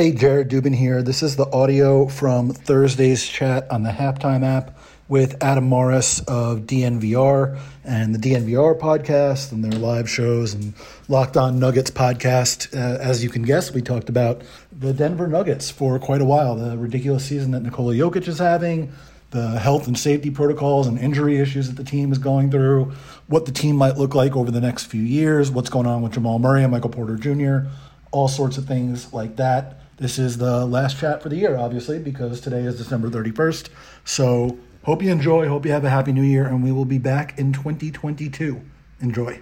Hey, 0.00 0.12
Jared 0.12 0.48
Dubin 0.48 0.74
here. 0.74 1.02
This 1.02 1.22
is 1.22 1.36
the 1.36 1.44
audio 1.52 2.06
from 2.08 2.54
Thursday's 2.54 3.28
chat 3.28 3.70
on 3.70 3.82
the 3.82 3.90
Halftime 3.90 4.42
app 4.42 4.78
with 5.08 5.36
Adam 5.42 5.68
Mares 5.68 6.20
of 6.20 6.60
DNVR 6.60 7.58
and 7.84 8.14
the 8.14 8.18
DNVR 8.18 8.80
podcast 8.80 9.52
and 9.52 9.62
their 9.62 9.78
live 9.78 10.08
shows 10.08 10.54
and 10.54 10.72
Locked 11.08 11.36
On 11.36 11.58
Nuggets 11.58 11.90
podcast. 11.90 12.74
Uh, 12.74 12.98
as 12.98 13.22
you 13.22 13.28
can 13.28 13.42
guess, 13.42 13.74
we 13.74 13.82
talked 13.82 14.08
about 14.08 14.40
the 14.72 14.94
Denver 14.94 15.26
Nuggets 15.26 15.70
for 15.70 15.98
quite 15.98 16.22
a 16.22 16.24
while, 16.24 16.56
the 16.56 16.78
ridiculous 16.78 17.26
season 17.26 17.50
that 17.50 17.60
Nikola 17.60 17.92
Jokic 17.92 18.26
is 18.26 18.38
having, 18.38 18.90
the 19.32 19.58
health 19.58 19.86
and 19.86 19.98
safety 19.98 20.30
protocols 20.30 20.86
and 20.86 20.98
injury 20.98 21.36
issues 21.36 21.68
that 21.68 21.76
the 21.76 21.84
team 21.84 22.10
is 22.10 22.16
going 22.16 22.50
through, 22.50 22.90
what 23.26 23.44
the 23.44 23.52
team 23.52 23.76
might 23.76 23.98
look 23.98 24.14
like 24.14 24.34
over 24.34 24.50
the 24.50 24.62
next 24.62 24.84
few 24.84 25.02
years, 25.02 25.50
what's 25.50 25.68
going 25.68 25.86
on 25.86 26.00
with 26.00 26.12
Jamal 26.12 26.38
Murray 26.38 26.62
and 26.62 26.72
Michael 26.72 26.88
Porter 26.88 27.16
Jr., 27.16 27.68
all 28.12 28.28
sorts 28.28 28.56
of 28.56 28.64
things 28.64 29.12
like 29.12 29.36
that. 29.36 29.79
This 30.00 30.18
is 30.18 30.38
the 30.38 30.66
last 30.66 30.98
chat 30.98 31.22
for 31.22 31.28
the 31.28 31.36
year, 31.36 31.56
obviously, 31.56 32.00
because 32.00 32.40
today 32.40 32.62
is 32.62 32.78
December 32.78 33.08
31st. 33.08 33.68
So 34.04 34.58
Hope 34.84 35.02
you 35.02 35.10
enjoy. 35.10 35.46
Hope 35.46 35.66
you 35.66 35.72
have 35.72 35.84
a 35.84 35.90
happy 35.90 36.10
new 36.10 36.22
year, 36.22 36.46
and 36.46 36.64
we 36.64 36.72
will 36.72 36.86
be 36.86 36.96
back 36.96 37.38
in 37.38 37.52
2022. 37.52 38.62
Enjoy. 39.00 39.40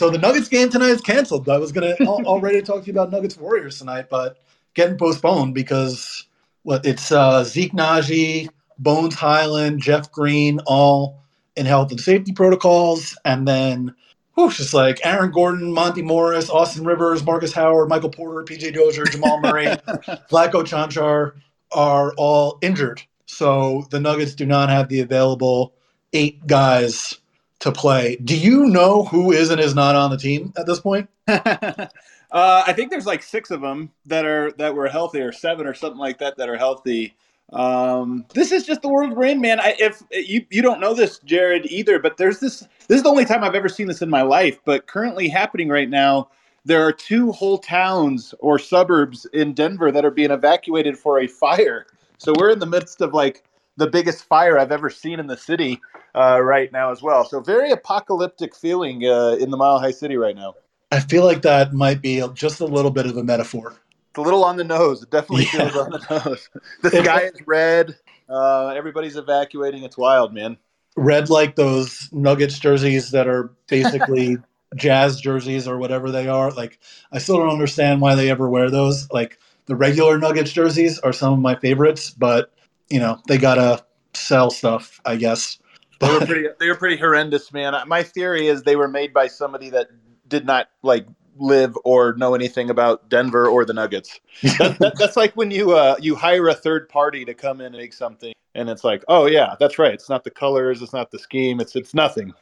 So 0.00 0.08
the 0.08 0.16
Nuggets 0.16 0.48
game 0.48 0.70
tonight 0.70 0.92
is 0.92 1.02
canceled. 1.02 1.46
I 1.50 1.58
was 1.58 1.72
gonna 1.72 1.94
already 2.06 2.62
talk 2.62 2.80
to 2.80 2.86
you 2.86 2.92
about 2.94 3.12
Nuggets 3.12 3.36
Warriors 3.36 3.80
tonight, 3.80 4.06
but 4.08 4.38
getting 4.72 4.96
postponed 4.96 5.52
because 5.52 6.24
what 6.62 6.86
it's 6.86 7.12
uh, 7.12 7.44
Zeke 7.44 7.74
Nnaji, 7.74 8.48
Bones 8.78 9.14
Hyland, 9.14 9.82
Jeff 9.82 10.10
Green, 10.10 10.58
all 10.64 11.22
in 11.54 11.66
health 11.66 11.90
and 11.90 12.00
safety 12.00 12.32
protocols, 12.32 13.14
and 13.26 13.46
then 13.46 13.94
whoosh, 14.36 14.56
just 14.56 14.72
like 14.72 15.00
Aaron 15.04 15.32
Gordon, 15.32 15.70
Monte 15.70 16.00
Morris, 16.00 16.48
Austin 16.48 16.86
Rivers, 16.86 17.22
Marcus 17.22 17.52
Howard, 17.52 17.90
Michael 17.90 18.08
Porter, 18.08 18.42
PJ 18.42 18.72
Dozier, 18.72 19.04
Jamal 19.04 19.38
Murray, 19.38 19.66
Vlatko 20.30 20.64
Čančar 20.64 21.34
are 21.72 22.14
all 22.16 22.56
injured. 22.62 23.02
So 23.26 23.86
the 23.90 24.00
Nuggets 24.00 24.34
do 24.34 24.46
not 24.46 24.70
have 24.70 24.88
the 24.88 25.00
available 25.00 25.74
eight 26.14 26.46
guys 26.46 27.19
to 27.60 27.72
play. 27.72 28.16
Do 28.16 28.36
you 28.36 28.66
know 28.66 29.04
who 29.04 29.32
is 29.32 29.50
and 29.50 29.60
is 29.60 29.74
not 29.74 29.94
on 29.94 30.10
the 30.10 30.16
team 30.16 30.52
at 30.56 30.66
this 30.66 30.80
point? 30.80 31.08
uh, 31.28 31.88
I 32.32 32.72
think 32.72 32.90
there's 32.90 33.06
like 33.06 33.22
six 33.22 33.50
of 33.50 33.60
them 33.60 33.90
that 34.06 34.24
are 34.24 34.52
that 34.52 34.74
were 34.74 34.88
healthy, 34.88 35.20
or 35.20 35.32
seven, 35.32 35.66
or 35.66 35.74
something 35.74 35.98
like 35.98 36.18
that, 36.18 36.36
that 36.38 36.48
are 36.48 36.56
healthy. 36.56 37.14
Um, 37.52 38.24
this 38.32 38.52
is 38.52 38.64
just 38.64 38.82
the 38.82 38.88
world 38.88 39.16
we're 39.16 39.26
in, 39.26 39.40
man. 39.40 39.60
I, 39.60 39.74
if 39.78 40.02
you 40.10 40.44
you 40.50 40.62
don't 40.62 40.80
know 40.80 40.94
this, 40.94 41.18
Jared, 41.20 41.66
either, 41.66 41.98
but 41.98 42.16
there's 42.16 42.40
this. 42.40 42.60
This 42.88 42.96
is 42.96 43.02
the 43.02 43.10
only 43.10 43.24
time 43.24 43.44
I've 43.44 43.54
ever 43.54 43.68
seen 43.68 43.86
this 43.86 44.02
in 44.02 44.10
my 44.10 44.22
life. 44.22 44.58
But 44.64 44.86
currently 44.86 45.28
happening 45.28 45.68
right 45.68 45.88
now, 45.88 46.30
there 46.64 46.82
are 46.82 46.92
two 46.92 47.32
whole 47.32 47.58
towns 47.58 48.34
or 48.40 48.58
suburbs 48.58 49.26
in 49.32 49.52
Denver 49.52 49.92
that 49.92 50.04
are 50.04 50.10
being 50.10 50.30
evacuated 50.30 50.98
for 50.98 51.20
a 51.20 51.26
fire. 51.26 51.86
So 52.18 52.32
we're 52.38 52.50
in 52.50 52.58
the 52.58 52.66
midst 52.66 53.00
of 53.00 53.14
like 53.14 53.44
the 53.80 53.88
biggest 53.88 54.24
fire 54.24 54.58
I've 54.58 54.70
ever 54.70 54.90
seen 54.90 55.18
in 55.18 55.26
the 55.26 55.38
city 55.38 55.80
uh, 56.14 56.40
right 56.40 56.70
now 56.70 56.92
as 56.92 57.02
well. 57.02 57.24
So 57.24 57.40
very 57.40 57.70
apocalyptic 57.72 58.54
feeling 58.54 59.04
uh, 59.06 59.36
in 59.40 59.50
the 59.50 59.56
Mile 59.56 59.80
High 59.80 59.90
City 59.90 60.16
right 60.16 60.36
now. 60.36 60.54
I 60.92 61.00
feel 61.00 61.24
like 61.24 61.42
that 61.42 61.72
might 61.72 62.02
be 62.02 62.22
just 62.34 62.60
a 62.60 62.66
little 62.66 62.90
bit 62.90 63.06
of 63.06 63.16
a 63.16 63.24
metaphor. 63.24 63.74
It's 64.10 64.18
a 64.18 64.22
little 64.22 64.44
on 64.44 64.56
the 64.56 64.64
nose. 64.64 65.02
It 65.02 65.10
definitely 65.10 65.44
yeah. 65.44 65.70
feels 65.70 65.76
on 65.76 65.90
the 65.90 66.22
nose. 66.24 66.48
The 66.82 66.90
sky 66.90 67.22
is 67.22 67.46
red. 67.46 67.96
Uh, 68.28 68.68
everybody's 68.68 69.16
evacuating. 69.16 69.82
It's 69.82 69.96
wild, 69.96 70.34
man. 70.34 70.58
Red 70.96 71.30
like 71.30 71.56
those 71.56 72.08
Nuggets 72.12 72.58
jerseys 72.58 73.12
that 73.12 73.28
are 73.28 73.50
basically 73.66 74.36
jazz 74.76 75.20
jerseys 75.20 75.66
or 75.66 75.78
whatever 75.78 76.10
they 76.10 76.28
are. 76.28 76.50
Like, 76.50 76.78
I 77.12 77.18
still 77.18 77.38
don't 77.38 77.50
understand 77.50 78.00
why 78.00 78.14
they 78.14 78.30
ever 78.30 78.48
wear 78.48 78.70
those. 78.70 79.10
Like, 79.10 79.38
the 79.66 79.76
regular 79.76 80.18
Nuggets 80.18 80.52
jerseys 80.52 80.98
are 80.98 81.12
some 81.12 81.32
of 81.32 81.38
my 81.38 81.54
favorites, 81.54 82.10
but, 82.10 82.52
you 82.90 82.98
know, 82.98 83.18
they 83.28 83.38
got 83.38 83.54
to 83.54 83.84
sell 84.14 84.50
stuff, 84.50 85.00
I 85.04 85.16
guess. 85.16 85.58
They 86.00 86.12
were 86.12 86.26
pretty. 86.26 86.48
They 86.58 86.68
were 86.68 86.76
pretty 86.76 86.96
horrendous, 86.96 87.52
man. 87.52 87.74
My 87.86 88.02
theory 88.02 88.48
is 88.48 88.62
they 88.62 88.76
were 88.76 88.88
made 88.88 89.12
by 89.12 89.26
somebody 89.26 89.70
that 89.70 89.88
did 90.28 90.46
not 90.46 90.68
like 90.82 91.06
live 91.36 91.76
or 91.84 92.14
know 92.14 92.34
anything 92.34 92.70
about 92.70 93.08
Denver 93.08 93.46
or 93.48 93.64
the 93.64 93.72
Nuggets. 93.72 94.20
That, 94.58 94.78
that, 94.78 94.98
that's 94.98 95.16
like 95.16 95.34
when 95.34 95.50
you 95.50 95.72
uh, 95.72 95.96
you 96.00 96.14
hire 96.14 96.48
a 96.48 96.54
third 96.54 96.88
party 96.88 97.24
to 97.26 97.34
come 97.34 97.60
in 97.60 97.68
and 97.68 97.76
make 97.76 97.92
something, 97.92 98.32
and 98.54 98.70
it's 98.70 98.84
like, 98.84 99.04
oh 99.08 99.26
yeah, 99.26 99.54
that's 99.60 99.78
right. 99.78 99.92
It's 99.92 100.08
not 100.08 100.24
the 100.24 100.30
colors, 100.30 100.80
it's 100.80 100.92
not 100.92 101.10
the 101.10 101.18
scheme, 101.18 101.60
it's 101.60 101.76
it's 101.76 101.94
nothing. 101.94 102.32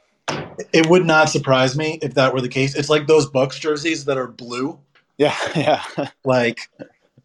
It 0.73 0.89
would 0.89 1.05
not 1.05 1.29
surprise 1.29 1.77
me 1.77 1.99
if 2.03 2.15
that 2.15 2.33
were 2.33 2.41
the 2.41 2.49
case. 2.49 2.75
It's 2.75 2.89
like 2.89 3.07
those 3.07 3.27
Bucks 3.27 3.59
jerseys 3.59 4.05
that 4.05 4.19
are 4.19 4.29
blue. 4.29 4.79
Yeah, 5.17 5.37
yeah. 5.57 5.83
like 6.25 6.69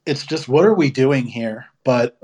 it's 0.05 0.25
just 0.25 0.47
what 0.47 0.65
are 0.65 0.73
we 0.73 0.89
doing 0.89 1.25
here? 1.25 1.67
But 1.83 2.17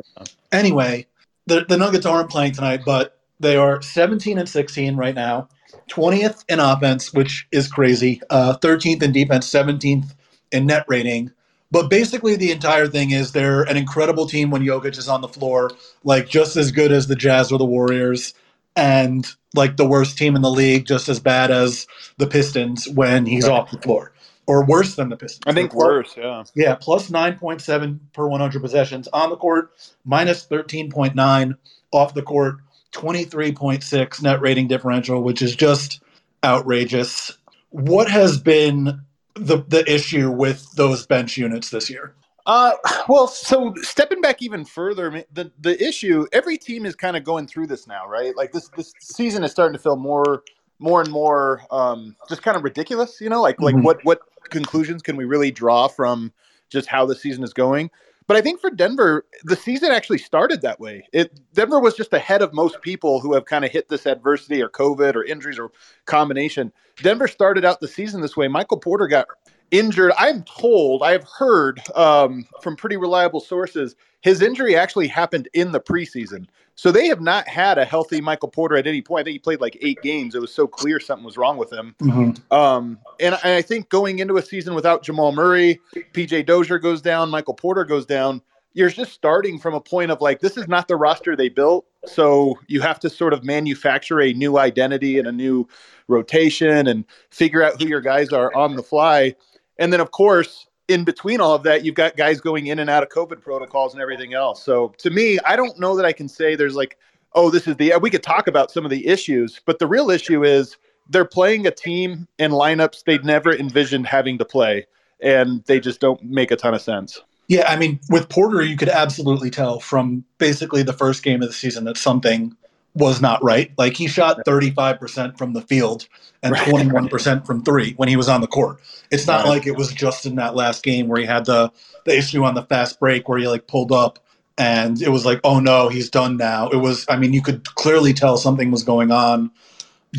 anyway, 0.51 1.07
the 1.45 1.66
the 1.67 1.78
Nuggets 1.78 2.06
aren't 2.06 2.29
playing 2.29 2.53
tonight, 2.53 2.81
but 2.85 3.19
they 3.40 3.56
are 3.56 3.81
17 3.81 4.38
and 4.38 4.50
16 4.50 4.95
right 4.95 5.16
now, 5.16 5.47
20th 5.90 6.44
in 6.50 6.59
offense, 6.59 7.13
which 7.13 7.47
is 7.51 7.67
crazy, 7.67 8.22
uh, 8.29 8.57
13th 8.57 9.01
in 9.01 9.12
defense, 9.12 9.50
17th 9.50 10.13
in 10.51 10.66
net 10.66 10.85
rating. 10.88 11.31
But 11.72 11.90
basically, 11.90 12.35
the 12.35 12.51
entire 12.51 12.88
thing 12.88 13.12
is 13.12 13.31
they're 13.31 13.62
an 13.63 13.78
incredible 13.78 14.28
team 14.28 14.50
when 14.50 14.63
Jokic 14.63 14.97
is 14.97 15.07
on 15.07 15.22
the 15.22 15.28
floor, 15.28 15.69
like 16.03 16.28
just 16.28 16.57
as 16.57 16.72
good 16.72 16.91
as 16.91 17.07
the 17.07 17.16
Jazz 17.16 17.51
or 17.51 17.59
the 17.59 17.66
Warriors, 17.66 18.34
and 18.75 19.28
like 19.53 19.78
the 19.78 19.85
worst 19.85 20.17
team 20.17 20.35
in 20.35 20.41
the 20.41 20.50
league, 20.50 20.85
just 20.85 21.09
as 21.09 21.19
bad 21.19 21.51
as 21.51 21.85
the 22.17 22.28
Pistons 22.28 22.88
when 22.90 23.25
he's 23.25 23.47
right. 23.47 23.53
off 23.53 23.72
the 23.72 23.79
floor, 23.79 24.11
or 24.49 24.65
worse 24.65 24.95
than 24.95 25.09
the 25.09 25.15
Pistons. 25.15 25.43
I 25.45 25.53
think 25.53 25.75
worse, 25.75 26.17
yeah. 26.17 26.43
Yeah, 26.55 26.73
plus 26.73 27.11
9.7 27.11 27.99
per 28.13 28.27
100 28.27 28.59
possessions 28.59 29.07
on 29.13 29.29
the 29.29 29.37
court, 29.37 29.73
minus 30.05 30.43
13.9 30.47 31.55
off 31.91 32.15
the 32.15 32.23
court 32.23 32.55
23.6 32.93 34.23
net 34.23 34.41
rating 34.41 34.67
differential, 34.67 35.21
which 35.21 35.43
is 35.43 35.55
just 35.55 36.01
outrageous. 36.43 37.37
What 37.69 38.09
has 38.09 38.39
been 38.39 39.01
the 39.35 39.63
the 39.67 39.83
issue 39.87 40.31
with 40.31 40.71
those 40.71 41.05
bench 41.05 41.37
units 41.37 41.69
this 41.69 41.87
year? 41.87 42.16
Uh, 42.47 42.71
well, 43.07 43.27
so 43.27 43.75
stepping 43.83 44.19
back 44.19 44.41
even 44.41 44.66
further, 44.66 45.23
the 45.31 45.51
the 45.59 45.79
issue 45.79 46.25
every 46.33 46.57
team 46.57 46.87
is 46.87 46.95
kind 46.95 47.16
of 47.16 47.23
going 47.23 47.45
through 47.45 47.67
this 47.67 47.85
now, 47.85 48.07
right? 48.07 48.35
Like 48.35 48.51
this 48.51 48.69
this 48.69 48.93
season 48.99 49.43
is 49.43 49.51
starting 49.51 49.77
to 49.77 49.83
feel 49.83 49.95
more 49.95 50.41
more 50.79 51.01
and 51.01 51.12
more 51.12 51.62
um, 51.72 52.16
just 52.28 52.41
kind 52.41 52.57
of 52.57 52.63
ridiculous, 52.63 53.22
you 53.22 53.29
know? 53.29 53.41
Like 53.41 53.62
like 53.62 53.75
mm-hmm. 53.75 53.85
what 53.85 54.03
what 54.03 54.22
conclusions 54.50 55.01
can 55.01 55.16
we 55.16 55.25
really 55.25 55.51
draw 55.51 55.88
from 55.88 56.31
just 56.69 56.88
how 56.88 57.06
the 57.06 57.16
season 57.16 57.44
is 57.44 57.53
going? 57.53 57.91
But 58.29 58.38
I 58.38 58.41
think 58.41 58.62
for 58.62 58.69
Denver, 58.69 59.25
the 59.44 59.56
season 59.56 59.91
actually 59.91 60.19
started 60.19 60.62
that 60.62 60.79
way. 60.79 61.03
It 61.12 61.40
Denver 61.53 61.79
was 61.79 61.95
just 61.95 62.13
ahead 62.13 62.44
of 62.44 62.53
most 62.53 62.79
people 62.81 63.19
who 63.19 63.34
have 63.34 63.45
kind 63.45 63.66
of 63.66 63.72
hit 63.72 63.90
this 63.90 64.06
adversity 64.06 64.62
or 64.62 64.69
COVID 64.69 65.16
or 65.16 65.23
injuries 65.23 65.57
or 65.57 65.72
combination. 66.06 66.72
Denver 67.01 67.28
started 67.28 67.66
out 67.66 67.79
the 67.79 67.88
season 67.88 68.22
this 68.22 68.38
way. 68.38 68.47
Michael 68.47 68.78
Porter 68.78 69.07
got 69.07 69.28
injured. 69.72 70.12
I'm 70.18 70.44
told, 70.44 71.03
I 71.03 71.12
have 71.12 71.25
heard 71.38 71.81
um, 71.96 72.46
from 72.61 72.76
pretty 72.76 72.97
reliable 72.97 73.40
sources, 73.40 73.96
his 74.22 74.41
injury 74.41 74.76
actually 74.76 75.08
happened 75.08 75.47
in 75.53 75.72
the 75.72 75.79
preseason. 75.79 76.47
So 76.76 76.91
they 76.91 77.08
have 77.08 77.20
not 77.20 77.47
had 77.47 77.78
a 77.78 77.84
healthy 77.84 78.22
Michael 78.22 78.47
Porter 78.47 78.78
at 78.78 78.88
any 78.88 79.02
point. 79.02 79.22
I 79.22 79.23
think 79.26 79.34
he 79.34 79.40
played 79.40 79.59
like 79.59 79.78
eight 79.82 80.02
games. 80.02 80.34
It 80.34 80.40
was 80.40 80.53
so 80.53 80.66
clear 80.66 80.99
something 80.99 81.26
was 81.26 81.38
wrong 81.38 81.58
with 81.58 81.73
him. 81.73 81.93
Mm-hmm. 82.02 82.53
Um, 82.53 82.99
and, 83.20 83.38
and 83.43 83.53
I 83.53 83.61
think 83.61 83.90
going 83.90 84.20
into 84.20 84.38
a 84.38 84.41
season 84.41 84.76
without 84.76 85.03
Jamal 85.03 85.34
Murray, 85.34 85.82
PJ 86.14 86.46
Dozier 86.46 86.79
goes 86.79 87.02
down, 87.02 87.29
Michael 87.29 87.53
Porter 87.53 87.84
goes 87.84 88.05
down. 88.05 88.41
You're 88.73 88.90
just 88.90 89.11
starting 89.11 89.59
from 89.59 89.73
a 89.73 89.82
point 89.82 90.11
of 90.11 90.22
like, 90.22 90.40
this 90.40 90.55
is 90.55 90.67
not 90.70 90.88
the 90.88 90.96
roster 90.96 91.35
they 91.35 91.49
built. 91.49 91.85
So 92.05 92.58
you 92.67 92.79
have 92.79 92.99
to 93.02 93.09
sort 93.09 93.34
of 93.34 93.43
manufacture 93.43 94.22
a 94.22 94.32
new 94.32 94.58
identity 94.58 95.20
and 95.20 95.28
a 95.28 95.34
new 95.34 95.67
rotation 96.08 96.88
and 96.88 97.03
figure 97.29 97.61
out 97.61 97.82
who 97.82 97.90
your 97.90 97.99
guys 97.99 98.32
are 98.32 98.55
on 98.55 98.78
the 98.78 98.84
fly. 98.84 99.35
And 99.79 99.91
then, 99.91 99.99
of 99.99 100.11
course, 100.11 100.67
in 100.87 101.03
between 101.03 101.41
all 101.41 101.55
of 101.55 101.64
that, 101.64 101.84
you've 101.84 101.96
got 101.96 102.16
guys 102.16 102.40
going 102.40 102.67
in 102.67 102.78
and 102.78 102.90
out 102.90 103.02
of 103.02 103.09
COVID 103.09 103.41
protocols 103.41 103.93
and 103.93 104.02
everything 104.02 104.35
else. 104.35 104.64
So 104.64 104.93
to 104.99 105.09
me, 105.09 105.40
I 105.46 105.55
don't 105.55 105.79
know 105.79 105.96
that 105.96 106.05
I 106.05 106.14
can 106.14 106.28
say 106.28 106.55
there's 106.55 106.76
like, 106.76 106.97
oh, 107.34 107.49
this 107.49 107.67
is 107.67 107.76
the, 107.78 107.93
we 108.02 108.11
could 108.11 108.23
talk 108.23 108.47
about 108.47 108.70
some 108.70 108.85
of 108.85 108.91
the 108.91 109.08
issues, 109.08 109.59
but 109.66 109.79
the 109.79 109.87
real 109.87 110.11
issue 110.11 110.43
is 110.43 110.78
they're 111.09 111.26
playing 111.26 111.66
a 111.66 111.72
team 111.72 112.28
and 112.37 112.53
lineups 112.53 113.03
they'd 113.05 113.26
never 113.26 113.52
envisioned 113.55 114.05
having 114.05 114.37
to 114.37 114.46
play. 114.46 114.85
and 115.22 115.64
they 115.66 115.79
just 115.79 115.99
don't 115.99 116.23
make 116.23 116.52
a 116.52 116.55
ton 116.55 116.73
of 116.73 116.81
sense. 116.81 117.22
Yeah, 117.47 117.67
I 117.67 117.78
mean, 117.78 117.99
with 118.09 118.29
Porter, 118.29 118.61
you 118.61 118.78
could 118.78 118.90
absolutely 118.90 119.49
tell 119.49 119.79
from 119.79 120.23
basically 120.37 120.84
the 120.84 120.93
first 120.93 121.23
game 121.23 121.41
of 121.41 121.49
the 121.49 121.53
season 121.53 121.85
that 121.85 121.97
something 121.97 122.55
was 122.99 123.22
not 123.22 123.43
right. 123.43 123.72
Like 123.78 123.96
he 123.96 124.07
shot 124.07 124.46
35% 124.46 125.37
from 125.37 125.53
the 125.53 125.61
field 125.61 126.07
and 126.43 126.53
21% 126.53 127.46
from 127.46 127.63
three 127.63 127.93
when 127.93 128.09
he 128.09 128.16
was 128.16 128.29
on 128.29 128.41
the 128.41 128.47
court. 128.47 128.79
It's 129.09 129.25
not 129.25 129.46
right. 129.46 129.49
like 129.49 129.67
it 129.67 129.75
was 129.75 129.91
just 129.91 130.25
in 130.25 130.35
that 130.35 130.53
last 130.53 130.84
game 130.84 131.07
where 131.07 131.19
he 131.19 131.25
had 131.25 131.46
the, 131.46 131.72
the 132.05 132.16
issue 132.17 132.43
on 132.43 132.53
the 132.53 132.63
fast 132.63 132.99
break 132.99 133.28
where 133.28 133.40
he 133.40 133.47
like 133.47 133.67
pulled 133.67 133.91
up 133.91 134.19
and 134.57 135.01
it 135.01 135.09
was 135.09 135.25
like, 135.25 135.40
oh 135.43 135.59
no, 135.59 135.87
he's 135.87 136.09
done 136.09 136.35
now. 136.37 136.69
It 136.69 136.78
was, 136.78 137.05
I 137.09 137.16
mean, 137.16 137.34
you 137.34 137.41
could 137.41 137.63
clearly 137.75 138.13
tell 138.13 138.37
something 138.37 138.69
was 138.69 138.84
going 138.84 139.11
on 139.11 139.52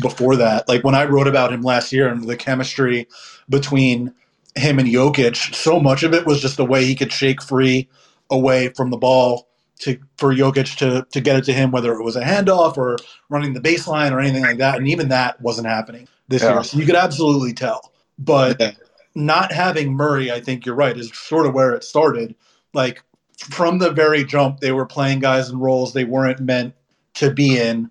before 0.01 0.35
that. 0.37 0.67
Like 0.67 0.83
when 0.83 0.95
I 0.95 1.05
wrote 1.05 1.27
about 1.27 1.53
him 1.53 1.61
last 1.61 1.91
year 1.91 2.07
and 2.07 2.27
the 2.27 2.35
chemistry 2.35 3.07
between 3.49 4.13
him 4.55 4.79
and 4.79 4.89
Jokic, 4.89 5.53
so 5.53 5.79
much 5.79 6.03
of 6.03 6.13
it 6.13 6.25
was 6.25 6.41
just 6.41 6.57
the 6.57 6.65
way 6.65 6.83
he 6.83 6.95
could 6.95 7.13
shake 7.13 7.41
free 7.41 7.87
away 8.31 8.69
from 8.69 8.89
the 8.89 8.97
ball 8.97 9.47
to 9.81 9.97
for 10.17 10.33
Jokic 10.33 10.77
to 10.77 11.05
to 11.11 11.21
get 11.21 11.35
it 11.35 11.43
to 11.45 11.53
him, 11.53 11.71
whether 11.71 11.93
it 11.93 12.03
was 12.03 12.15
a 12.15 12.23
handoff 12.23 12.77
or 12.77 12.97
running 13.29 13.53
the 13.53 13.59
baseline 13.59 14.11
or 14.11 14.19
anything 14.19 14.43
like 14.43 14.57
that. 14.57 14.77
And 14.77 14.87
even 14.87 15.09
that 15.09 15.39
wasn't 15.41 15.67
happening 15.67 16.07
this 16.27 16.41
yeah. 16.41 16.53
year. 16.53 16.63
So 16.63 16.77
you 16.77 16.85
could 16.85 16.95
absolutely 16.95 17.53
tell. 17.53 17.91
But 18.17 18.57
yeah. 18.59 18.71
not 19.15 19.51
having 19.51 19.93
Murray, 19.93 20.31
I 20.31 20.39
think 20.39 20.65
you're 20.65 20.75
right, 20.75 20.97
is 20.97 21.11
sort 21.13 21.45
of 21.45 21.53
where 21.53 21.73
it 21.73 21.83
started. 21.83 22.35
Like 22.73 23.03
from 23.37 23.79
the 23.79 23.91
very 23.91 24.23
jump, 24.23 24.59
they 24.59 24.71
were 24.71 24.85
playing 24.85 25.19
guys 25.19 25.49
in 25.49 25.59
roles 25.59 25.93
they 25.93 26.05
weren't 26.05 26.39
meant 26.39 26.73
to 27.15 27.31
be 27.31 27.57
in. 27.57 27.89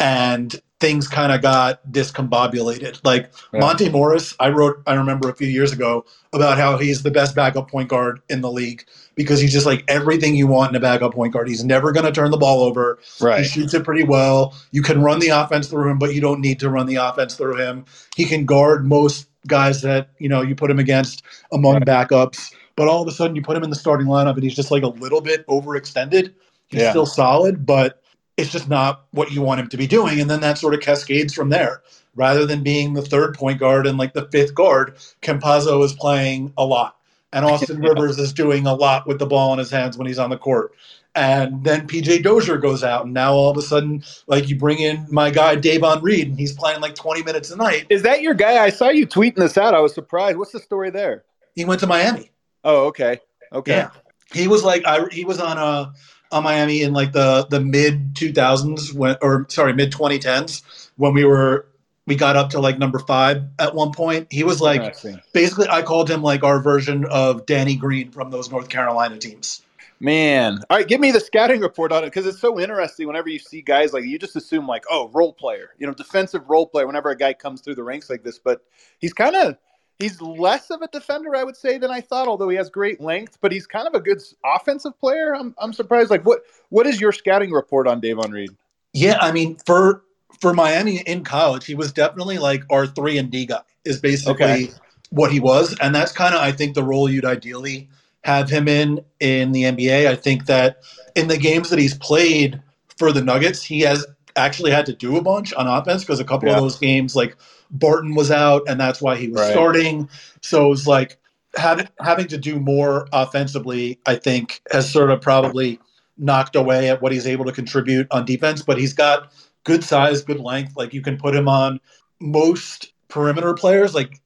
And 0.00 0.60
things 0.84 1.08
kind 1.08 1.32
of 1.32 1.40
got 1.40 1.80
discombobulated. 1.90 3.00
Like 3.04 3.32
yeah. 3.54 3.60
Monte 3.60 3.88
Morris, 3.88 4.36
I 4.38 4.50
wrote, 4.50 4.82
I 4.86 4.92
remember 4.94 5.30
a 5.30 5.34
few 5.34 5.48
years 5.48 5.72
ago 5.72 6.04
about 6.34 6.58
how 6.58 6.76
he's 6.76 7.02
the 7.02 7.10
best 7.10 7.34
backup 7.34 7.70
point 7.70 7.88
guard 7.88 8.20
in 8.28 8.42
the 8.42 8.50
league 8.50 8.84
because 9.14 9.40
he's 9.40 9.50
just 9.52 9.64
like 9.64 9.82
everything 9.88 10.34
you 10.34 10.46
want 10.46 10.70
in 10.70 10.76
a 10.76 10.80
backup 10.80 11.14
point 11.14 11.32
guard. 11.32 11.48
He's 11.48 11.64
never 11.64 11.90
going 11.90 12.04
to 12.04 12.12
turn 12.12 12.30
the 12.30 12.36
ball 12.36 12.62
over. 12.62 12.98
Right. 13.18 13.38
He 13.38 13.48
shoots 13.48 13.72
it 13.72 13.82
pretty 13.82 14.04
well. 14.04 14.54
You 14.72 14.82
can 14.82 15.00
run 15.00 15.20
the 15.20 15.28
offense 15.28 15.68
through 15.68 15.90
him, 15.90 15.98
but 15.98 16.14
you 16.14 16.20
don't 16.20 16.42
need 16.42 16.60
to 16.60 16.68
run 16.68 16.84
the 16.84 16.96
offense 16.96 17.34
through 17.34 17.56
him. 17.56 17.86
He 18.14 18.26
can 18.26 18.44
guard 18.44 18.86
most 18.86 19.26
guys 19.46 19.80
that, 19.80 20.10
you 20.18 20.28
know, 20.28 20.42
you 20.42 20.54
put 20.54 20.70
him 20.70 20.78
against 20.78 21.22
among 21.50 21.76
right. 21.76 21.86
backups. 21.86 22.52
But 22.76 22.88
all 22.88 23.00
of 23.00 23.08
a 23.08 23.12
sudden 23.12 23.36
you 23.36 23.40
put 23.40 23.56
him 23.56 23.64
in 23.64 23.70
the 23.70 23.76
starting 23.76 24.06
lineup 24.06 24.34
and 24.34 24.42
he's 24.42 24.54
just 24.54 24.70
like 24.70 24.82
a 24.82 24.88
little 24.88 25.22
bit 25.22 25.46
overextended. 25.46 26.34
He's 26.68 26.82
yeah. 26.82 26.90
still 26.90 27.06
solid, 27.06 27.64
but 27.64 28.02
it's 28.36 28.50
just 28.50 28.68
not 28.68 29.04
what 29.12 29.30
you 29.30 29.42
want 29.42 29.60
him 29.60 29.68
to 29.68 29.76
be 29.76 29.86
doing. 29.86 30.20
And 30.20 30.28
then 30.28 30.40
that 30.40 30.58
sort 30.58 30.74
of 30.74 30.80
cascades 30.80 31.34
from 31.34 31.50
there. 31.50 31.82
Rather 32.16 32.46
than 32.46 32.62
being 32.62 32.94
the 32.94 33.02
third 33.02 33.34
point 33.34 33.58
guard 33.58 33.86
and 33.86 33.98
like 33.98 34.12
the 34.12 34.28
fifth 34.30 34.54
guard, 34.54 34.96
Campazzo 35.20 35.84
is 35.84 35.92
playing 35.92 36.52
a 36.56 36.64
lot. 36.64 36.96
And 37.32 37.44
Austin 37.44 37.80
Rivers 37.80 38.18
is 38.18 38.32
doing 38.32 38.66
a 38.66 38.74
lot 38.74 39.06
with 39.06 39.18
the 39.18 39.26
ball 39.26 39.52
in 39.52 39.58
his 39.58 39.70
hands 39.70 39.98
when 39.98 40.06
he's 40.06 40.18
on 40.18 40.30
the 40.30 40.38
court. 40.38 40.72
And 41.16 41.62
then 41.62 41.86
PJ 41.86 42.24
Dozier 42.24 42.56
goes 42.56 42.82
out, 42.82 43.04
and 43.04 43.14
now 43.14 43.34
all 43.34 43.50
of 43.50 43.56
a 43.56 43.62
sudden, 43.62 44.02
like 44.26 44.48
you 44.48 44.56
bring 44.56 44.80
in 44.80 45.06
my 45.10 45.30
guy 45.30 45.54
Davon 45.54 46.02
Reed, 46.02 46.26
and 46.28 46.38
he's 46.38 46.52
playing 46.52 46.80
like 46.80 46.96
20 46.96 47.22
minutes 47.22 47.52
a 47.52 47.56
night. 47.56 47.86
Is 47.88 48.02
that 48.02 48.20
your 48.20 48.34
guy? 48.34 48.64
I 48.64 48.70
saw 48.70 48.88
you 48.88 49.06
tweeting 49.06 49.36
this 49.36 49.56
out. 49.56 49.74
I 49.74 49.80
was 49.80 49.94
surprised. 49.94 50.38
What's 50.38 50.50
the 50.50 50.58
story 50.58 50.90
there? 50.90 51.22
He 51.54 51.64
went 51.64 51.78
to 51.80 51.86
Miami. 51.86 52.32
Oh, 52.64 52.86
okay, 52.86 53.20
okay. 53.52 53.76
Yeah, 53.76 53.90
he 54.32 54.48
was 54.48 54.64
like 54.64 54.84
I. 54.86 55.06
He 55.12 55.24
was 55.24 55.38
on 55.38 55.56
a 55.56 55.92
on 56.34 56.42
Miami 56.42 56.82
in 56.82 56.92
like 56.92 57.12
the 57.12 57.46
the 57.48 57.60
mid 57.60 58.14
2000s 58.14 58.92
when 58.92 59.16
or 59.22 59.46
sorry 59.48 59.72
mid 59.72 59.92
2010s 59.92 60.90
when 60.96 61.14
we 61.14 61.24
were 61.24 61.66
we 62.06 62.16
got 62.16 62.36
up 62.36 62.50
to 62.50 62.60
like 62.60 62.78
number 62.78 62.98
five 62.98 63.44
at 63.58 63.74
one 63.74 63.92
point. 63.92 64.26
He 64.30 64.44
was 64.44 64.60
like 64.60 64.96
basically 65.32 65.68
I 65.68 65.82
called 65.82 66.10
him 66.10 66.22
like 66.22 66.42
our 66.42 66.60
version 66.60 67.06
of 67.06 67.46
Danny 67.46 67.76
Green 67.76 68.10
from 68.10 68.30
those 68.30 68.50
North 68.50 68.68
Carolina 68.68 69.16
teams. 69.16 69.62
Man, 70.00 70.58
all 70.68 70.76
right, 70.76 70.86
give 70.86 71.00
me 71.00 71.12
the 71.12 71.20
scouting 71.20 71.60
report 71.60 71.92
on 71.92 72.02
it 72.02 72.08
because 72.08 72.26
it's 72.26 72.40
so 72.40 72.60
interesting. 72.60 73.06
Whenever 73.06 73.28
you 73.28 73.38
see 73.38 73.62
guys 73.62 73.92
like 73.92 74.04
you, 74.04 74.18
just 74.18 74.36
assume 74.36 74.66
like, 74.66 74.84
oh, 74.90 75.08
role 75.14 75.32
player, 75.32 75.70
you 75.78 75.86
know, 75.86 75.94
defensive 75.94 76.50
role 76.50 76.66
player. 76.66 76.86
Whenever 76.86 77.10
a 77.10 77.16
guy 77.16 77.32
comes 77.32 77.60
through 77.60 77.76
the 77.76 77.82
ranks 77.84 78.10
like 78.10 78.24
this, 78.24 78.38
but 78.38 78.62
he's 78.98 79.14
kind 79.14 79.36
of 79.36 79.56
he's 79.98 80.20
less 80.20 80.70
of 80.70 80.82
a 80.82 80.88
defender, 80.88 81.34
I 81.34 81.44
would 81.44 81.56
say, 81.56 81.78
than 81.78 81.90
I 81.90 82.00
thought. 82.00 82.28
Although 82.28 82.48
he 82.48 82.56
has 82.56 82.70
great 82.70 83.00
length, 83.00 83.38
but 83.40 83.52
he's 83.52 83.66
kind 83.66 83.86
of 83.86 83.94
a 83.94 84.00
good 84.00 84.22
offensive 84.44 84.98
player. 84.98 85.34
I'm 85.34 85.54
I'm 85.58 85.72
surprised. 85.72 86.10
Like, 86.10 86.24
what 86.24 86.42
what 86.70 86.86
is 86.86 87.00
your 87.00 87.12
scouting 87.12 87.50
report 87.50 87.86
on 87.86 88.00
Davon 88.00 88.30
Reed? 88.30 88.50
Yeah, 88.92 89.18
I 89.20 89.32
mean, 89.32 89.56
for 89.66 90.02
for 90.40 90.52
Miami 90.52 90.98
in 91.00 91.24
college, 91.24 91.66
he 91.66 91.74
was 91.74 91.92
definitely 91.92 92.38
like 92.38 92.62
our 92.70 92.86
three 92.86 93.18
and 93.18 93.30
D 93.30 93.46
guy. 93.46 93.60
Is 93.84 94.00
basically 94.00 94.34
okay. 94.44 94.68
what 95.10 95.30
he 95.30 95.40
was, 95.40 95.76
and 95.80 95.94
that's 95.94 96.12
kind 96.12 96.34
of 96.34 96.40
I 96.40 96.52
think 96.52 96.74
the 96.74 96.84
role 96.84 97.08
you'd 97.08 97.24
ideally 97.24 97.88
have 98.22 98.48
him 98.48 98.68
in 98.68 99.04
in 99.20 99.52
the 99.52 99.64
NBA. 99.64 100.06
I 100.06 100.16
think 100.16 100.46
that 100.46 100.78
in 101.14 101.28
the 101.28 101.36
games 101.36 101.70
that 101.70 101.78
he's 101.78 101.96
played 101.96 102.60
for 102.96 103.12
the 103.12 103.22
Nuggets, 103.22 103.62
he 103.62 103.80
has 103.80 104.06
actually 104.36 104.70
had 104.70 104.86
to 104.86 104.92
do 104.92 105.16
a 105.16 105.22
bunch 105.22 105.52
on 105.54 105.66
offense 105.66 106.02
because 106.02 106.20
a 106.20 106.24
couple 106.24 106.48
yeah. 106.48 106.56
of 106.56 106.62
those 106.62 106.78
games, 106.78 107.14
like 107.14 107.36
Barton 107.70 108.14
was 108.14 108.30
out, 108.30 108.62
and 108.68 108.80
that's 108.80 109.00
why 109.00 109.16
he 109.16 109.28
was 109.28 109.40
right. 109.40 109.52
starting. 109.52 110.08
So 110.42 110.66
it 110.66 110.70
was 110.70 110.86
like 110.86 111.18
having 111.56 111.88
having 112.00 112.26
to 112.28 112.38
do 112.38 112.58
more 112.58 113.08
offensively. 113.12 113.98
I 114.06 114.16
think 114.16 114.62
has 114.70 114.90
sort 114.90 115.10
of 115.10 115.20
probably 115.20 115.78
knocked 116.16 116.56
away 116.56 116.88
at 116.88 117.02
what 117.02 117.12
he's 117.12 117.26
able 117.26 117.44
to 117.44 117.52
contribute 117.52 118.06
on 118.10 118.24
defense. 118.24 118.62
But 118.62 118.78
he's 118.78 118.92
got 118.92 119.32
good 119.64 119.82
size, 119.84 120.22
good 120.22 120.40
length. 120.40 120.76
Like 120.76 120.94
you 120.94 121.02
can 121.02 121.16
put 121.16 121.34
him 121.34 121.48
on 121.48 121.80
most 122.20 122.92
perimeter 123.08 123.54
players, 123.54 123.94
like 123.94 124.20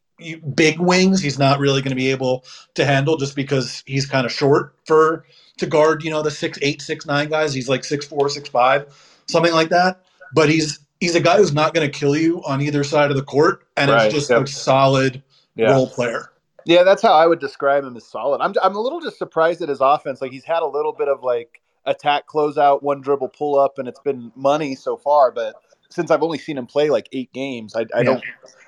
big 0.55 0.81
wings. 0.81 1.21
He's 1.21 1.39
not 1.39 1.59
really 1.59 1.81
going 1.81 1.91
to 1.91 1.97
be 1.97 2.11
able 2.11 2.45
to 2.75 2.85
handle 2.85 3.17
just 3.17 3.37
because 3.37 3.83
he's 3.87 4.07
kind 4.07 4.27
of 4.27 4.33
short 4.33 4.75
for 4.87 5.25
to 5.59 5.67
guard. 5.67 6.05
You 6.05 6.11
know 6.11 6.23
the 6.23 6.31
six 6.31 6.59
eight, 6.63 6.83
six 6.83 7.07
nine 7.07 7.29
guys. 7.29 7.55
He's 7.55 7.69
like 7.69 7.85
six 7.85 8.07
four, 8.07 8.29
six 8.29 8.49
five, 8.49 8.87
something 9.29 9.53
like 9.53 9.69
that. 9.71 10.03
But 10.35 10.49
he's 10.49 10.79
he's 11.01 11.15
a 11.15 11.21
guy 11.21 11.37
who's 11.39 11.53
not 11.53 11.75
going 11.75 11.91
to 11.91 11.99
kill 11.99 12.17
you 12.17 12.43
on 12.45 12.61
either 12.61 12.85
side 12.85 13.11
of 13.11 13.17
the 13.17 13.23
court, 13.23 13.67
and 13.77 13.91
right. 13.91 14.07
it's 14.07 14.15
just 14.15 14.31
yep. 14.31 14.43
a 14.43 14.47
solid 14.47 15.23
yeah. 15.55 15.71
role 15.71 15.89
player. 15.89 16.33
Yeah, 16.65 16.83
that's 16.83 17.01
how 17.01 17.15
I 17.15 17.27
would 17.27 17.39
describe 17.39 17.85
him 17.85 17.97
as 17.97 18.07
solid. 18.07 18.41
I'm 18.43 18.55
I'm 18.63 18.77
a 18.77 18.81
little 18.81 19.01
just 19.01 19.19
surprised 19.19 19.63
at 19.63 19.69
his 19.69 19.81
offense. 19.81 20.21
Like 20.21 20.33
he's 20.33 20.45
had 20.45 20.63
a 20.63 20.67
little 20.67 20.93
bit 20.93 21.09
of 21.09 21.23
like 21.23 21.63
attack, 21.87 22.27
closeout, 22.27 22.83
one 22.83 23.01
dribble, 23.01 23.29
pull 23.29 23.59
up, 23.59 23.79
and 23.79 23.89
it's 23.89 24.01
been 24.01 24.31
money 24.37 24.75
so 24.75 24.97
far. 24.97 25.31
But 25.31 25.55
since 25.89 26.11
I've 26.11 26.23
only 26.23 26.39
seen 26.39 26.59
him 26.59 26.67
play 26.67 26.91
like 26.91 27.09
eight 27.13 27.33
games, 27.33 27.75
I, 27.75 27.81
I 27.95 27.99
yeah. 27.99 28.03
don't. 28.03 28.25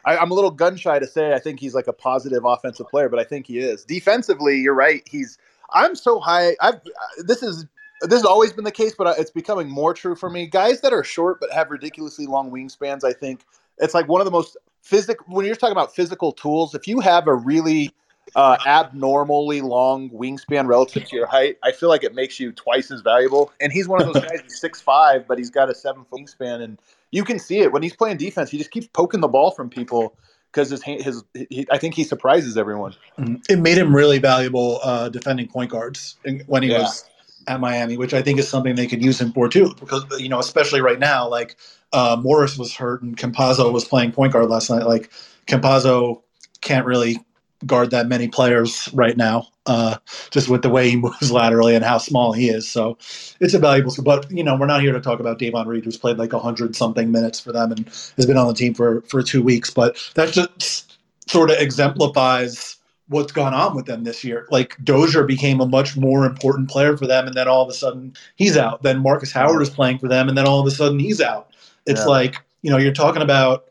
I, 0.07 0.17
I'm 0.17 0.31
a 0.31 0.35
little 0.35 0.51
gun 0.51 0.77
shy 0.77 0.99
to 0.99 1.07
say 1.07 1.35
I 1.35 1.39
think 1.39 1.61
he's 1.61 1.75
like 1.75 1.87
a 1.87 1.93
positive 1.93 2.45
offensive 2.45 2.89
player, 2.89 3.09
but 3.09 3.19
I 3.19 3.25
think 3.25 3.47
he 3.47 3.59
is. 3.59 3.85
Defensively, 3.85 4.59
you're 4.59 4.75
right. 4.75 5.03
He's 5.07 5.37
I'm 5.73 5.95
so 5.95 6.21
high. 6.21 6.57
I've 6.61 6.81
this 7.19 7.43
is 7.43 7.67
this 8.03 8.21
has 8.21 8.25
always 8.25 8.53
been 8.53 8.65
the 8.65 8.71
case, 8.71 8.95
but 8.97 9.19
it's 9.19 9.31
becoming 9.31 9.69
more 9.69 9.95
true 9.95 10.15
for 10.15 10.31
me. 10.31 10.47
Guys 10.47 10.81
that 10.81 10.93
are 10.93 11.05
short 11.05 11.39
but 11.41 11.53
have 11.53 11.71
ridiculously 11.71 12.27
long 12.27 12.51
wingspans, 12.51 13.05
I 13.05 13.13
think 13.13 13.45
it's 13.79 13.95
like 13.95 14.09
one 14.09 14.21
of 14.21 14.25
the 14.25 14.31
most 14.31 14.57
physical. 14.83 15.25
When 15.29 15.47
you're 15.47 15.55
talking 15.55 15.73
about 15.73 15.95
physical 15.95 16.33
tools, 16.33 16.75
if 16.75 16.87
you 16.87 17.01
have 17.01 17.27
a 17.27 17.35
really 17.35 17.93
uh, 18.35 18.57
abnormally 18.67 19.61
long 19.61 20.11
wingspan 20.11 20.67
relative 20.67 21.05
to 21.05 21.17
your 21.17 21.27
height, 21.27 21.59
I 21.63 21.73
feel 21.73 21.89
like 21.89 22.05
it 22.05 22.15
makes 22.15 22.41
you 22.41 22.53
twice 22.53 22.91
as 22.91 23.01
valuable. 23.01 23.53
And 23.61 23.73
he's 23.73 23.89
one 23.89 24.01
of 24.01 24.13
those 24.13 24.25
guys. 24.25 24.43
Six 24.47 24.81
five, 24.81 25.27
but 25.27 25.39
he's 25.39 25.51
got 25.51 25.71
a 25.71 25.75
seven 25.75 26.05
foot 26.05 26.21
wingspan, 26.21 26.63
and 26.63 26.79
you 27.11 27.25
can 27.25 27.39
see 27.39 27.61
it 27.61 27.73
when 27.73 27.83
he's 27.83 27.97
playing 27.97 28.17
defense. 28.17 28.51
He 28.51 28.59
just 28.59 28.71
keeps 28.71 28.87
poking 28.87 29.21
the 29.21 29.29
ball 29.29 29.51
from 29.51 29.69
people 29.69 30.17
because 30.53 30.71
his 30.71 30.83
his 30.83 31.23
he, 31.35 31.67
I 31.71 31.79
think 31.79 31.95
he 31.95 32.05
surprises 32.05 32.57
everyone. 32.57 32.95
Mm-hmm. 33.19 33.37
It 33.49 33.59
made 33.59 33.79
him 33.79 33.95
really 33.95 34.19
valuable 34.19 34.81
uh, 34.83 35.09
defending 35.09 35.49
point 35.49 35.71
guards 35.71 36.17
when 36.47 36.63
he 36.63 36.71
yeah. 36.71 36.83
was 36.83 37.05
at 37.51 37.61
Miami, 37.61 37.97
which 37.97 38.15
I 38.15 38.23
think 38.23 38.39
is 38.39 38.49
something 38.49 38.77
they 38.77 38.87
could 38.87 39.05
use 39.05 39.21
him 39.21 39.33
for 39.33 39.49
too. 39.49 39.75
Because 39.81 40.05
you 40.19 40.29
know, 40.29 40.39
especially 40.39 40.81
right 40.81 40.99
now, 40.99 41.29
like 41.29 41.57
uh, 41.93 42.17
Morris 42.21 42.57
was 42.57 42.75
hurt 42.75 43.03
and 43.03 43.17
Campazzo 43.17 43.73
was 43.73 43.85
playing 43.85 44.13
point 44.13 44.33
guard 44.33 44.49
last 44.49 44.71
night. 44.71 44.87
Like 44.87 45.11
Campazzo 45.47 46.23
can't 46.61 46.87
really 46.87 47.19
guard 47.67 47.91
that 47.91 48.07
many 48.07 48.29
players 48.29 48.89
right 48.95 49.17
now, 49.17 49.49
uh, 49.67 49.97
just 50.31 50.49
with 50.49 50.63
the 50.63 50.71
way 50.71 50.89
he 50.89 50.97
moves 51.05 51.33
laterally 51.33 51.75
and 51.75 51.85
how 51.85 51.99
small 51.99 52.33
he 52.33 52.49
is. 52.49 52.71
So 52.71 52.97
it's 53.41 53.55
a 53.55 53.59
valuable. 53.59 53.93
But 54.03 54.31
you 54.31 54.45
know, 54.45 54.57
we're 54.57 54.67
not 54.67 54.83
here 54.83 54.93
to 54.93 55.01
talk 55.01 55.19
about 55.19 55.39
Davon 55.39 55.67
Reed, 55.67 55.85
who's 55.85 55.99
played 55.99 56.19
like 56.19 56.33
hundred 56.33 56.77
something 56.77 57.11
minutes 57.11 57.41
for 57.41 57.53
them 57.53 57.73
and 57.73 57.87
has 58.17 58.27
been 58.27 58.37
on 58.39 58.47
the 58.47 58.55
team 58.55 58.75
for 58.75 59.03
for 59.03 59.23
two 59.23 59.43
weeks. 59.43 59.71
But 59.71 59.99
that 60.15 60.33
just 60.33 60.99
sort 61.29 61.51
of 61.51 61.59
exemplifies 61.59 62.77
what's 63.11 63.33
gone 63.33 63.53
on 63.53 63.75
with 63.75 63.87
them 63.87 64.05
this 64.05 64.25
year. 64.25 64.47
Like 64.51 64.77
Dozier 64.83 65.25
became 65.25 65.61
a 65.61 65.67
much 65.67 65.97
more 65.97 66.25
important 66.25 66.71
player 66.71 66.97
for 66.97 67.07
them, 67.07 67.27
and 67.27 67.37
then 67.37 67.49
all 67.49 67.63
of 67.63 67.69
a 67.69 67.75
sudden 67.75 68.15
he's 68.37 68.57
out. 68.57 68.83
Then 68.83 69.01
Marcus 69.01 69.33
Howard 69.33 69.61
is 69.63 69.69
playing 69.69 69.99
for 69.99 70.09
them, 70.09 70.29
and 70.29 70.39
then 70.39 70.47
all 70.47 70.61
of 70.61 70.67
a 70.67 70.71
sudden 70.71 70.99
he's 70.99 71.21
out. 71.21 71.51
It's 71.87 72.01
yeah. 72.01 72.07
like 72.07 72.37
you 72.63 72.71
know 72.71 72.79
you're 72.79 72.93
talking 72.93 73.23
about 73.23 73.67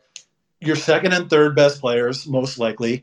your 0.60 0.76
second 0.76 1.12
and 1.12 1.28
third 1.28 1.56
best 1.56 1.80
players, 1.80 2.26
most 2.26 2.58
likely. 2.58 3.02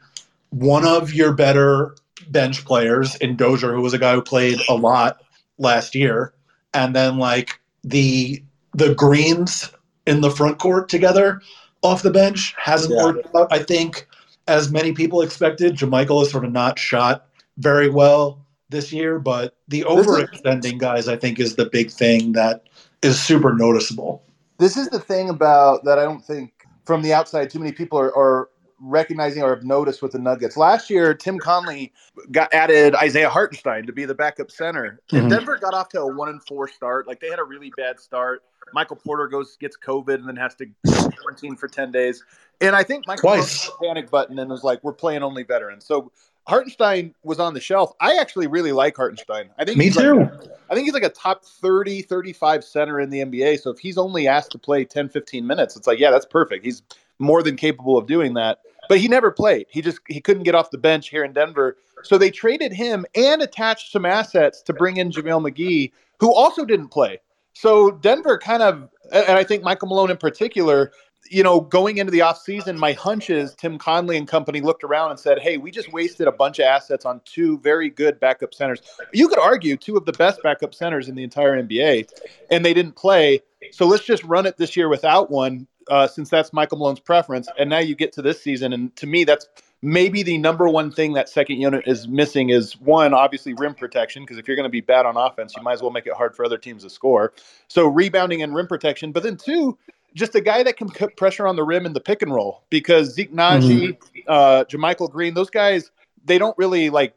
One 0.51 0.85
of 0.85 1.13
your 1.13 1.33
better 1.33 1.95
bench 2.29 2.63
players 2.65 3.15
in 3.15 3.35
Dozier, 3.35 3.73
who 3.73 3.81
was 3.81 3.93
a 3.93 3.97
guy 3.97 4.13
who 4.13 4.21
played 4.21 4.59
a 4.69 4.75
lot 4.75 5.21
last 5.57 5.95
year, 5.95 6.33
and 6.73 6.95
then 6.95 7.17
like 7.17 7.59
the 7.83 8.41
the 8.73 8.93
Greens 8.93 9.71
in 10.05 10.21
the 10.21 10.31
front 10.31 10.59
court 10.59 10.87
together 10.87 11.41
off 11.81 12.03
the 12.03 12.11
bench 12.11 12.53
hasn't 12.57 12.93
yeah. 12.95 13.03
worked 13.03 13.35
out. 13.35 13.47
I 13.51 13.59
think 13.59 14.07
as 14.47 14.71
many 14.71 14.93
people 14.93 15.21
expected. 15.21 15.75
JaMychal 15.75 16.19
has 16.19 16.31
sort 16.31 16.45
of 16.45 16.51
not 16.51 16.79
shot 16.79 17.27
very 17.57 17.89
well 17.89 18.45
this 18.69 18.91
year, 18.91 19.19
but 19.19 19.57
the 19.67 19.83
overextending 19.83 20.77
guys, 20.77 21.07
I 21.07 21.15
think, 21.15 21.39
is 21.39 21.55
the 21.55 21.65
big 21.65 21.91
thing 21.91 22.33
that 22.33 22.63
is 23.01 23.19
super 23.19 23.53
noticeable. 23.53 24.23
This 24.59 24.77
is 24.77 24.89
the 24.89 24.99
thing 24.99 25.29
about 25.29 25.83
that 25.85 25.99
I 25.99 26.03
don't 26.03 26.23
think 26.23 26.51
from 26.85 27.01
the 27.01 27.13
outside 27.13 27.49
too 27.49 27.59
many 27.59 27.71
people 27.71 27.99
are, 27.99 28.15
are 28.17 28.49
recognizing 28.79 29.43
or 29.43 29.49
have 29.49 29.63
noticed 29.63 30.01
with 30.01 30.11
the 30.11 30.19
Nuggets. 30.19 30.57
Last 30.57 30.89
year, 30.89 31.13
Tim 31.13 31.39
Connolly 31.39 31.91
got 32.31 32.53
added 32.53 32.95
Isaiah 32.95 33.29
Hartenstein 33.29 33.85
to 33.85 33.93
be 33.93 34.05
the 34.05 34.15
backup 34.15 34.51
center, 34.51 34.99
mm-hmm. 35.11 35.29
Denver 35.29 35.57
got 35.57 35.73
off 35.73 35.89
to 35.89 36.01
a 36.01 36.15
one 36.15 36.29
and 36.29 36.41
four 36.43 36.67
start. 36.67 37.07
Like 37.07 37.19
they 37.19 37.29
had 37.29 37.39
a 37.39 37.43
really 37.43 37.71
bad 37.75 37.99
start. 37.99 38.43
Michael 38.73 38.97
Porter 38.97 39.27
goes 39.27 39.57
gets 39.57 39.77
COVID 39.77 40.15
and 40.15 40.27
then 40.27 40.35
has 40.35 40.55
to 40.55 40.65
quarantine 40.83 41.55
for 41.55 41.67
ten 41.67 41.91
days. 41.91 42.23
And 42.59 42.75
I 42.75 42.83
think 42.83 43.05
Michael 43.07 43.35
Twice. 43.35 43.69
panic 43.81 44.09
button 44.09 44.39
and 44.39 44.49
was 44.49 44.63
like, 44.63 44.83
"We're 44.83 44.93
playing 44.93 45.23
only 45.23 45.43
veterans." 45.43 45.85
So 45.85 46.11
Hartenstein 46.47 47.13
was 47.23 47.39
on 47.39 47.53
the 47.53 47.59
shelf. 47.59 47.93
I 47.99 48.15
actually 48.15 48.47
really 48.47 48.71
like 48.71 48.95
Hartenstein. 48.95 49.49
I 49.59 49.65
think 49.65 49.77
Me 49.77 49.89
too. 49.89 50.19
Like, 50.21 50.31
I 50.69 50.75
think 50.75 50.85
he's 50.85 50.93
like 50.93 51.03
a 51.03 51.09
top 51.09 51.43
30, 51.43 52.01
35 52.01 52.63
center 52.63 53.01
in 53.01 53.09
the 53.09 53.19
NBA. 53.19 53.59
So 53.59 53.69
if 53.69 53.79
he's 53.79 53.97
only 53.97 54.27
asked 54.27 54.51
to 54.51 54.57
play 54.57 54.85
10, 54.85 55.09
15 55.09 55.45
minutes, 55.45 55.75
it's 55.75 55.87
like, 55.87 55.99
yeah, 55.99 56.09
that's 56.09 56.25
perfect. 56.25 56.63
He's 56.63 56.81
more 57.19 57.43
than 57.43 57.57
capable 57.57 57.97
of 57.97 58.07
doing 58.07 58.33
that. 58.35 58.59
But 58.87 58.99
he 58.99 59.09
never 59.09 59.29
played. 59.29 59.65
He 59.69 59.81
just 59.81 59.99
he 60.07 60.21
couldn't 60.21 60.43
get 60.43 60.55
off 60.55 60.71
the 60.71 60.77
bench 60.77 61.09
here 61.09 61.25
in 61.25 61.33
Denver. 61.33 61.75
So 62.03 62.17
they 62.17 62.31
traded 62.31 62.71
him 62.71 63.05
and 63.13 63.41
attached 63.41 63.91
some 63.91 64.05
assets 64.05 64.61
to 64.61 64.73
bring 64.73 64.97
in 64.97 65.11
JaVale 65.11 65.51
McGee, 65.51 65.91
who 66.19 66.33
also 66.33 66.63
didn't 66.63 66.87
play. 66.87 67.19
So 67.51 67.91
Denver 67.91 68.37
kind 68.37 68.63
of 68.63 68.87
and 69.11 69.37
I 69.37 69.43
think 69.43 69.63
Michael 69.63 69.89
Malone 69.89 70.11
in 70.11 70.17
particular 70.17 70.91
you 71.29 71.43
know, 71.43 71.59
going 71.59 71.97
into 71.97 72.11
the 72.11 72.19
offseason, 72.19 72.77
my 72.77 72.93
hunch 72.93 73.29
is 73.29 73.53
Tim 73.55 73.77
Connolly 73.77 74.17
and 74.17 74.27
company 74.27 74.61
looked 74.61 74.83
around 74.83 75.11
and 75.11 75.19
said, 75.19 75.39
hey, 75.39 75.57
we 75.57 75.71
just 75.71 75.91
wasted 75.91 76.27
a 76.27 76.31
bunch 76.31 76.59
of 76.59 76.65
assets 76.65 77.05
on 77.05 77.21
two 77.25 77.59
very 77.59 77.89
good 77.89 78.19
backup 78.19 78.53
centers. 78.53 78.81
You 79.13 79.27
could 79.27 79.39
argue 79.39 79.77
two 79.77 79.97
of 79.97 80.05
the 80.05 80.13
best 80.13 80.41
backup 80.43 80.73
centers 80.73 81.09
in 81.09 81.15
the 81.15 81.23
entire 81.23 81.61
NBA, 81.61 82.09
and 82.49 82.63
they 82.63 82.73
didn't 82.73 82.95
play. 82.95 83.41
So 83.71 83.85
let's 83.85 84.05
just 84.05 84.23
run 84.23 84.45
it 84.45 84.57
this 84.57 84.75
year 84.75 84.89
without 84.89 85.29
one, 85.29 85.67
uh, 85.89 86.07
since 86.07 86.29
that's 86.29 86.53
Michael 86.53 86.77
Malone's 86.77 86.99
preference. 86.99 87.47
And 87.57 87.69
now 87.69 87.79
you 87.79 87.95
get 87.95 88.13
to 88.13 88.21
this 88.21 88.41
season, 88.41 88.73
and 88.73 88.95
to 88.97 89.07
me, 89.07 89.23
that's 89.23 89.47
maybe 89.81 90.23
the 90.23 90.37
number 90.37 90.67
one 90.67 90.91
thing 90.91 91.13
that 91.13 91.29
second 91.29 91.57
unit 91.57 91.83
is 91.87 92.07
missing 92.07 92.49
is 92.49 92.79
one, 92.79 93.13
obviously 93.13 93.53
rim 93.53 93.75
protection, 93.75 94.23
because 94.23 94.37
if 94.37 94.47
you're 94.47 94.55
going 94.55 94.63
to 94.63 94.69
be 94.69 94.81
bad 94.81 95.05
on 95.05 95.17
offense, 95.17 95.53
you 95.55 95.61
might 95.61 95.73
as 95.73 95.81
well 95.81 95.91
make 95.91 96.07
it 96.07 96.13
hard 96.13 96.35
for 96.35 96.43
other 96.43 96.57
teams 96.57 96.83
to 96.83 96.89
score. 96.89 97.33
So 97.67 97.87
rebounding 97.87 98.41
and 98.41 98.55
rim 98.55 98.67
protection, 98.67 99.11
but 99.11 99.23
then 99.23 99.37
two, 99.37 99.77
just 100.13 100.35
a 100.35 100.41
guy 100.41 100.63
that 100.63 100.77
can 100.77 100.89
put 100.89 101.15
pressure 101.17 101.47
on 101.47 101.55
the 101.55 101.63
rim 101.63 101.85
in 101.85 101.93
the 101.93 101.99
pick 101.99 102.21
and 102.21 102.33
roll 102.33 102.63
because 102.69 103.13
Zeke 103.13 103.33
Nnaji, 103.33 103.89
mm-hmm. 103.89 104.19
uh, 104.27 104.63
JaMychal 104.65 105.11
Green, 105.11 105.33
those 105.33 105.49
guys, 105.49 105.91
they 106.25 106.37
don't 106.37 106.57
really 106.57 106.89
like, 106.89 107.15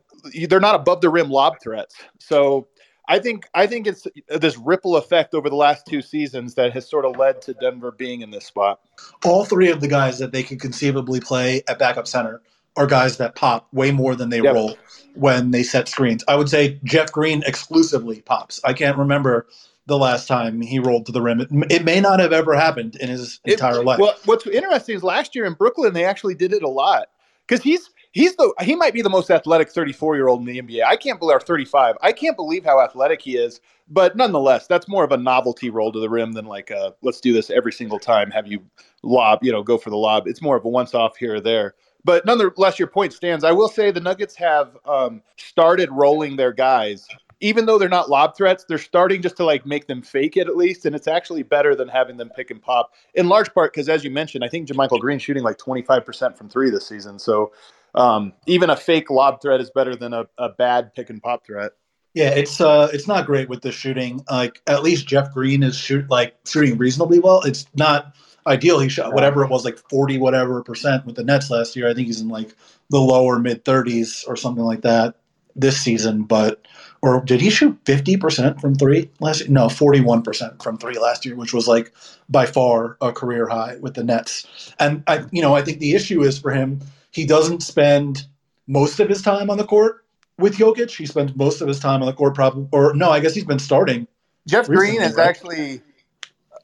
they're 0.48 0.60
not 0.60 0.74
above 0.74 1.00
the 1.00 1.08
rim 1.08 1.30
lob 1.30 1.54
threats. 1.62 1.96
So 2.18 2.68
I 3.08 3.18
think 3.18 3.48
I 3.54 3.66
think 3.66 3.88
it's 3.88 4.06
this 4.28 4.56
ripple 4.56 4.96
effect 4.96 5.34
over 5.34 5.50
the 5.50 5.56
last 5.56 5.84
two 5.84 6.00
seasons 6.00 6.54
that 6.54 6.72
has 6.72 6.88
sort 6.88 7.04
of 7.04 7.16
led 7.16 7.42
to 7.42 7.54
Denver 7.54 7.90
being 7.90 8.20
in 8.20 8.30
this 8.30 8.44
spot. 8.44 8.80
All 9.24 9.44
three 9.44 9.68
of 9.68 9.80
the 9.80 9.88
guys 9.88 10.20
that 10.20 10.30
they 10.30 10.44
could 10.44 10.60
conceivably 10.60 11.18
play 11.18 11.62
at 11.68 11.80
backup 11.80 12.06
center 12.06 12.40
are 12.76 12.86
guys 12.86 13.16
that 13.16 13.34
pop 13.34 13.66
way 13.72 13.90
more 13.90 14.14
than 14.14 14.28
they 14.28 14.40
yep. 14.40 14.54
roll 14.54 14.78
when 15.14 15.50
they 15.50 15.64
set 15.64 15.88
screens. 15.88 16.22
I 16.28 16.36
would 16.36 16.48
say 16.48 16.78
Jeff 16.84 17.10
Green 17.10 17.42
exclusively 17.44 18.20
pops. 18.20 18.60
I 18.62 18.74
can't 18.74 18.96
remember 18.96 19.48
the 19.90 19.98
last 19.98 20.28
time 20.28 20.60
he 20.60 20.78
rolled 20.78 21.04
to 21.06 21.12
the 21.12 21.20
rim. 21.20 21.40
It, 21.40 21.48
it 21.70 21.84
may 21.84 22.00
not 22.00 22.20
have 22.20 22.32
ever 22.32 22.54
happened 22.54 22.96
in 22.96 23.08
his 23.08 23.40
entire 23.44 23.80
it, 23.80 23.84
life. 23.84 23.98
Well, 23.98 24.16
what's 24.24 24.46
interesting 24.46 24.96
is 24.96 25.02
last 25.02 25.34
year 25.34 25.44
in 25.44 25.54
Brooklyn 25.54 25.92
they 25.92 26.04
actually 26.04 26.34
did 26.34 26.52
it 26.52 26.62
a 26.62 26.68
lot 26.68 27.08
because 27.46 27.62
he's 27.62 27.90
he's 28.12 28.36
the 28.36 28.54
he 28.60 28.76
might 28.76 28.94
be 28.94 29.02
the 29.02 29.10
most 29.10 29.30
athletic 29.30 29.70
34 29.70 30.16
year 30.16 30.28
old 30.28 30.40
in 30.40 30.46
the 30.46 30.62
NBA. 30.62 30.84
I 30.84 30.96
can't 30.96 31.18
believe 31.18 31.36
or 31.36 31.40
35. 31.40 31.96
I 32.00 32.12
can't 32.12 32.36
believe 32.36 32.64
how 32.64 32.80
athletic 32.80 33.20
he 33.20 33.36
is. 33.36 33.60
But 33.92 34.16
nonetheless, 34.16 34.68
that's 34.68 34.86
more 34.86 35.02
of 35.02 35.10
a 35.10 35.16
novelty 35.16 35.68
roll 35.68 35.90
to 35.90 35.98
the 35.98 36.08
rim 36.08 36.32
than 36.32 36.44
like 36.44 36.70
a, 36.70 36.94
let's 37.02 37.20
do 37.20 37.32
this 37.32 37.50
every 37.50 37.72
single 37.72 37.98
time. 37.98 38.30
Have 38.30 38.46
you 38.46 38.62
lob, 39.02 39.40
you 39.42 39.50
know, 39.50 39.64
go 39.64 39.76
for 39.76 39.90
the 39.90 39.96
lob. 39.96 40.28
It's 40.28 40.40
more 40.40 40.56
of 40.56 40.64
a 40.64 40.68
once 40.68 40.94
off 40.94 41.16
here 41.16 41.34
or 41.34 41.40
there. 41.40 41.74
But 42.04 42.24
nonetheless, 42.24 42.78
your 42.78 42.86
point 42.86 43.12
stands. 43.12 43.42
I 43.42 43.50
will 43.50 43.68
say 43.68 43.90
the 43.90 44.00
Nuggets 44.00 44.36
have 44.36 44.76
um, 44.86 45.22
started 45.36 45.90
rolling 45.90 46.36
their 46.36 46.52
guys 46.52 47.08
even 47.40 47.66
though 47.66 47.78
they're 47.78 47.88
not 47.88 48.10
lob 48.10 48.36
threats, 48.36 48.64
they're 48.68 48.78
starting 48.78 49.22
just 49.22 49.36
to 49.38 49.44
like 49.44 49.64
make 49.66 49.86
them 49.86 50.02
fake 50.02 50.36
it 50.36 50.46
at 50.46 50.56
least, 50.56 50.84
and 50.86 50.94
it's 50.94 51.08
actually 51.08 51.42
better 51.42 51.74
than 51.74 51.88
having 51.88 52.16
them 52.16 52.30
pick 52.36 52.50
and 52.50 52.62
pop. 52.62 52.92
In 53.14 53.28
large 53.28 53.52
part 53.54 53.72
because, 53.72 53.88
as 53.88 54.04
you 54.04 54.10
mentioned, 54.10 54.44
I 54.44 54.48
think 54.48 54.68
JaMychal 54.68 55.00
Green 55.00 55.18
shooting 55.18 55.42
like 55.42 55.58
twenty 55.58 55.82
five 55.82 56.04
percent 56.04 56.36
from 56.36 56.48
three 56.48 56.70
this 56.70 56.86
season. 56.86 57.18
So 57.18 57.52
um, 57.94 58.32
even 58.46 58.70
a 58.70 58.76
fake 58.76 59.10
lob 59.10 59.40
threat 59.40 59.60
is 59.60 59.70
better 59.70 59.96
than 59.96 60.12
a, 60.12 60.26
a 60.38 60.50
bad 60.50 60.94
pick 60.94 61.10
and 61.10 61.22
pop 61.22 61.46
threat. 61.46 61.72
Yeah, 62.14 62.30
it's 62.30 62.60
uh, 62.60 62.90
it's 62.92 63.06
not 63.06 63.26
great 63.26 63.48
with 63.48 63.62
the 63.62 63.72
shooting. 63.72 64.24
Like 64.30 64.60
at 64.66 64.82
least 64.82 65.06
Jeff 65.06 65.32
Green 65.32 65.62
is 65.62 65.76
shoot 65.76 66.10
like 66.10 66.34
shooting 66.44 66.76
reasonably 66.76 67.20
well. 67.20 67.42
It's 67.42 67.66
not 67.74 68.14
ideal. 68.46 68.80
He 68.80 68.88
shot 68.88 69.14
whatever 69.14 69.44
it 69.44 69.50
was, 69.50 69.64
like 69.64 69.78
forty 69.88 70.18
whatever 70.18 70.62
percent 70.62 71.06
with 71.06 71.16
the 71.16 71.24
Nets 71.24 71.50
last 71.50 71.76
year. 71.76 71.88
I 71.88 71.94
think 71.94 72.08
he's 72.08 72.20
in 72.20 72.28
like 72.28 72.54
the 72.90 72.98
lower 72.98 73.38
mid 73.38 73.64
thirties 73.64 74.24
or 74.26 74.36
something 74.36 74.64
like 74.64 74.82
that 74.82 75.14
this 75.54 75.80
season. 75.80 76.24
But 76.24 76.66
or 77.02 77.22
did 77.22 77.40
he 77.40 77.48
shoot 77.48 77.82
50% 77.84 78.60
from 78.60 78.74
three 78.74 79.10
last 79.20 79.40
year? 79.40 79.48
No, 79.48 79.66
41% 79.66 80.62
from 80.62 80.76
three 80.76 80.98
last 80.98 81.24
year, 81.24 81.34
which 81.34 81.54
was 81.54 81.66
like 81.66 81.92
by 82.28 82.46
far 82.46 82.98
a 83.00 83.12
career 83.12 83.48
high 83.48 83.76
with 83.80 83.94
the 83.94 84.04
Nets. 84.04 84.74
And 84.78 85.02
I, 85.06 85.24
you 85.30 85.40
know, 85.40 85.54
I 85.54 85.62
think 85.62 85.80
the 85.80 85.94
issue 85.94 86.22
is 86.22 86.38
for 86.38 86.50
him, 86.50 86.80
he 87.10 87.24
doesn't 87.24 87.62
spend 87.62 88.26
most 88.66 89.00
of 89.00 89.08
his 89.08 89.22
time 89.22 89.50
on 89.50 89.56
the 89.56 89.64
court 89.64 90.04
with 90.38 90.56
Jokic. 90.56 90.94
He 90.94 91.06
spends 91.06 91.34
most 91.34 91.60
of 91.60 91.68
his 91.68 91.80
time 91.80 92.02
on 92.02 92.06
the 92.06 92.12
court, 92.12 92.34
probably, 92.34 92.68
or 92.70 92.94
no, 92.94 93.10
I 93.10 93.20
guess 93.20 93.34
he's 93.34 93.44
been 93.44 93.58
starting. 93.58 94.06
Jeff 94.46 94.68
recently, 94.68 94.90
Green 94.90 95.00
has 95.00 95.14
right? 95.14 95.26
actually, 95.26 95.82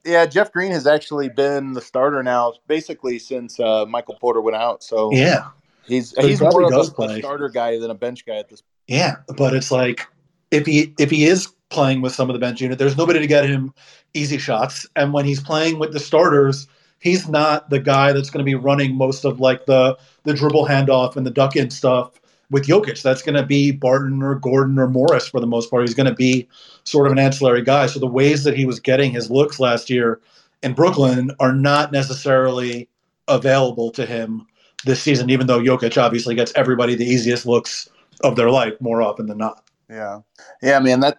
yeah, 0.04 0.26
Jeff 0.26 0.52
Green 0.52 0.72
has 0.72 0.86
actually 0.86 1.30
been 1.30 1.72
the 1.72 1.80
starter 1.80 2.22
now, 2.22 2.54
basically 2.66 3.18
since 3.18 3.58
uh, 3.58 3.86
Michael 3.86 4.16
Porter 4.20 4.40
went 4.40 4.56
out. 4.56 4.82
So 4.82 5.12
yeah, 5.12 5.48
he's 5.86 6.10
so 6.10 6.26
he's 6.26 6.40
he 6.40 6.44
more 6.44 6.62
of 6.62 6.72
a, 6.72 7.02
a 7.02 7.18
starter 7.18 7.48
guy 7.48 7.78
than 7.78 7.90
a 7.90 7.94
bench 7.94 8.26
guy 8.26 8.36
at 8.36 8.48
this. 8.48 8.60
point. 8.60 8.70
Yeah, 8.86 9.16
but 9.36 9.54
it's 9.54 9.70
like 9.70 10.06
if 10.56 10.66
he 10.66 10.94
if 10.98 11.10
he 11.10 11.26
is 11.26 11.48
playing 11.68 12.00
with 12.00 12.14
some 12.14 12.30
of 12.30 12.34
the 12.34 12.40
bench 12.40 12.60
unit, 12.60 12.78
there's 12.78 12.96
nobody 12.96 13.18
to 13.18 13.26
get 13.26 13.48
him 13.48 13.72
easy 14.14 14.38
shots. 14.38 14.86
And 14.96 15.12
when 15.12 15.24
he's 15.24 15.40
playing 15.40 15.78
with 15.78 15.92
the 15.92 16.00
starters, 16.00 16.66
he's 17.00 17.28
not 17.28 17.70
the 17.70 17.80
guy 17.80 18.12
that's 18.12 18.30
going 18.30 18.44
to 18.44 18.48
be 18.48 18.54
running 18.54 18.96
most 18.96 19.24
of 19.24 19.40
like 19.40 19.66
the 19.66 19.96
the 20.24 20.34
dribble 20.34 20.66
handoff 20.66 21.16
and 21.16 21.26
the 21.26 21.30
duck 21.30 21.56
in 21.56 21.70
stuff 21.70 22.12
with 22.50 22.66
Jokic. 22.66 23.02
That's 23.02 23.22
going 23.22 23.34
to 23.34 23.44
be 23.44 23.72
Barton 23.72 24.22
or 24.22 24.34
Gordon 24.36 24.78
or 24.78 24.88
Morris 24.88 25.28
for 25.28 25.40
the 25.40 25.46
most 25.46 25.70
part. 25.70 25.82
He's 25.82 25.94
going 25.94 26.08
to 26.08 26.14
be 26.14 26.48
sort 26.84 27.06
of 27.06 27.12
an 27.12 27.18
ancillary 27.18 27.62
guy. 27.62 27.86
So 27.86 28.00
the 28.00 28.06
ways 28.06 28.44
that 28.44 28.56
he 28.56 28.66
was 28.66 28.80
getting 28.80 29.12
his 29.12 29.30
looks 29.30 29.60
last 29.60 29.90
year 29.90 30.20
in 30.62 30.72
Brooklyn 30.72 31.30
are 31.40 31.52
not 31.52 31.92
necessarily 31.92 32.88
available 33.28 33.90
to 33.90 34.06
him 34.06 34.46
this 34.84 35.02
season, 35.02 35.30
even 35.30 35.48
though 35.48 35.60
Jokic 35.60 36.00
obviously 36.00 36.34
gets 36.34 36.52
everybody 36.54 36.94
the 36.94 37.04
easiest 37.04 37.44
looks 37.44 37.88
of 38.22 38.36
their 38.36 38.50
life 38.50 38.74
more 38.80 39.02
often 39.02 39.26
than 39.26 39.38
not. 39.38 39.65
Yeah. 39.88 40.20
Yeah, 40.62 40.80
man. 40.80 41.00
That 41.00 41.18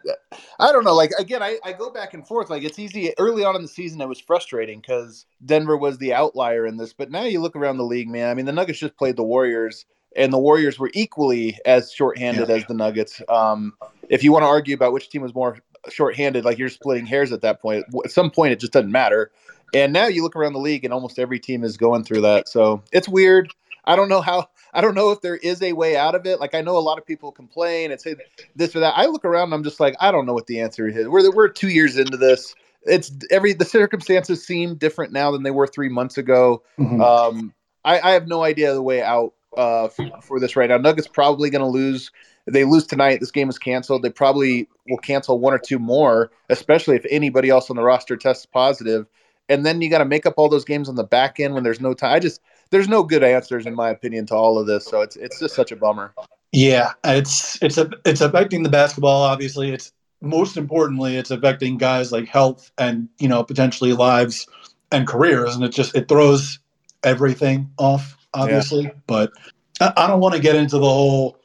I 0.60 0.72
don't 0.72 0.84
know. 0.84 0.94
Like 0.94 1.12
again, 1.18 1.42
I, 1.42 1.58
I 1.64 1.72
go 1.72 1.90
back 1.90 2.14
and 2.14 2.28
forth. 2.28 2.50
Like 2.50 2.64
it's 2.64 2.80
easy 2.80 3.14
early 3.18 3.46
on 3.46 3.56
in 3.56 3.62
the 3.62 3.68
season 3.68 4.02
it 4.02 4.10
was 4.10 4.20
frustrating 4.20 4.82
because 4.82 5.26
Denver 5.46 5.78
was 5.78 5.98
the 5.98 6.14
outlier 6.14 6.66
in 6.66 6.78
this. 6.78 6.94
But 6.94 7.10
now 7.10 7.24
you 7.24 7.40
look 7.40 7.56
around 7.56 7.78
the 7.78 7.86
league, 7.86 8.10
man. 8.10 8.30
I 8.30 8.34
mean 8.34 8.46
the 8.46 8.52
Nuggets 8.52 8.80
just 8.80 8.98
played 8.98 9.16
the 9.16 9.24
Warriors 9.24 9.86
and 10.16 10.34
the 10.34 10.38
Warriors 10.38 10.80
were 10.80 10.92
equally 10.94 11.58
as 11.66 11.92
shorthanded 11.92 12.50
yeah. 12.50 12.56
as 12.56 12.66
the 12.66 12.74
Nuggets. 12.74 13.22
Um, 13.30 13.74
if 14.10 14.24
you 14.24 14.32
want 14.32 14.44
to 14.44 14.48
argue 14.48 14.76
about 14.76 14.92
which 14.92 15.10
team 15.10 15.22
was 15.22 15.34
more 15.34 15.60
shorthanded, 15.90 16.44
like 16.44 16.58
you're 16.58 16.70
splitting 16.70 17.06
hairs 17.06 17.32
at 17.32 17.42
that 17.42 17.62
point. 17.62 17.86
At 18.04 18.12
some 18.12 18.30
point 18.30 18.52
it 18.52 18.60
just 18.60 18.74
doesn't 18.74 18.92
matter. 18.92 19.32
And 19.74 19.94
now 19.94 20.08
you 20.08 20.24
look 20.24 20.36
around 20.36 20.54
the 20.54 20.60
league 20.60 20.84
and 20.84 20.94
almost 20.94 21.20
every 21.20 21.40
team 21.40 21.64
is 21.64 21.78
going 21.78 22.04
through 22.04 22.22
that. 22.22 22.50
So 22.50 22.84
it's 22.92 23.08
weird. 23.08 23.54
I 23.86 23.96
don't 23.96 24.10
know 24.10 24.22
how 24.22 24.50
I 24.74 24.82
don't 24.82 24.96
know 24.96 25.12
if 25.12 25.22
there 25.22 25.38
is 25.38 25.62
a 25.62 25.74
way 25.74 25.98
out 25.98 26.16
of 26.16 26.26
it. 26.26 26.40
Like 26.40 26.56
I 26.56 26.62
know 26.62 26.78
a 26.78 26.80
lot 26.80 26.98
of 26.98 27.06
people 27.06 27.32
complain 27.32 27.92
and 27.92 28.00
say 28.00 28.16
this 28.56 28.76
or 28.76 28.80
that. 28.82 28.98
I 28.98 29.06
look 29.06 29.26
around 29.26 29.46
and 29.46 29.54
I'm 29.56 29.64
just 29.64 29.80
like, 29.80 29.96
I 30.00 30.12
don't 30.12 30.26
know 30.26 30.34
what 30.34 30.48
the 30.48 30.60
answer 30.60 30.88
is. 30.88 31.08
We're 31.08 31.32
we're 31.34 31.48
two 31.48 31.70
years 31.70 31.98
into 31.98 32.18
this. 32.18 32.54
It's 32.84 33.12
every 33.32 33.54
the 33.54 33.66
circumstances 33.66 34.46
seem 34.46 34.76
different 34.76 35.12
now 35.12 35.32
than 35.32 35.44
they 35.44 35.52
were 35.52 35.68
three 35.68 35.90
months 35.90 36.18
ago. 36.18 36.64
Mm-hmm. 36.80 37.02
Um, 37.02 37.54
I, 37.84 38.00
I, 38.00 38.12
have 38.12 38.28
no 38.28 38.44
idea 38.44 38.74
the 38.74 38.82
way 38.82 39.02
out 39.02 39.34
uh, 39.56 39.88
for, 39.88 40.10
for 40.22 40.40
this 40.40 40.56
right 40.56 40.70
now. 40.70 40.78
Nuggets 40.78 41.08
probably 41.08 41.50
going 41.50 41.62
to 41.62 41.68
lose. 41.68 42.12
If 42.46 42.54
they 42.54 42.64
lose 42.64 42.88
tonight, 42.88 43.20
this 43.20 43.32
game 43.32 43.50
is 43.50 43.60
canceled. 43.60 44.04
They 44.04 44.10
probably 44.10 44.70
will 44.88 44.98
cancel 44.98 45.40
one 45.40 45.54
or 45.54 45.60
two 45.60 45.80
more, 45.80 46.32
especially 46.50 46.96
if 46.96 47.06
anybody 47.10 47.50
else 47.50 47.70
on 47.70 47.76
the 47.76 47.84
roster 47.84 48.16
tests 48.16 48.46
positive. 48.46 49.06
And 49.50 49.66
then 49.66 49.82
you 49.82 49.90
got 49.90 50.00
to 50.00 50.06
make 50.06 50.26
up 50.26 50.36
all 50.38 50.50
those 50.50 50.66
games 50.66 50.90
on 50.90 50.96
the 50.96 51.04
back 51.04 51.40
end 51.40 51.54
when 51.54 51.64
there's 51.64 51.82
no 51.82 51.94
time. 51.94 52.14
I 52.14 52.20
just 52.20 52.42
there's 52.70 52.88
no 52.88 53.04
good 53.04 53.24
answers 53.24 53.66
in 53.66 53.76
my 53.76 53.90
opinion 53.90 54.26
to 54.28 54.36
all 54.36 54.58
of 54.58 54.68
this. 54.68 54.86
So 54.86 55.02
it's 55.02 55.16
it's 55.16 55.40
just 55.40 55.56
such 55.56 55.72
a 55.72 55.76
bummer. 55.76 56.14
Yeah, 56.52 56.94
it's 57.04 57.62
it's 57.62 57.78
a, 57.78 57.90
it's 58.06 58.22
affecting 58.22 58.64
the 58.64 58.70
basketball. 58.70 59.24
Obviously, 59.24 59.72
it's 59.72 59.92
most 60.22 60.58
importantly, 60.58 61.18
it's 61.18 61.32
affecting 61.32 61.78
guys 61.78 62.12
like 62.12 62.28
health 62.28 62.72
and 62.78 63.10
you 63.20 63.28
know 63.28 63.44
potentially 63.44 63.94
lives 63.94 64.48
and 64.92 65.08
careers, 65.08 65.56
and 65.56 65.64
it 65.64 65.72
just 65.72 65.96
it 65.96 66.08
throws 66.08 66.60
everything 67.04 67.70
off. 67.78 68.18
obviously, 68.34 68.84
yeah. 68.84 68.92
but 69.08 69.32
I, 69.80 69.94
I 69.98 70.08
don't 70.08 70.20
want 70.20 70.36
to 70.36 70.42
get 70.42 70.56
into 70.56 70.78
the 70.78 70.86
whole 70.86 71.38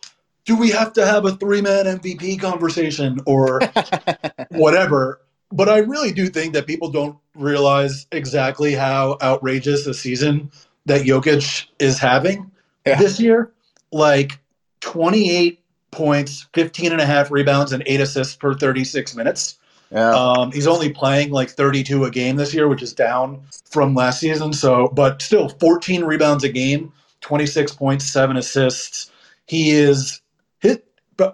do 0.45 0.57
we 0.57 0.71
have 0.71 0.93
to 0.95 1.07
have 1.07 1.25
a 1.25 1.33
three 1.33 1.61
man 1.61 1.85
MVP 1.85 2.41
conversation 2.41 3.19
or 3.27 3.61
whatever. 4.51 5.21
But 5.51 5.69
I 5.69 5.79
really 5.79 6.13
do 6.13 6.29
think 6.29 6.55
that 6.55 6.67
people 6.67 6.91
don't 6.91 7.17
realize 7.35 8.07
exactly 8.11 8.73
how 8.73 9.19
outrageous 9.23 9.87
a 9.87 9.95
season 9.95 10.51
that 10.87 11.03
Jokic 11.03 11.67
is 11.79 11.99
having 11.99 12.51
yeah. 12.87 12.97
this 12.97 13.21
year. 13.21 13.53
Like 13.93 14.39
28 14.81 15.61
points, 15.91 16.47
15 16.55 16.93
and 16.93 17.01
a 17.01 17.07
half 17.07 17.31
rebounds, 17.31 17.73
and 17.73 17.83
eight 17.87 18.01
assists 18.01 18.35
per 18.35 18.55
36 18.55 19.15
minutes. 19.15 19.59
Yeah. 19.91 20.11
Um, 20.11 20.51
he's 20.53 20.67
only 20.67 20.91
playing 20.91 21.31
like 21.31 21.51
32 21.51 22.05
a 22.05 22.11
game 22.11 22.37
this 22.37 22.55
year, 22.55 22.67
which 22.67 22.83
is 22.83 22.95
down 22.95 23.43
from 23.71 23.95
last 23.95 24.21
season. 24.21 24.53
So, 24.53 24.89
but 24.89 25.21
still 25.21 25.51
14 25.51 26.05
rebounds 26.05 26.45
a 26.45 26.49
game, 26.49 26.93
26 27.21 27.75
points, 27.75 28.11
seven 28.11 28.39
assists. 28.39 29.11
He 29.47 29.71
is 29.73 30.23
his, 30.61 30.79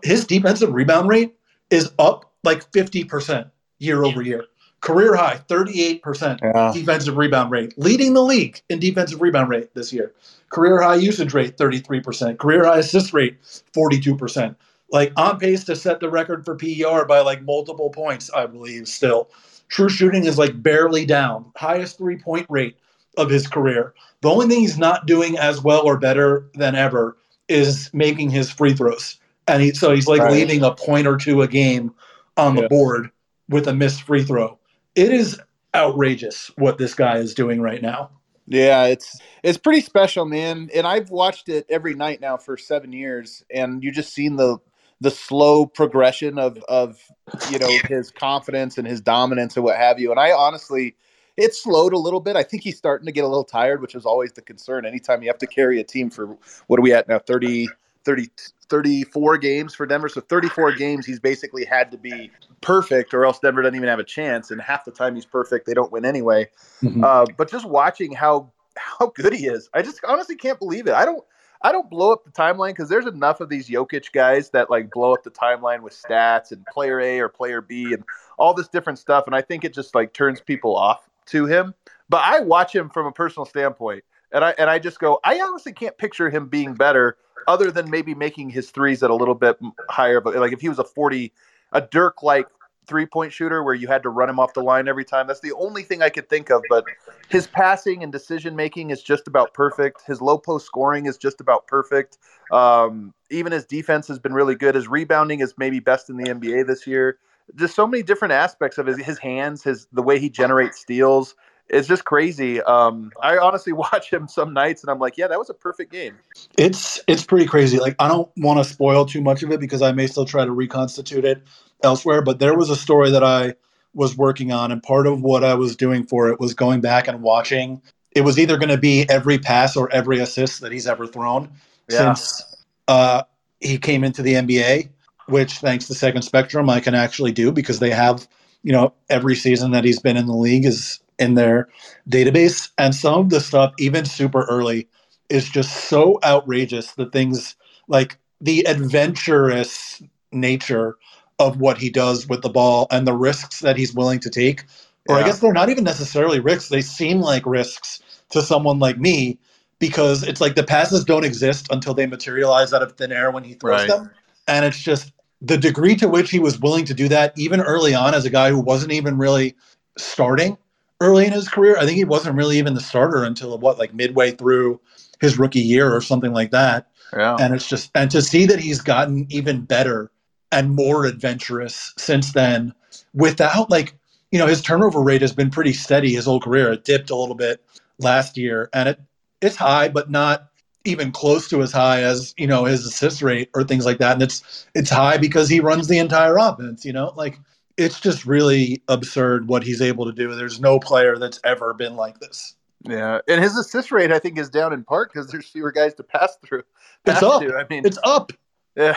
his 0.02 0.26
defensive 0.26 0.72
rebound 0.72 1.08
rate 1.08 1.36
is 1.70 1.92
up 1.98 2.32
like 2.42 2.68
50% 2.72 3.50
year 3.78 4.04
over 4.04 4.22
year. 4.22 4.44
Career 4.80 5.16
high, 5.16 5.40
38% 5.49 6.40
yeah. 6.40 6.73
defensive 6.73 7.16
rebound 7.16 7.50
rate, 7.50 7.75
leading 7.76 8.14
the 8.14 8.23
league 8.23 8.61
in 8.68 8.78
defensive 8.78 9.20
rebound 9.20 9.49
rate 9.49 9.75
this 9.75 9.92
year. 9.92 10.12
Career 10.50 10.80
high 10.80 10.94
usage 10.94 11.35
rate, 11.35 11.56
33%. 11.56 12.38
Career 12.38 12.64
high 12.64 12.78
assist 12.78 13.12
rate, 13.12 13.40
42%. 13.75 14.54
Like 14.90 15.12
on 15.16 15.38
pace 15.38 15.64
to 15.64 15.76
set 15.76 16.00
the 16.00 16.08
record 16.08 16.44
for 16.44 16.54
PER 16.54 17.04
by 17.06 17.20
like 17.20 17.42
multiple 17.42 17.90
points, 17.90 18.30
I 18.30 18.47
believe, 18.47 18.88
still. 18.88 19.30
True 19.68 19.88
shooting 19.88 20.25
is 20.25 20.38
like 20.38 20.62
barely 20.62 21.04
down. 21.04 21.52
Highest 21.56 21.99
three 21.99 22.16
point 22.16 22.47
rate 22.49 22.78
of 23.18 23.28
his 23.28 23.47
career. 23.47 23.94
The 24.23 24.30
only 24.30 24.47
thing 24.47 24.61
he's 24.61 24.78
not 24.78 25.06
doing 25.06 25.37
as 25.38 25.62
well 25.62 25.82
or 25.82 25.99
better 25.99 26.49
than 26.54 26.75
ever 26.75 27.16
is 27.49 27.90
making 27.92 28.30
his 28.30 28.50
free 28.50 28.73
throws. 28.73 29.18
And 29.47 29.62
he, 29.62 29.73
so 29.73 29.94
he's 29.94 30.06
like 30.06 30.23
right. 30.23 30.32
leaving 30.32 30.62
a 30.62 30.75
point 30.75 31.06
or 31.06 31.16
two 31.16 31.42
a 31.42 31.49
game 31.49 31.94
on 32.37 32.54
the 32.54 32.68
board 32.68 33.11
with 33.49 33.66
a 33.66 33.75
missed 33.75 34.02
free 34.02 34.23
throw. 34.23 34.57
It 34.98 35.12
is 35.12 35.40
outrageous 35.76 36.50
what 36.56 36.76
this 36.76 36.92
guy 36.92 37.18
is 37.18 37.32
doing 37.32 37.60
right 37.60 37.80
now. 37.80 38.10
Yeah, 38.48 38.86
it's 38.86 39.16
it's 39.44 39.56
pretty 39.56 39.80
special, 39.80 40.24
man. 40.24 40.70
And 40.74 40.88
I've 40.88 41.10
watched 41.10 41.48
it 41.48 41.66
every 41.70 41.94
night 41.94 42.20
now 42.20 42.36
for 42.36 42.56
seven 42.56 42.92
years, 42.92 43.44
and 43.54 43.84
you 43.84 43.92
just 43.92 44.12
seen 44.12 44.34
the 44.34 44.58
the 45.00 45.12
slow 45.12 45.66
progression 45.66 46.36
of 46.36 46.58
of 46.68 47.00
you 47.48 47.60
know 47.60 47.70
his 47.86 48.10
confidence 48.10 48.76
and 48.76 48.88
his 48.88 49.00
dominance 49.00 49.54
and 49.54 49.64
what 49.64 49.76
have 49.76 50.00
you. 50.00 50.10
And 50.10 50.18
I 50.18 50.32
honestly, 50.32 50.96
it 51.36 51.54
slowed 51.54 51.92
a 51.92 51.98
little 51.98 52.18
bit. 52.18 52.34
I 52.34 52.42
think 52.42 52.64
he's 52.64 52.76
starting 52.76 53.06
to 53.06 53.12
get 53.12 53.22
a 53.22 53.28
little 53.28 53.44
tired, 53.44 53.80
which 53.80 53.94
is 53.94 54.04
always 54.04 54.32
the 54.32 54.42
concern. 54.42 54.84
Anytime 54.84 55.22
you 55.22 55.28
have 55.28 55.38
to 55.38 55.46
carry 55.46 55.78
a 55.78 55.84
team 55.84 56.10
for 56.10 56.36
what 56.66 56.80
are 56.80 56.82
we 56.82 56.92
at 56.92 57.06
now 57.06 57.20
30, 57.20 57.68
30 58.02 58.30
34 58.68 59.38
games 59.38 59.74
for 59.74 59.86
Denver. 59.86 60.08
So 60.08 60.20
34 60.20 60.72
games, 60.72 61.06
he's 61.06 61.20
basically 61.20 61.64
had 61.64 61.90
to 61.92 61.98
be 61.98 62.30
perfect, 62.60 63.14
or 63.14 63.24
else 63.24 63.38
Denver 63.38 63.62
doesn't 63.62 63.76
even 63.76 63.88
have 63.88 63.98
a 63.98 64.04
chance. 64.04 64.50
And 64.50 64.60
half 64.60 64.84
the 64.84 64.90
time 64.90 65.14
he's 65.14 65.26
perfect, 65.26 65.66
they 65.66 65.74
don't 65.74 65.92
win 65.92 66.04
anyway. 66.04 66.48
Mm-hmm. 66.82 67.04
Uh, 67.04 67.26
but 67.36 67.50
just 67.50 67.66
watching 67.66 68.12
how 68.12 68.50
how 68.76 69.08
good 69.14 69.32
he 69.32 69.46
is, 69.46 69.68
I 69.74 69.82
just 69.82 70.00
honestly 70.06 70.36
can't 70.36 70.58
believe 70.58 70.86
it. 70.86 70.94
I 70.94 71.04
don't. 71.04 71.24
I 71.60 71.72
don't 71.72 71.90
blow 71.90 72.12
up 72.12 72.24
the 72.24 72.30
timeline 72.30 72.68
because 72.68 72.88
there's 72.88 73.06
enough 73.06 73.40
of 73.40 73.48
these 73.48 73.68
Jokic 73.68 74.12
guys 74.12 74.50
that 74.50 74.70
like 74.70 74.92
blow 74.92 75.12
up 75.12 75.24
the 75.24 75.30
timeline 75.32 75.82
with 75.82 75.92
stats 75.92 76.52
and 76.52 76.64
player 76.66 77.00
A 77.00 77.18
or 77.18 77.28
player 77.28 77.60
B 77.60 77.92
and 77.92 78.04
all 78.38 78.54
this 78.54 78.68
different 78.68 79.00
stuff. 79.00 79.26
And 79.26 79.34
I 79.34 79.42
think 79.42 79.64
it 79.64 79.74
just 79.74 79.92
like 79.92 80.12
turns 80.12 80.40
people 80.40 80.76
off 80.76 81.10
to 81.26 81.46
him. 81.46 81.74
But 82.08 82.22
I 82.22 82.38
watch 82.38 82.72
him 82.72 82.88
from 82.88 83.06
a 83.06 83.12
personal 83.12 83.44
standpoint 83.44 84.04
and 84.32 84.44
I 84.44 84.54
and 84.58 84.68
I 84.70 84.78
just 84.78 84.98
go, 84.98 85.20
I 85.24 85.40
honestly 85.40 85.72
can't 85.72 85.96
picture 85.96 86.30
him 86.30 86.48
being 86.48 86.74
better 86.74 87.16
other 87.46 87.70
than 87.70 87.90
maybe 87.90 88.14
making 88.14 88.50
his 88.50 88.70
threes 88.70 89.02
at 89.02 89.10
a 89.10 89.14
little 89.14 89.34
bit 89.34 89.58
higher. 89.88 90.20
But 90.20 90.36
like 90.36 90.52
if 90.52 90.60
he 90.60 90.68
was 90.68 90.78
a 90.78 90.84
40, 90.84 91.32
a 91.72 91.80
Dirk 91.80 92.22
like 92.22 92.46
three 92.88 93.06
point 93.06 93.32
shooter 93.32 93.62
where 93.62 93.75
you 93.75 93.87
had 93.87 94.02
to 94.02 94.08
run 94.08 94.28
him 94.28 94.40
off 94.40 94.54
the 94.54 94.62
line 94.62 94.88
every 94.88 95.04
time, 95.04 95.26
that's 95.26 95.40
the 95.40 95.52
only 95.52 95.83
thing 95.83 96.02
I 96.02 96.09
could 96.09 96.28
think 96.28 96.50
of. 96.50 96.62
But 96.68 96.85
his 97.28 97.46
passing 97.46 98.02
and 98.02 98.11
decision 98.11 98.57
making 98.57 98.90
is 98.90 99.02
just 99.02 99.28
about 99.28 99.54
perfect. 99.54 100.02
His 100.07 100.20
low 100.20 100.38
post 100.38 100.66
scoring 100.66 101.07
is 101.07 101.16
just 101.18 101.40
about 101.40 101.66
perfect. 101.66 102.18
Um, 102.50 103.12
even 103.31 103.52
his 103.52 103.66
defense 103.66 104.09
has 104.09 104.18
been 104.18 104.33
really 104.33 104.54
good. 104.54 104.74
His 104.74 104.88
rebounding 104.88 105.40
is 105.40 105.54
maybe 105.59 105.78
best 105.81 106.09
in 106.11 106.16
the 106.16 106.24
NBA 106.24 106.66
this 106.66 106.87
year. 106.87 107.18
Just 107.54 107.74
so 107.74 107.87
many 107.87 108.02
different 108.02 108.33
aspects 108.33 108.78
of 108.78 108.87
his, 108.87 108.98
his 108.98 109.18
hands, 109.18 109.62
his 109.62 109.87
the 109.92 110.02
way 110.02 110.18
he 110.18 110.28
generates 110.28 110.78
steals 110.81 111.35
it's 111.68 111.88
just 111.88 112.04
crazy. 112.04 112.61
Um, 112.62 113.12
I 113.22 113.38
honestly 113.38 113.72
watch 113.74 114.11
him 114.12 114.28
some 114.28 114.52
nights, 114.52 114.83
and 114.83 114.90
I'm 114.90 114.98
like, 114.98 115.16
yeah, 115.16 115.26
that 115.28 115.38
was 115.38 115.50
a 115.50 115.54
perfect 115.54 115.92
game. 115.92 116.16
It's 116.57 117.00
it's 117.07 117.24
pretty 117.24 117.46
crazy. 117.46 117.78
Like 117.78 117.96
I 117.98 118.09
don't 118.09 118.31
want 118.37 118.59
to 118.59 118.64
spoil 118.64 119.04
too 119.07 119.20
much 119.20 119.42
of 119.42 119.50
it 119.50 119.61
because 119.61 119.83
I 119.83 119.92
may 119.92 120.07
still 120.07 120.24
try 120.24 120.44
to 120.44 120.52
reconstitute 120.52 121.24
it 121.24 121.42
elsewhere. 121.83 122.22
But 122.22 122.38
there 122.38 122.57
was 122.57 122.70
a 122.70 122.76
story 122.76 123.11
that 123.11 123.24
I 123.24 123.54
was 123.94 124.16
working 124.16 124.52
on, 124.52 124.72
and 124.72 124.83
part 124.83 125.07
of 125.07 125.22
what 125.22 125.44
I 125.44 125.54
was 125.54 125.76
doing 125.76 126.07
for 126.07 126.28
it 126.28 126.40
was 126.40 126.54
going 126.54 126.81
back 126.81 127.09
and 127.09 127.22
watching. 127.22 127.83
It 128.12 128.22
was 128.22 128.38
either 128.38 128.57
going 128.57 128.70
to 128.70 128.78
be 128.78 129.09
every 129.09 129.38
pass 129.38 129.76
or 129.76 129.92
every 129.92 130.18
assist 130.18 130.62
that 130.62 130.72
he's 130.72 130.87
ever 130.87 131.07
thrown 131.07 131.50
yeah. 131.88 132.14
since 132.14 132.57
uh, 132.88 133.22
he 133.61 133.78
came 133.78 134.04
into 134.04 134.22
the 134.22 134.35
NBA. 134.35 134.90
Which, 135.26 135.59
thanks 135.59 135.87
to 135.88 135.94
Second 135.94 136.22
Spectrum, 136.22 136.70
I 136.70 136.81
can 136.81 136.94
actually 136.94 137.33
do 137.33 137.52
because 137.52 137.81
they 137.81 137.90
have, 137.90 138.26
you 138.68 138.74
know, 138.74 138.92
every 139.09 139.35
season 139.35 139.70
that 139.70 139.83
he's 139.83 139.98
been 139.98 140.18
in 140.18 140.26
the 140.26 140.37
league 140.37 140.66
is 140.66 141.00
in 141.18 141.37
their 141.37 141.70
database. 142.11 142.68
And 142.76 142.94
some 142.94 143.20
of 143.20 143.31
the 143.31 143.40
stuff, 143.40 143.72
even 143.78 144.04
super 144.04 144.44
early, 144.44 144.87
is 145.31 145.48
just 145.48 145.88
so 145.88 146.18
outrageous. 146.22 146.92
The 146.92 147.07
things 147.07 147.57
like 147.88 148.18
the 148.42 148.66
adventurous 148.66 150.02
nature 150.33 150.96
of 151.38 151.59
what 151.59 151.78
he 151.78 151.88
does 151.88 152.28
with 152.28 152.42
the 152.42 152.50
ball 152.50 152.87
and 152.90 153.07
the 153.07 153.14
risks 153.14 153.61
that 153.61 153.78
he's 153.78 153.94
willing 153.94 154.20
to 154.20 154.28
take. 154.28 154.64
Or 155.09 155.16
yeah. 155.16 155.22
I 155.22 155.26
guess 155.26 155.38
they're 155.38 155.54
not 155.54 155.70
even 155.70 155.85
necessarily 155.85 156.38
risks, 156.38 156.68
they 156.68 156.83
seem 156.83 157.22
like 157.22 157.46
risks 157.46 158.02
to 158.33 158.42
someone 158.42 158.78
like 158.78 158.98
me 158.98 159.38
because 159.78 160.22
it's 160.22 160.42
like 160.42 160.57
the 160.57 160.62
passes 160.62 161.04
don't 161.07 161.24
exist 161.24 161.68
until 161.70 161.94
they 161.94 162.04
materialize 162.04 162.74
out 162.74 162.83
of 162.83 162.92
thin 162.98 163.12
air 163.12 163.31
when 163.31 163.44
he 163.44 163.54
throws 163.54 163.81
right. 163.81 163.88
them. 163.88 164.11
And 164.46 164.66
it's 164.66 164.83
just 164.83 165.12
the 165.40 165.59
degree 165.59 165.96
to 165.96 166.09
which 166.09 166.31
he 166.31 166.38
was 166.38 166.59
willing 166.59 166.85
to 166.87 166.94
do 166.94 167.09
that, 167.09 167.33
even 167.37 167.61
early 167.61 167.94
on, 167.94 168.14
as 168.14 168.24
a 168.24 168.31
guy 168.31 168.51
who 168.51 168.61
wasn't 168.61 168.92
even 168.92 169.18
really 169.18 169.55
starting, 169.96 170.59
early 171.01 171.27
in 171.27 171.33
his 171.33 171.48
career. 171.48 171.77
I 171.79 171.85
think 171.85 171.96
he 171.96 172.05
wasn't 172.05 172.37
really 172.37 172.59
even 172.59 172.74
the 172.74 172.81
starter 172.81 173.24
until 173.24 173.57
what, 173.59 173.79
like 173.79 173.94
midway 173.94 174.33
through 174.33 174.81
his 175.20 175.38
rookie 175.38 175.61
year 175.61 175.94
or 175.94 176.01
something 176.01 176.33
like 176.33 176.51
that. 176.51 176.88
Yeah. 177.12 177.37
And 177.40 177.55
it's 177.55 177.68
just 177.68 177.90
and 177.94 178.11
to 178.11 178.20
see 178.20 178.46
that 178.46 178.61
he's 178.61 178.81
gotten 178.81 179.27
even 179.31 179.62
better 179.62 180.11
and 180.53 180.74
more 180.74 181.05
adventurous 181.05 181.92
since 181.96 182.33
then 182.33 182.74
without 183.14 183.70
like 183.70 183.94
you 184.31 184.38
know 184.38 184.46
his 184.46 184.62
turnover 184.62 185.01
rate 185.01 185.22
has 185.22 185.33
been 185.33 185.51
pretty 185.51 185.72
steady 185.72 186.14
his 186.14 186.24
whole 186.24 186.40
career 186.40 186.72
it 186.72 186.85
dipped 186.85 187.11
a 187.11 187.16
little 187.16 187.35
bit 187.35 187.62
last 187.98 188.37
year 188.37 188.68
and 188.72 188.88
it 188.88 189.01
it's 189.40 189.57
high 189.57 189.88
but 189.88 190.11
not 190.11 190.47
even 190.84 191.12
close 191.12 191.48
to 191.48 191.60
as 191.62 191.72
high 191.72 192.02
as 192.02 192.34
you 192.36 192.46
know 192.46 192.64
his 192.64 192.86
assist 192.86 193.20
rate 193.20 193.50
or 193.54 193.64
things 193.64 193.84
like 193.84 193.98
that 193.98 194.12
and 194.12 194.22
it's 194.22 194.66
it's 194.74 194.90
high 194.90 195.18
because 195.18 195.48
he 195.48 195.60
runs 195.60 195.88
the 195.88 195.98
entire 195.98 196.36
offense 196.38 196.84
you 196.84 196.92
know 196.92 197.12
like 197.16 197.38
it's 197.78 198.00
just 198.00 198.26
really 198.26 198.82
absurd 198.88 199.48
what 199.48 199.62
he's 199.62 199.80
able 199.80 200.04
to 200.04 200.12
do. 200.12 200.34
There's 200.34 200.60
no 200.60 200.80
player 200.80 201.16
that's 201.16 201.40
ever 201.44 201.72
been 201.72 201.94
like 201.94 202.18
this. 202.18 202.56
Yeah, 202.82 203.20
and 203.28 203.42
his 203.42 203.56
assist 203.56 203.90
rate 203.90 204.12
I 204.12 204.18
think 204.18 204.36
is 204.36 204.50
down 204.50 204.72
in 204.72 204.84
part 204.84 205.12
because 205.12 205.30
there's 205.30 205.48
fewer 205.48 205.72
guys 205.72 205.94
to 205.94 206.02
pass 206.02 206.36
through. 206.44 206.64
Pass 207.06 207.18
it's 207.18 207.22
up. 207.22 207.42
To. 207.42 207.56
I 207.56 207.64
mean, 207.70 207.86
it's 207.86 207.98
up. 208.04 208.32
Yeah. 208.76 208.96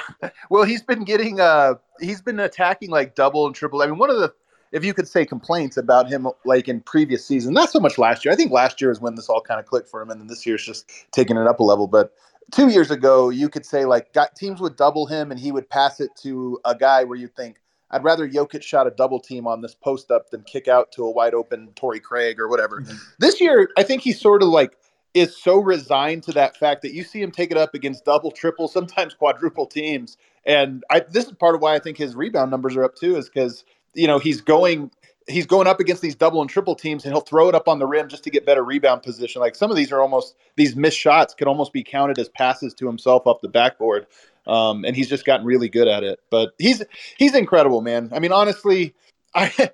Well, 0.49 0.63
he's 0.63 0.83
been 0.83 1.05
getting 1.05 1.39
uh 1.39 1.75
he's 1.99 2.21
been 2.21 2.39
attacking 2.39 2.89
like 2.89 3.15
double 3.15 3.45
and 3.45 3.55
triple. 3.55 3.81
I 3.81 3.87
mean, 3.87 3.97
one 3.97 4.09
of 4.09 4.17
the 4.17 4.33
if 4.71 4.85
you 4.85 4.93
could 4.93 5.07
say 5.07 5.25
complaints 5.25 5.77
about 5.77 6.07
him 6.07 6.27
like 6.45 6.67
in 6.67 6.81
previous 6.81 7.25
season, 7.25 7.53
not 7.53 7.69
so 7.69 7.79
much 7.79 7.97
last 7.97 8.23
year. 8.23 8.31
I 8.31 8.35
think 8.35 8.51
last 8.51 8.81
year 8.81 8.91
is 8.91 9.01
when 9.01 9.15
this 9.15 9.29
all 9.29 9.41
kind 9.41 9.59
of 9.59 9.65
clicked 9.65 9.89
for 9.89 10.01
him, 10.01 10.09
and 10.09 10.19
then 10.19 10.27
this 10.27 10.45
year's 10.45 10.65
just 10.65 10.89
taking 11.11 11.37
it 11.37 11.47
up 11.47 11.59
a 11.59 11.63
level. 11.63 11.87
But 11.87 12.13
two 12.51 12.69
years 12.69 12.91
ago, 12.91 13.29
you 13.29 13.49
could 13.49 13.65
say 13.65 13.85
like 13.85 14.13
got, 14.13 14.35
teams 14.35 14.61
would 14.61 14.75
double 14.75 15.05
him, 15.05 15.31
and 15.31 15.39
he 15.39 15.51
would 15.51 15.69
pass 15.69 15.99
it 15.99 16.11
to 16.23 16.59
a 16.65 16.75
guy 16.75 17.03
where 17.03 17.17
you 17.17 17.27
think 17.27 17.57
I'd 17.91 18.03
rather 18.03 18.27
Jokic 18.27 18.63
shot 18.63 18.87
a 18.87 18.91
double 18.91 19.19
team 19.19 19.47
on 19.47 19.61
this 19.61 19.75
post 19.75 20.11
up 20.11 20.29
than 20.29 20.43
kick 20.43 20.67
out 20.67 20.91
to 20.93 21.03
a 21.03 21.11
wide 21.11 21.33
open 21.33 21.69
Torrey 21.75 21.99
Craig 21.99 22.39
or 22.39 22.47
whatever. 22.47 22.81
Mm-hmm. 22.81 22.97
This 23.19 23.41
year, 23.41 23.69
I 23.77 23.83
think 23.83 24.01
he's 24.01 24.19
sort 24.19 24.41
of 24.41 24.49
like 24.49 24.77
is 25.13 25.35
so 25.35 25.57
resigned 25.57 26.23
to 26.23 26.31
that 26.31 26.55
fact 26.55 26.81
that 26.81 26.93
you 26.93 27.03
see 27.03 27.21
him 27.21 27.31
take 27.31 27.51
it 27.51 27.57
up 27.57 27.73
against 27.73 28.05
double, 28.05 28.31
triple, 28.31 28.69
sometimes 28.69 29.13
quadruple 29.13 29.65
teams. 29.65 30.17
And 30.45 30.83
I, 30.89 31.01
this 31.01 31.25
is 31.25 31.33
part 31.33 31.53
of 31.53 31.61
why 31.61 31.75
I 31.75 31.79
think 31.79 31.97
his 31.97 32.15
rebound 32.15 32.49
numbers 32.49 32.77
are 32.77 32.83
up 32.85 32.95
too, 32.95 33.17
is 33.17 33.29
because 33.29 33.65
you 33.93 34.07
know 34.07 34.19
he's 34.19 34.41
going 34.41 34.91
he's 35.27 35.45
going 35.45 35.67
up 35.67 35.79
against 35.79 36.01
these 36.01 36.15
double 36.15 36.41
and 36.41 36.49
triple 36.49 36.75
teams 36.75 37.05
and 37.05 37.13
he'll 37.13 37.21
throw 37.21 37.47
it 37.47 37.55
up 37.55 37.67
on 37.67 37.79
the 37.79 37.85
rim 37.85 38.07
just 38.07 38.23
to 38.23 38.29
get 38.29 38.45
better 38.45 38.63
rebound 38.63 39.03
position. 39.03 39.39
Like 39.39 39.55
some 39.55 39.69
of 39.69 39.77
these 39.77 39.91
are 39.91 40.01
almost 40.01 40.35
these 40.55 40.75
missed 40.75 40.97
shots 40.97 41.33
could 41.33 41.47
almost 41.47 41.73
be 41.73 41.83
counted 41.83 42.19
as 42.19 42.29
passes 42.29 42.73
to 42.75 42.87
himself 42.87 43.25
off 43.25 43.41
the 43.41 43.49
backboard. 43.49 44.07
Um, 44.47 44.83
and 44.83 44.95
he's 44.95 45.07
just 45.07 45.23
gotten 45.25 45.45
really 45.45 45.69
good 45.69 45.87
at 45.87 46.03
it. 46.03 46.19
But 46.29 46.53
he's 46.57 46.83
he's 47.17 47.35
incredible, 47.35 47.81
man. 47.81 48.09
I 48.13 48.19
mean, 48.19 48.31
honestly, 48.31 48.95
I 49.35 49.69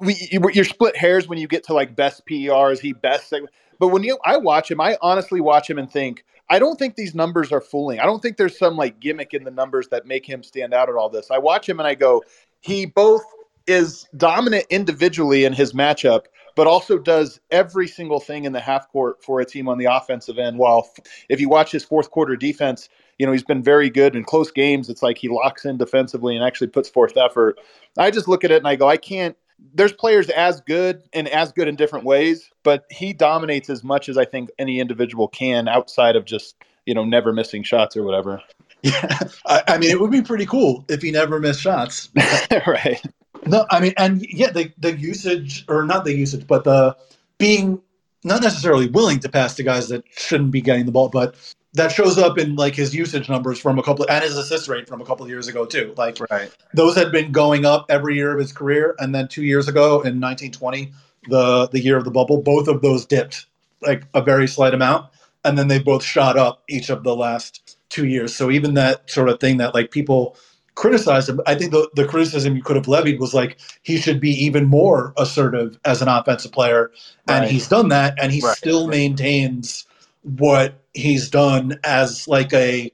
we 0.00 0.16
you're 0.30 0.64
split 0.64 0.96
hairs 0.96 1.28
when 1.28 1.38
you 1.38 1.46
get 1.46 1.64
to 1.64 1.74
like 1.74 1.94
best 1.94 2.24
PERs, 2.26 2.80
he 2.80 2.92
best. 2.92 3.32
But 3.78 3.88
when 3.88 4.02
you 4.02 4.18
I 4.24 4.36
watch 4.36 4.70
him, 4.70 4.80
I 4.80 4.96
honestly 5.02 5.40
watch 5.40 5.68
him 5.68 5.78
and 5.78 5.90
think, 5.90 6.24
I 6.48 6.58
don't 6.58 6.78
think 6.78 6.96
these 6.96 7.14
numbers 7.14 7.52
are 7.52 7.60
fooling. 7.60 8.00
I 8.00 8.04
don't 8.04 8.20
think 8.20 8.36
there's 8.36 8.58
some 8.58 8.76
like 8.76 9.00
gimmick 9.00 9.34
in 9.34 9.44
the 9.44 9.50
numbers 9.50 9.88
that 9.88 10.06
make 10.06 10.26
him 10.26 10.42
stand 10.42 10.74
out 10.74 10.88
at 10.88 10.94
all 10.94 11.08
this. 11.08 11.30
I 11.30 11.38
watch 11.38 11.68
him 11.68 11.78
and 11.80 11.86
I 11.86 11.94
go, 11.94 12.22
he 12.64 12.86
both 12.86 13.22
is 13.66 14.08
dominant 14.16 14.64
individually 14.70 15.44
in 15.44 15.52
his 15.52 15.74
matchup, 15.74 16.24
but 16.56 16.66
also 16.66 16.96
does 16.96 17.38
every 17.50 17.86
single 17.86 18.20
thing 18.20 18.44
in 18.44 18.52
the 18.52 18.60
half 18.60 18.90
court 18.90 19.22
for 19.22 19.40
a 19.40 19.44
team 19.44 19.68
on 19.68 19.76
the 19.76 19.84
offensive 19.84 20.38
end. 20.38 20.56
While 20.56 20.88
if 21.28 21.40
you 21.40 21.48
watch 21.50 21.70
his 21.70 21.84
fourth 21.84 22.10
quarter 22.10 22.36
defense, 22.36 22.88
you 23.18 23.26
know, 23.26 23.32
he's 23.32 23.44
been 23.44 23.62
very 23.62 23.90
good 23.90 24.16
in 24.16 24.24
close 24.24 24.50
games. 24.50 24.88
It's 24.88 25.02
like 25.02 25.18
he 25.18 25.28
locks 25.28 25.66
in 25.66 25.76
defensively 25.76 26.34
and 26.36 26.44
actually 26.44 26.68
puts 26.68 26.88
forth 26.88 27.18
effort. 27.18 27.60
I 27.98 28.10
just 28.10 28.28
look 28.28 28.44
at 28.44 28.50
it 28.50 28.58
and 28.58 28.68
I 28.68 28.76
go, 28.76 28.88
I 28.88 28.96
can't. 28.96 29.36
There's 29.74 29.92
players 29.92 30.30
as 30.30 30.62
good 30.62 31.02
and 31.12 31.28
as 31.28 31.52
good 31.52 31.68
in 31.68 31.76
different 31.76 32.06
ways, 32.06 32.50
but 32.62 32.86
he 32.90 33.12
dominates 33.12 33.68
as 33.68 33.84
much 33.84 34.08
as 34.08 34.16
I 34.16 34.24
think 34.24 34.50
any 34.58 34.80
individual 34.80 35.28
can 35.28 35.68
outside 35.68 36.16
of 36.16 36.24
just, 36.24 36.56
you 36.86 36.94
know, 36.94 37.04
never 37.04 37.32
missing 37.32 37.62
shots 37.62 37.94
or 37.94 38.04
whatever. 38.04 38.42
Yeah. 38.92 39.18
I, 39.46 39.62
I 39.66 39.78
mean, 39.78 39.90
it 39.90 39.98
would 39.98 40.10
be 40.10 40.20
pretty 40.20 40.44
cool 40.44 40.84
if 40.88 41.00
he 41.00 41.10
never 41.10 41.40
missed 41.40 41.62
shots. 41.62 42.10
right. 42.66 43.02
No, 43.46 43.64
I 43.70 43.80
mean, 43.80 43.94
and 43.96 44.26
yeah, 44.30 44.50
the 44.50 44.70
the 44.76 44.94
usage 44.94 45.64
or 45.68 45.86
not 45.86 46.04
the 46.04 46.14
usage, 46.14 46.46
but 46.46 46.64
the 46.64 46.94
being 47.38 47.80
not 48.24 48.42
necessarily 48.42 48.88
willing 48.88 49.20
to 49.20 49.28
pass 49.30 49.54
to 49.54 49.62
guys 49.62 49.88
that 49.88 50.04
shouldn't 50.10 50.50
be 50.50 50.60
getting 50.60 50.84
the 50.84 50.92
ball, 50.92 51.08
but 51.08 51.34
that 51.74 51.92
shows 51.92 52.18
up 52.18 52.38
in 52.38 52.56
like 52.56 52.74
his 52.74 52.94
usage 52.94 53.28
numbers 53.28 53.58
from 53.58 53.78
a 53.78 53.82
couple 53.82 54.06
and 54.08 54.22
his 54.22 54.36
assist 54.36 54.68
rate 54.68 54.86
from 54.86 55.00
a 55.00 55.04
couple 55.04 55.24
of 55.24 55.30
years 55.30 55.48
ago 55.48 55.64
too. 55.64 55.94
Like 55.96 56.18
right. 56.30 56.50
those 56.74 56.94
had 56.94 57.10
been 57.10 57.32
going 57.32 57.64
up 57.64 57.86
every 57.88 58.16
year 58.16 58.32
of 58.32 58.38
his 58.38 58.52
career, 58.52 58.94
and 58.98 59.14
then 59.14 59.28
two 59.28 59.44
years 59.44 59.66
ago 59.66 59.94
in 60.02 60.20
1920, 60.20 60.92
the 61.28 61.68
the 61.68 61.80
year 61.80 61.96
of 61.96 62.04
the 62.04 62.10
bubble, 62.10 62.42
both 62.42 62.68
of 62.68 62.82
those 62.82 63.06
dipped 63.06 63.46
like 63.80 64.04
a 64.14 64.22
very 64.22 64.46
slight 64.46 64.74
amount, 64.74 65.10
and 65.44 65.58
then 65.58 65.68
they 65.68 65.78
both 65.78 66.02
shot 66.02 66.36
up 66.36 66.62
each 66.68 66.90
of 66.90 67.02
the 67.02 67.14
last 67.14 67.63
two 67.88 68.06
years. 68.06 68.34
So 68.34 68.50
even 68.50 68.74
that 68.74 69.08
sort 69.10 69.28
of 69.28 69.40
thing 69.40 69.58
that 69.58 69.74
like 69.74 69.90
people 69.90 70.36
criticized 70.74 71.28
him. 71.28 71.40
I 71.46 71.54
think 71.54 71.70
the, 71.70 71.88
the 71.94 72.04
criticism 72.06 72.56
you 72.56 72.62
could 72.62 72.76
have 72.76 72.88
levied 72.88 73.20
was 73.20 73.32
like 73.34 73.58
he 73.82 73.96
should 73.96 74.20
be 74.20 74.30
even 74.30 74.66
more 74.66 75.12
assertive 75.16 75.78
as 75.84 76.02
an 76.02 76.08
offensive 76.08 76.52
player, 76.52 76.90
and 77.28 77.44
Right. 77.44 77.50
he's 77.50 77.68
done 77.68 77.88
that, 77.90 78.14
and 78.20 78.32
he 78.32 78.40
Right, 78.40 78.56
still 78.56 78.86
right. 78.86 78.90
maintains 78.90 79.86
what 80.22 80.82
he's 80.94 81.30
done 81.30 81.78
as 81.84 82.26
like 82.26 82.52
a 82.52 82.90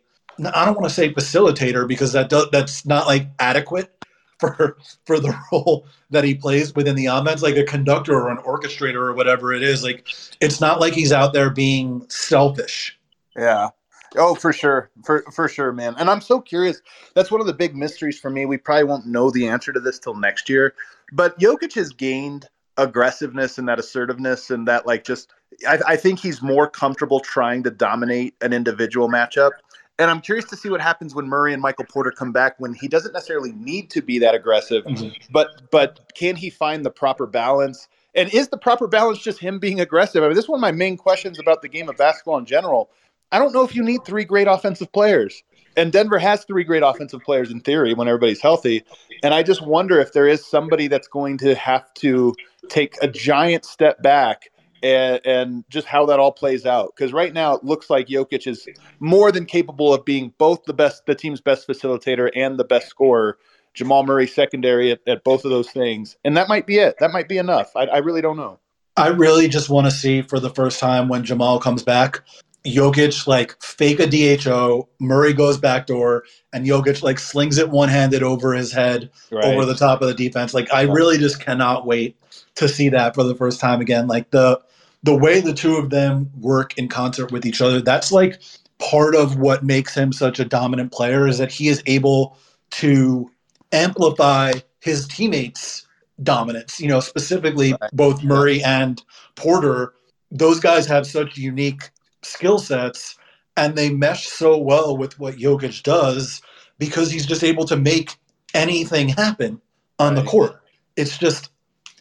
I 0.55 0.64
don't 0.64 0.74
want 0.76 0.88
to 0.88 0.94
say 0.94 1.12
facilitator 1.12 1.87
because 1.87 2.12
that 2.12 2.29
does, 2.31 2.46
that's 2.50 2.87
not 2.87 3.07
like 3.07 3.29
adequate 3.38 3.92
for 4.38 4.79
for 5.05 5.20
the 5.20 5.37
role 5.53 5.87
that 6.11 6.24
he 6.24 6.35
plays 6.35 6.74
within 6.74 6.96
the 6.96 7.07
offense, 7.07 7.42
like 7.42 7.57
a 7.57 7.64
conductor 7.64 8.14
or 8.14 8.31
an 8.31 8.38
orchestrator 8.38 8.96
or 8.96 9.12
whatever 9.14 9.53
it 9.53 9.62
is. 9.62 9.83
Like 9.83 10.07
it's 10.40 10.61
not 10.61 10.81
like 10.81 10.94
he's 10.94 11.12
out 11.12 11.33
there 11.33 11.50
being 11.50 12.07
selfish. 12.09 12.98
Yeah. 13.37 13.70
Oh, 14.16 14.35
for 14.35 14.53
sure. 14.53 14.90
For 15.05 15.23
for 15.33 15.49
sure, 15.49 15.73
man. 15.73 15.94
And 15.99 16.11
I'm 16.11 16.20
so 16.20 16.40
curious. 16.40 16.81
That's 17.14 17.31
one 17.31 17.40
of 17.40 17.46
the 17.46 17.55
big 17.55 17.77
mysteries 17.77 18.18
for 18.18 18.31
me. 18.31 18.46
We 18.46 18.57
probably 18.57 18.85
won't 18.85 19.07
know 19.07 19.31
the 19.31 19.46
answer 19.46 19.73
to 19.73 19.81
this 19.81 19.99
till 19.99 20.14
next 20.14 20.49
year. 20.49 20.75
But 21.12 21.38
Jokic 21.38 21.75
has 21.75 21.90
gained 21.90 22.49
aggressiveness 22.77 23.59
and 23.59 23.68
that 23.68 23.79
assertiveness 23.79 24.51
and 24.51 24.66
that 24.66 24.87
like 24.87 25.05
just 25.05 25.29
I, 25.68 25.81
I 25.87 25.96
think 25.96 26.18
he's 26.18 26.42
more 26.42 26.68
comfortable 26.68 27.20
trying 27.20 27.62
to 27.64 27.70
dominate 27.70 28.35
an 28.40 28.53
individual 28.53 29.09
matchup. 29.09 29.51
And 29.99 30.11
I'm 30.11 30.23
curious 30.23 30.46
to 30.46 30.57
see 30.57 30.70
what 30.70 30.81
happens 30.81 31.14
when 31.14 31.27
Murray 31.27 31.53
and 31.53 31.61
Michael 31.61 31.85
Porter 31.85 32.11
come 32.11 32.33
back 32.33 32.55
when 32.59 32.73
he 32.73 32.88
doesn't 32.88 33.12
necessarily 33.12 33.53
need 33.53 33.90
to 33.90 34.01
be 34.01 34.18
that 34.20 34.35
aggressive, 34.35 34.85
mm-hmm. 34.85 35.09
but 35.31 35.62
but 35.70 36.01
can 36.14 36.37
he 36.37 36.49
find 36.49 36.87
the 36.87 36.90
proper 36.90 37.27
balance? 37.27 37.87
And 38.14 38.33
is 38.33 38.49
the 38.49 38.57
proper 38.57 38.88
balance 38.88 39.18
just 39.18 39.38
him 39.38 39.59
being 39.59 39.79
aggressive? 39.79 40.23
I 40.23 40.27
mean, 40.27 40.35
this 40.35 40.46
is 40.46 40.49
one 40.49 40.59
of 40.59 40.62
my 40.62 40.73
main 40.73 40.96
questions 40.96 41.38
about 41.38 41.62
the 41.62 41.68
game 41.68 41.88
of 41.88 41.96
basketball 41.96 42.38
in 42.38 42.46
general. 42.46 42.90
I 43.32 43.38
don't 43.38 43.52
know 43.52 43.64
if 43.64 43.74
you 43.74 43.82
need 43.82 44.04
three 44.04 44.24
great 44.24 44.46
offensive 44.46 44.92
players. 44.92 45.42
And 45.76 45.92
Denver 45.92 46.18
has 46.18 46.44
three 46.44 46.64
great 46.64 46.82
offensive 46.82 47.20
players 47.22 47.50
in 47.50 47.60
theory 47.60 47.94
when 47.94 48.08
everybody's 48.08 48.40
healthy. 48.40 48.84
And 49.22 49.32
I 49.32 49.42
just 49.42 49.64
wonder 49.64 50.00
if 50.00 50.12
there 50.12 50.26
is 50.26 50.44
somebody 50.44 50.88
that's 50.88 51.08
going 51.08 51.38
to 51.38 51.54
have 51.54 51.92
to 51.94 52.34
take 52.68 52.96
a 53.02 53.08
giant 53.08 53.64
step 53.64 54.02
back 54.02 54.50
and, 54.82 55.20
and 55.24 55.64
just 55.68 55.86
how 55.86 56.06
that 56.06 56.18
all 56.18 56.32
plays 56.32 56.66
out. 56.66 56.92
Because 56.96 57.12
right 57.12 57.32
now 57.32 57.54
it 57.54 57.64
looks 57.64 57.88
like 57.88 58.08
Jokic 58.08 58.46
is 58.46 58.66
more 58.98 59.30
than 59.30 59.46
capable 59.46 59.94
of 59.94 60.04
being 60.04 60.32
both 60.38 60.64
the 60.64 60.74
best, 60.74 61.06
the 61.06 61.14
team's 61.14 61.40
best 61.40 61.68
facilitator 61.68 62.30
and 62.34 62.58
the 62.58 62.64
best 62.64 62.88
scorer. 62.88 63.38
Jamal 63.72 64.04
Murray 64.04 64.26
secondary 64.26 64.90
at, 64.90 65.00
at 65.06 65.22
both 65.22 65.44
of 65.44 65.52
those 65.52 65.70
things. 65.70 66.16
And 66.24 66.36
that 66.36 66.48
might 66.48 66.66
be 66.66 66.78
it. 66.78 66.96
That 66.98 67.12
might 67.12 67.28
be 67.28 67.38
enough. 67.38 67.70
I, 67.76 67.86
I 67.86 67.98
really 67.98 68.20
don't 68.20 68.36
know. 68.36 68.58
I 68.96 69.08
really 69.08 69.48
just 69.48 69.70
want 69.70 69.86
to 69.86 69.92
see 69.92 70.22
for 70.22 70.40
the 70.40 70.50
first 70.50 70.80
time 70.80 71.08
when 71.08 71.24
Jamal 71.24 71.60
comes 71.60 71.84
back, 71.84 72.22
Jokic 72.64 73.27
like 73.27 73.61
fake 73.62 74.01
a 74.01 74.07
DHO, 74.07 74.88
Murray 74.99 75.33
goes 75.33 75.57
backdoor, 75.57 76.25
and 76.53 76.66
Jokic 76.66 77.03
like 77.03 77.18
slings 77.18 77.59
it 77.59 77.70
one 77.70 77.88
handed 77.88 78.23
over 78.23 78.53
his 78.53 78.73
head 78.73 79.11
over 79.49 79.64
the 79.64 79.75
top 79.75 80.03
of 80.03 80.09
the 80.09 80.14
defense. 80.14 80.53
Like 80.53 80.73
I 80.73 80.83
really 80.83 81.16
just 81.16 81.40
cannot 81.40 81.87
wait 81.87 82.16
to 82.57 82.68
see 82.68 82.90
that 82.90 83.14
for 83.14 83.25
the 83.25 83.35
first 83.35 83.61
time 83.61 83.81
again. 83.81 84.07
Like 84.07 84.31
the 84.31 84.61
the 85.03 85.16
way 85.16 85.40
the 85.40 85.55
two 85.55 85.77
of 85.77 85.88
them 85.90 86.31
work 86.38 86.77
in 86.77 86.88
concert 86.88 87.33
with 87.33 87.46
each 87.46 87.62
other, 87.62 87.81
that's 87.81 88.12
like 88.12 88.42
part 88.79 89.14
of 89.14 89.38
what 89.38 89.64
makes 89.64 89.94
him 89.94 90.12
such 90.12 90.38
a 90.38 90.44
dominant 90.44 90.92
player 90.92 91.27
is 91.27 91.38
that 91.38 91.51
he 91.51 91.68
is 91.68 91.83
able 91.87 92.37
to 92.70 93.31
amplify 93.73 94.53
his 94.81 95.09
teammates' 95.09 95.87
dominance. 96.23 96.79
You 96.79 96.88
know, 96.88 97.01
specifically 97.01 97.75
Right. 97.81 97.90
both 97.94 98.23
Murray 98.23 98.62
and 98.62 99.03
Porter. 99.35 99.94
Those 100.31 100.61
guys 100.61 100.87
have 100.87 101.07
such 101.07 101.38
unique 101.38 101.90
skill 102.22 102.59
sets 102.59 103.16
and 103.56 103.76
they 103.76 103.90
mesh 103.90 104.26
so 104.26 104.56
well 104.56 104.96
with 104.96 105.18
what 105.18 105.37
Jokic 105.37 105.83
does 105.83 106.40
because 106.78 107.11
he's 107.11 107.26
just 107.26 107.44
able 107.44 107.64
to 107.66 107.76
make 107.76 108.16
anything 108.54 109.11
happen 109.11 109.61
on 109.98 110.14
the 110.14 110.24
court. 110.24 110.61
It's 110.96 111.18
just, 111.18 111.50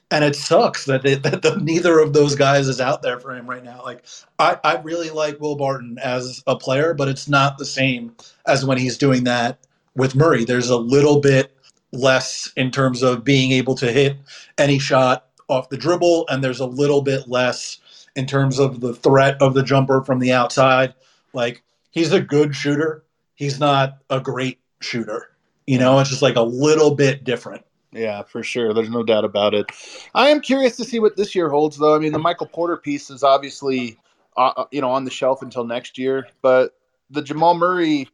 and 0.10 0.24
it 0.24 0.36
sucks 0.36 0.86
that, 0.86 1.04
they, 1.04 1.16
that 1.16 1.42
the, 1.42 1.58
neither 1.58 2.00
of 2.00 2.14
those 2.14 2.36
guys 2.36 2.68
is 2.68 2.80
out 2.80 3.02
there 3.02 3.20
for 3.20 3.36
him 3.36 3.50
right 3.50 3.64
now. 3.64 3.84
Like, 3.84 4.06
I, 4.40 4.58
I 4.64 4.78
really 4.78 5.10
like 5.10 5.40
Will 5.40 5.56
Barton 5.56 5.98
as 6.02 6.42
a 6.48 6.56
player, 6.56 6.94
but 6.94 7.08
it's 7.08 7.28
not 7.28 7.58
the 7.58 7.66
same 7.66 8.16
as 8.48 8.66
when 8.66 8.78
he's 8.78 8.98
doing 8.98 9.26
that 9.26 9.60
with 9.96 10.16
Murray. 10.16 10.46
There's 10.46 10.70
a 10.70 10.78
little 10.78 11.20
bit 11.20 11.56
less 11.92 12.52
in 12.56 12.72
terms 12.72 13.02
of 13.04 13.24
being 13.24 13.52
able 13.52 13.76
to 13.76 13.92
hit 13.92 14.18
any 14.58 14.80
shot 14.80 15.26
off 15.48 15.70
the 15.70 15.78
dribble, 15.78 16.26
and 16.30 16.44
there's 16.44 16.60
a 16.60 16.66
little 16.66 17.02
bit 17.02 17.28
less 17.28 17.80
in 18.20 18.28
terms 18.28 18.60
of 18.60 18.82
the 18.82 18.94
threat 18.94 19.42
of 19.42 19.54
the 19.54 19.64
jumper 19.64 20.04
from 20.04 20.20
the 20.20 20.34
outside. 20.34 20.94
Like, 21.34 21.64
he's 21.90 22.12
a 22.12 22.20
good 22.20 22.54
shooter, 22.54 23.06
he's 23.36 23.60
not 23.60 23.98
a 24.10 24.20
great 24.20 24.60
shooter. 24.82 25.32
You 25.66 25.80
know, 25.80 26.00
it's 26.00 26.10
just 26.10 26.22
like 26.22 26.36
a 26.36 26.42
little 26.42 26.96
bit 26.96 27.24
different. 27.24 27.64
Yeah, 27.92 28.24
for 28.24 28.44
sure. 28.44 28.74
There's 28.74 28.90
no 28.90 29.04
doubt 29.04 29.26
about 29.26 29.54
it. 29.54 29.72
I 30.14 30.28
am 30.30 30.42
curious 30.42 30.76
to 30.78 30.84
see 30.84 31.00
what 31.00 31.16
this 31.16 31.34
year 31.34 31.50
holds, 31.50 31.78
though. 31.78 31.96
I 31.96 32.00
mean, 32.00 32.12
the 32.12 32.20
Michael 32.20 32.48
Porter 32.48 32.78
piece 32.78 33.10
is 33.10 33.24
obviously, 33.24 33.98
uh, 34.38 34.52
uh, 34.58 34.66
you 34.72 34.82
know, 34.82 34.92
on 34.92 35.06
the 35.06 35.12
shelf 35.12 35.42
until 35.42 35.64
next 35.64 35.98
year, 35.98 36.28
but 36.42 36.78
the 37.10 37.22
Jamal 37.22 37.56
Murray 37.56 38.08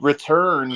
return, 0.00 0.72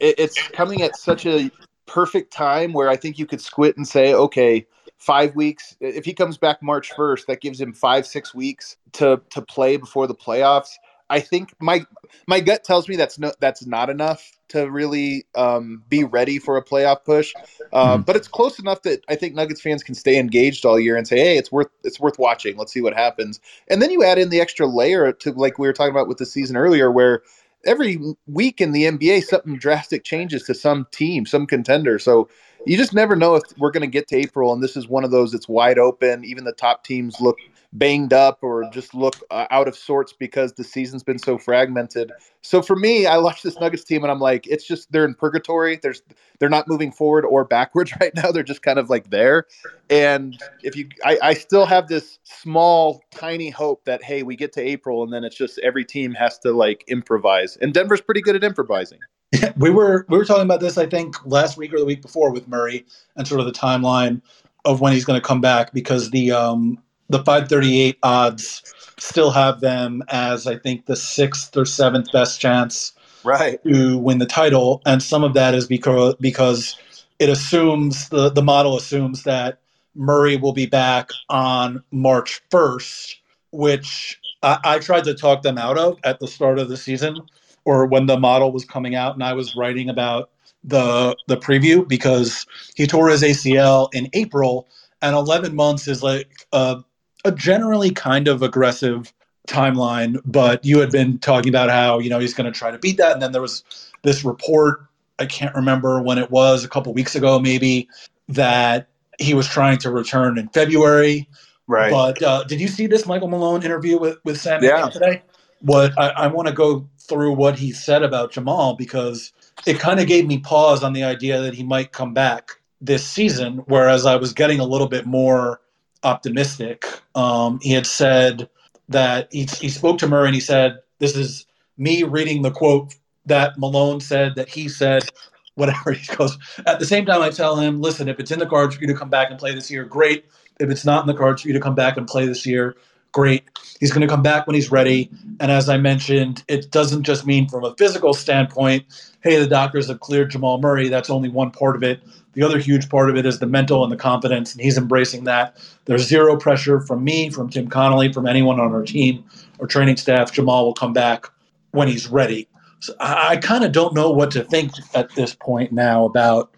it, 0.00 0.16
it's 0.18 0.48
coming 0.48 0.82
at 0.82 0.96
such 0.96 1.24
a 1.24 1.50
perfect 1.86 2.32
time 2.32 2.72
where 2.72 2.88
I 2.88 2.96
think 2.96 3.18
you 3.18 3.26
could 3.26 3.40
squint 3.40 3.76
and 3.76 3.86
say, 3.86 4.12
okay, 4.12 4.66
five 5.04 5.36
weeks. 5.36 5.76
If 5.80 6.04
he 6.04 6.14
comes 6.14 6.38
back 6.38 6.62
March 6.62 6.92
1st, 6.92 7.26
that 7.26 7.40
gives 7.40 7.60
him 7.60 7.72
five, 7.72 8.06
six 8.06 8.34
weeks 8.34 8.76
to 8.92 9.20
to 9.30 9.42
play 9.42 9.76
before 9.76 10.06
the 10.06 10.14
playoffs. 10.14 10.70
I 11.10 11.20
think 11.20 11.52
my 11.60 11.84
my 12.26 12.40
gut 12.40 12.64
tells 12.64 12.88
me 12.88 12.96
that's 12.96 13.18
no 13.18 13.32
that's 13.38 13.66
not 13.66 13.90
enough 13.90 14.32
to 14.48 14.70
really 14.70 15.26
um, 15.34 15.82
be 15.88 16.04
ready 16.04 16.38
for 16.38 16.56
a 16.56 16.64
playoff 16.64 17.04
push. 17.04 17.32
Uh, 17.72 17.98
But 17.98 18.16
it's 18.16 18.28
close 18.28 18.58
enough 18.58 18.82
that 18.82 19.04
I 19.08 19.14
think 19.14 19.34
Nuggets 19.34 19.60
fans 19.60 19.82
can 19.82 19.94
stay 19.94 20.18
engaged 20.18 20.64
all 20.64 20.80
year 20.80 20.96
and 20.96 21.06
say, 21.06 21.18
"Hey, 21.18 21.36
it's 21.36 21.52
worth 21.52 21.68
it's 21.82 22.00
worth 22.00 22.18
watching. 22.18 22.56
Let's 22.56 22.72
see 22.72 22.80
what 22.80 22.94
happens." 22.94 23.40
And 23.68 23.82
then 23.82 23.90
you 23.90 24.02
add 24.02 24.18
in 24.18 24.30
the 24.30 24.40
extra 24.40 24.66
layer 24.66 25.12
to 25.12 25.32
like 25.32 25.58
we 25.58 25.66
were 25.66 25.74
talking 25.74 25.94
about 25.94 26.08
with 26.08 26.18
the 26.18 26.26
season 26.26 26.56
earlier, 26.56 26.90
where 26.90 27.22
every 27.66 27.98
week 28.26 28.60
in 28.60 28.72
the 28.72 28.84
NBA 28.84 29.24
something 29.24 29.56
drastic 29.56 30.04
changes 30.04 30.44
to 30.44 30.54
some 30.54 30.86
team, 30.90 31.26
some 31.26 31.46
contender. 31.46 31.98
So 31.98 32.28
you 32.66 32.76
just 32.76 32.94
never 32.94 33.14
know 33.16 33.34
if 33.34 33.42
we're 33.58 33.70
going 33.70 33.82
to 33.82 33.86
get 33.86 34.08
to 34.08 34.16
April 34.16 34.52
and 34.52 34.62
this 34.62 34.76
is 34.76 34.88
one 34.88 35.04
of 35.04 35.10
those 35.10 35.32
that's 35.32 35.48
wide 35.48 35.78
open. 35.78 36.24
Even 36.24 36.44
the 36.44 36.52
top 36.52 36.84
teams 36.84 37.20
look 37.20 37.38
banged 37.74 38.12
up 38.12 38.38
or 38.42 38.64
just 38.72 38.94
look 38.94 39.16
uh, 39.30 39.46
out 39.50 39.66
of 39.66 39.76
sorts 39.76 40.12
because 40.12 40.52
the 40.52 40.64
season's 40.64 41.02
been 41.02 41.18
so 41.18 41.36
fragmented. 41.36 42.12
So 42.40 42.62
for 42.62 42.76
me, 42.76 43.06
I 43.06 43.18
watch 43.18 43.42
this 43.42 43.58
Nuggets 43.58 43.84
team 43.84 44.02
and 44.04 44.10
I'm 44.10 44.20
like, 44.20 44.46
it's 44.46 44.66
just 44.66 44.90
they're 44.92 45.04
in 45.04 45.14
purgatory. 45.14 45.78
There's 45.82 46.02
they're 46.38 46.48
not 46.48 46.68
moving 46.68 46.92
forward 46.92 47.24
or 47.24 47.44
backwards 47.44 47.92
right 48.00 48.14
now. 48.14 48.30
They're 48.30 48.42
just 48.42 48.62
kind 48.62 48.78
of 48.78 48.88
like 48.90 49.10
there. 49.10 49.46
And 49.90 50.40
if 50.62 50.76
you, 50.76 50.88
I, 51.04 51.18
I 51.22 51.34
still 51.34 51.66
have 51.66 51.88
this 51.88 52.18
small, 52.22 53.02
tiny 53.10 53.50
hope 53.50 53.84
that 53.84 54.02
hey, 54.02 54.22
we 54.22 54.36
get 54.36 54.52
to 54.54 54.62
April 54.62 55.02
and 55.02 55.12
then 55.12 55.24
it's 55.24 55.36
just 55.36 55.58
every 55.58 55.84
team 55.84 56.14
has 56.14 56.38
to 56.40 56.52
like 56.52 56.84
improvise. 56.86 57.56
And 57.56 57.74
Denver's 57.74 58.00
pretty 58.00 58.22
good 58.22 58.36
at 58.36 58.44
improvising. 58.44 59.00
we 59.56 59.70
were 59.70 60.06
we 60.08 60.16
were 60.16 60.24
talking 60.24 60.44
about 60.44 60.60
this 60.60 60.78
I 60.78 60.86
think 60.86 61.16
last 61.26 61.56
week 61.56 61.74
or 61.74 61.78
the 61.80 61.84
week 61.84 62.02
before 62.02 62.30
with 62.30 62.46
Murray 62.46 62.86
and 63.16 63.26
sort 63.26 63.40
of 63.40 63.46
the 63.46 63.52
timeline 63.52 64.22
of 64.64 64.80
when 64.80 64.92
he's 64.92 65.04
going 65.04 65.20
to 65.20 65.26
come 65.26 65.40
back 65.40 65.72
because 65.72 66.10
the 66.10 66.30
um 66.30 66.78
the 67.08 67.18
538 67.18 67.98
odds 68.02 68.62
still 68.98 69.30
have 69.30 69.60
them 69.60 70.02
as 70.08 70.46
I 70.46 70.56
think 70.56 70.86
the 70.86 70.96
sixth 70.96 71.56
or 71.56 71.64
seventh 71.64 72.10
best 72.12 72.40
chance 72.40 72.92
right. 73.24 73.62
to 73.64 73.98
win 73.98 74.18
the 74.18 74.26
title, 74.26 74.82
and 74.86 75.02
some 75.02 75.24
of 75.24 75.34
that 75.34 75.54
is 75.54 75.66
because 75.66 76.14
because 76.16 76.76
it 77.18 77.28
assumes 77.28 78.08
the 78.08 78.30
the 78.30 78.42
model 78.42 78.76
assumes 78.76 79.24
that 79.24 79.58
Murray 79.94 80.36
will 80.36 80.52
be 80.52 80.66
back 80.66 81.10
on 81.28 81.82
March 81.90 82.40
first, 82.50 83.20
which 83.52 84.20
I, 84.42 84.58
I 84.64 84.78
tried 84.78 85.04
to 85.04 85.14
talk 85.14 85.42
them 85.42 85.58
out 85.58 85.78
of 85.78 85.98
at 86.04 86.20
the 86.20 86.28
start 86.28 86.58
of 86.58 86.68
the 86.68 86.76
season 86.76 87.18
or 87.64 87.86
when 87.86 88.06
the 88.06 88.18
model 88.18 88.52
was 88.52 88.64
coming 88.64 88.94
out, 88.94 89.14
and 89.14 89.24
I 89.24 89.32
was 89.32 89.56
writing 89.56 89.88
about 89.88 90.30
the 90.62 91.16
the 91.28 91.36
preview 91.36 91.86
because 91.86 92.46
he 92.74 92.86
tore 92.86 93.08
his 93.08 93.22
ACL 93.22 93.88
in 93.92 94.08
April, 94.12 94.66
and 95.02 95.14
11 95.14 95.54
months 95.54 95.88
is 95.88 96.02
like 96.02 96.46
a, 96.52 96.82
a 97.24 97.32
generally 97.32 97.90
kind 97.90 98.28
of 98.28 98.42
aggressive 98.42 99.12
timeline. 99.48 100.20
But 100.24 100.64
you 100.64 100.80
had 100.80 100.90
been 100.90 101.18
talking 101.18 101.48
about 101.48 101.70
how 101.70 101.98
you 101.98 102.10
know 102.10 102.18
he's 102.18 102.34
going 102.34 102.50
to 102.52 102.56
try 102.56 102.70
to 102.70 102.78
beat 102.78 102.96
that, 102.98 103.12
and 103.12 103.22
then 103.22 103.32
there 103.32 103.42
was 103.42 103.64
this 104.02 104.24
report. 104.24 104.86
I 105.18 105.26
can't 105.26 105.54
remember 105.54 106.02
when 106.02 106.18
it 106.18 106.30
was, 106.30 106.64
a 106.64 106.68
couple 106.68 106.92
weeks 106.92 107.14
ago 107.14 107.38
maybe, 107.38 107.88
that 108.28 108.88
he 109.20 109.32
was 109.34 109.46
trying 109.46 109.78
to 109.78 109.90
return 109.90 110.38
in 110.38 110.48
February. 110.48 111.28
right 111.66 111.90
But 111.90 112.22
uh, 112.22 112.44
did 112.44 112.60
you 112.60 112.68
see 112.68 112.86
this 112.86 113.06
Michael 113.06 113.28
Malone 113.28 113.62
interview 113.62 113.98
with 113.98 114.18
with 114.24 114.40
Sam 114.40 114.62
Yeah. 114.62 114.88
Today? 114.88 115.22
What 115.60 115.92
I, 115.98 116.08
I 116.08 116.26
want 116.26 116.48
to 116.48 116.54
go 116.54 116.88
through 116.98 117.32
what 117.32 117.58
he 117.58 117.72
said 117.72 118.02
about 118.02 118.32
Jamal 118.32 118.74
because 118.74 119.32
it 119.66 119.78
kind 119.78 120.00
of 120.00 120.06
gave 120.06 120.26
me 120.26 120.38
pause 120.38 120.82
on 120.82 120.92
the 120.92 121.04
idea 121.04 121.40
that 121.42 121.54
he 121.54 121.62
might 121.62 121.92
come 121.92 122.12
back 122.12 122.50
this 122.80 123.06
season. 123.06 123.58
Whereas 123.66 124.04
I 124.04 124.16
was 124.16 124.32
getting 124.32 124.60
a 124.60 124.64
little 124.64 124.88
bit 124.88 125.06
more 125.06 125.60
optimistic. 126.04 126.86
Um, 127.14 127.58
he 127.62 127.72
had 127.72 127.86
said 127.86 128.48
that 128.88 129.28
he, 129.32 129.48
he 129.60 129.68
spoke 129.68 129.98
to 129.98 130.06
Murray 130.08 130.26
and 130.26 130.34
he 130.34 130.40
said, 130.40 130.80
"This 130.98 131.16
is 131.16 131.46
me 131.76 132.02
reading 132.02 132.42
the 132.42 132.50
quote 132.50 132.94
that 133.26 133.58
Malone 133.58 134.00
said 134.00 134.34
that 134.36 134.48
he 134.48 134.68
said." 134.68 135.04
Whatever 135.56 135.92
he 135.92 136.16
goes. 136.16 136.36
At 136.66 136.80
the 136.80 136.84
same 136.84 137.06
time, 137.06 137.22
I 137.22 137.30
tell 137.30 137.54
him, 137.54 137.80
"Listen, 137.80 138.08
if 138.08 138.18
it's 138.18 138.32
in 138.32 138.40
the 138.40 138.46
cards 138.46 138.74
for 138.74 138.80
you 138.80 138.88
to 138.88 138.94
come 138.94 139.08
back 139.08 139.30
and 139.30 139.38
play 139.38 139.54
this 139.54 139.70
year, 139.70 139.84
great. 139.84 140.24
If 140.58 140.68
it's 140.68 140.84
not 140.84 141.02
in 141.02 141.06
the 141.06 141.14
cards 141.14 141.42
for 141.42 141.48
you 141.48 141.54
to 141.54 141.60
come 141.60 141.76
back 141.76 141.96
and 141.96 142.08
play 142.08 142.26
this 142.26 142.44
year, 142.44 142.74
great. 143.14 143.44
He's 143.80 143.90
going 143.90 144.02
to 144.02 144.08
come 144.08 144.22
back 144.22 144.46
when 144.46 144.54
he's 144.54 144.70
ready. 144.70 145.08
And 145.40 145.50
as 145.50 145.68
I 145.68 145.78
mentioned, 145.78 146.44
it 146.48 146.70
doesn't 146.70 147.04
just 147.04 147.24
mean 147.24 147.48
from 147.48 147.64
a 147.64 147.74
physical 147.76 148.12
standpoint, 148.12 148.84
hey, 149.22 149.38
the 149.38 149.46
doctors 149.46 149.88
have 149.88 150.00
cleared 150.00 150.30
Jamal 150.30 150.60
Murray. 150.60 150.88
That's 150.88 151.08
only 151.08 151.30
one 151.30 151.50
part 151.50 151.76
of 151.76 151.82
it. 151.82 152.02
The 152.34 152.42
other 152.42 152.58
huge 152.58 152.88
part 152.88 153.08
of 153.08 153.16
it 153.16 153.24
is 153.24 153.38
the 153.38 153.46
mental 153.46 153.84
and 153.84 153.92
the 153.92 153.96
confidence, 153.96 154.52
and 154.52 154.60
he's 154.60 154.76
embracing 154.76 155.24
that. 155.24 155.56
There's 155.84 156.06
zero 156.06 156.36
pressure 156.36 156.80
from 156.80 157.04
me, 157.04 157.30
from 157.30 157.48
Tim 157.48 157.68
Connolly, 157.68 158.12
from 158.12 158.26
anyone 158.26 158.58
on 158.58 158.72
our 158.72 158.82
team 158.82 159.24
or 159.58 159.68
training 159.68 159.96
staff. 159.96 160.32
Jamal 160.32 160.66
will 160.66 160.74
come 160.74 160.92
back 160.92 161.26
when 161.70 161.86
he's 161.86 162.08
ready. 162.08 162.48
So 162.80 162.92
I, 162.98 163.30
I 163.30 163.36
kind 163.36 163.64
of 163.64 163.70
don't 163.70 163.94
know 163.94 164.10
what 164.10 164.32
to 164.32 164.42
think 164.42 164.72
at 164.94 165.14
this 165.14 165.34
point 165.34 165.72
now 165.72 166.04
about 166.04 166.50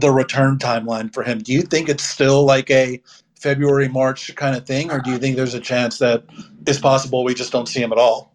the 0.00 0.10
return 0.10 0.58
timeline 0.58 1.12
for 1.12 1.24
him. 1.24 1.40
Do 1.40 1.52
you 1.52 1.62
think 1.62 1.88
it's 1.88 2.04
still 2.04 2.44
like 2.44 2.70
a 2.70 3.02
February, 3.40 3.88
March 3.88 4.34
kind 4.34 4.56
of 4.56 4.66
thing, 4.66 4.90
or 4.90 5.00
do 5.00 5.10
you 5.10 5.18
think 5.18 5.36
there's 5.36 5.54
a 5.54 5.60
chance 5.60 5.98
that 5.98 6.24
it's 6.66 6.78
possible 6.78 7.24
we 7.24 7.34
just 7.34 7.52
don't 7.52 7.66
see 7.68 7.80
him 7.80 7.92
at 7.92 7.98
all? 7.98 8.32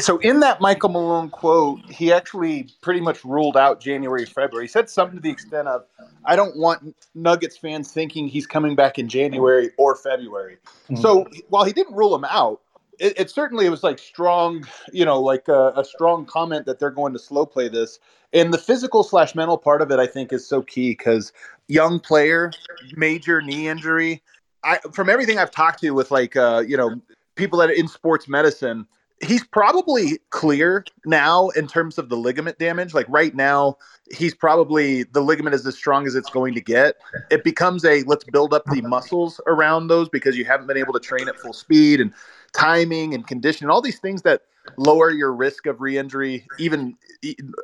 so 0.00 0.18
in 0.18 0.40
that 0.40 0.60
Michael 0.60 0.88
Malone 0.88 1.30
quote, 1.30 1.80
he 1.90 2.12
actually 2.12 2.68
pretty 2.82 3.00
much 3.00 3.24
ruled 3.24 3.56
out 3.56 3.80
January, 3.80 4.26
February. 4.26 4.64
He 4.64 4.68
said 4.68 4.90
something 4.90 5.18
to 5.18 5.22
the 5.22 5.30
extent 5.30 5.68
of, 5.68 5.84
"I 6.24 6.34
don't 6.34 6.56
want 6.56 6.96
Nuggets 7.14 7.56
fans 7.56 7.92
thinking 7.92 8.26
he's 8.26 8.46
coming 8.46 8.74
back 8.74 8.98
in 8.98 9.08
January 9.08 9.70
or 9.78 9.94
February." 9.94 10.58
Mhm. 10.90 11.00
So 11.00 11.26
while 11.50 11.64
he 11.64 11.72
didn't 11.72 11.94
rule 11.94 12.14
him 12.14 12.24
out, 12.24 12.60
it, 13.00 13.18
it 13.18 13.30
certainly 13.30 13.68
was 13.68 13.82
like 13.82 13.98
strong, 13.98 14.66
you 14.92 15.04
know, 15.04 15.20
like 15.20 15.48
a, 15.48 15.72
a 15.74 15.84
strong 15.84 16.26
comment 16.26 16.66
that 16.66 16.78
they're 16.78 16.90
going 16.90 17.14
to 17.14 17.18
slow 17.18 17.46
play 17.46 17.68
this. 17.68 17.98
And 18.32 18.54
the 18.54 18.58
physical 18.58 19.02
slash 19.02 19.34
mental 19.34 19.58
part 19.58 19.82
of 19.82 19.90
it, 19.90 19.98
I 19.98 20.06
think, 20.06 20.32
is 20.32 20.46
so 20.46 20.62
key 20.62 20.90
because 20.90 21.32
young 21.66 21.98
player, 21.98 22.52
major 22.94 23.40
knee 23.42 23.66
injury. 23.66 24.22
I 24.62 24.78
from 24.92 25.08
everything 25.08 25.38
I've 25.38 25.50
talked 25.50 25.80
to 25.80 25.90
with 25.90 26.10
like 26.10 26.36
uh, 26.36 26.62
you 26.64 26.76
know 26.76 27.00
people 27.34 27.58
that 27.58 27.70
are 27.70 27.72
in 27.72 27.88
sports 27.88 28.28
medicine, 28.28 28.86
he's 29.20 29.42
probably 29.42 30.18
clear 30.28 30.84
now 31.06 31.48
in 31.50 31.66
terms 31.66 31.98
of 31.98 32.08
the 32.08 32.16
ligament 32.16 32.58
damage. 32.58 32.94
Like 32.94 33.06
right 33.08 33.34
now, 33.34 33.78
he's 34.10 34.34
probably 34.34 35.04
the 35.04 35.22
ligament 35.22 35.54
is 35.54 35.66
as 35.66 35.76
strong 35.76 36.06
as 36.06 36.14
it's 36.14 36.30
going 36.30 36.54
to 36.54 36.60
get. 36.60 36.96
It 37.30 37.42
becomes 37.42 37.84
a 37.84 38.02
let's 38.02 38.24
build 38.24 38.54
up 38.54 38.64
the 38.66 38.82
muscles 38.82 39.40
around 39.46 39.88
those 39.88 40.08
because 40.08 40.36
you 40.36 40.44
haven't 40.44 40.66
been 40.66 40.76
able 40.76 40.92
to 40.92 41.00
train 41.00 41.28
at 41.28 41.38
full 41.40 41.54
speed 41.54 42.00
and 42.00 42.12
timing 42.52 43.14
and 43.14 43.26
conditioning, 43.26 43.70
all 43.70 43.82
these 43.82 43.98
things 43.98 44.22
that 44.22 44.42
lower 44.76 45.10
your 45.10 45.32
risk 45.32 45.66
of 45.66 45.80
re-injury, 45.80 46.46
even 46.58 46.96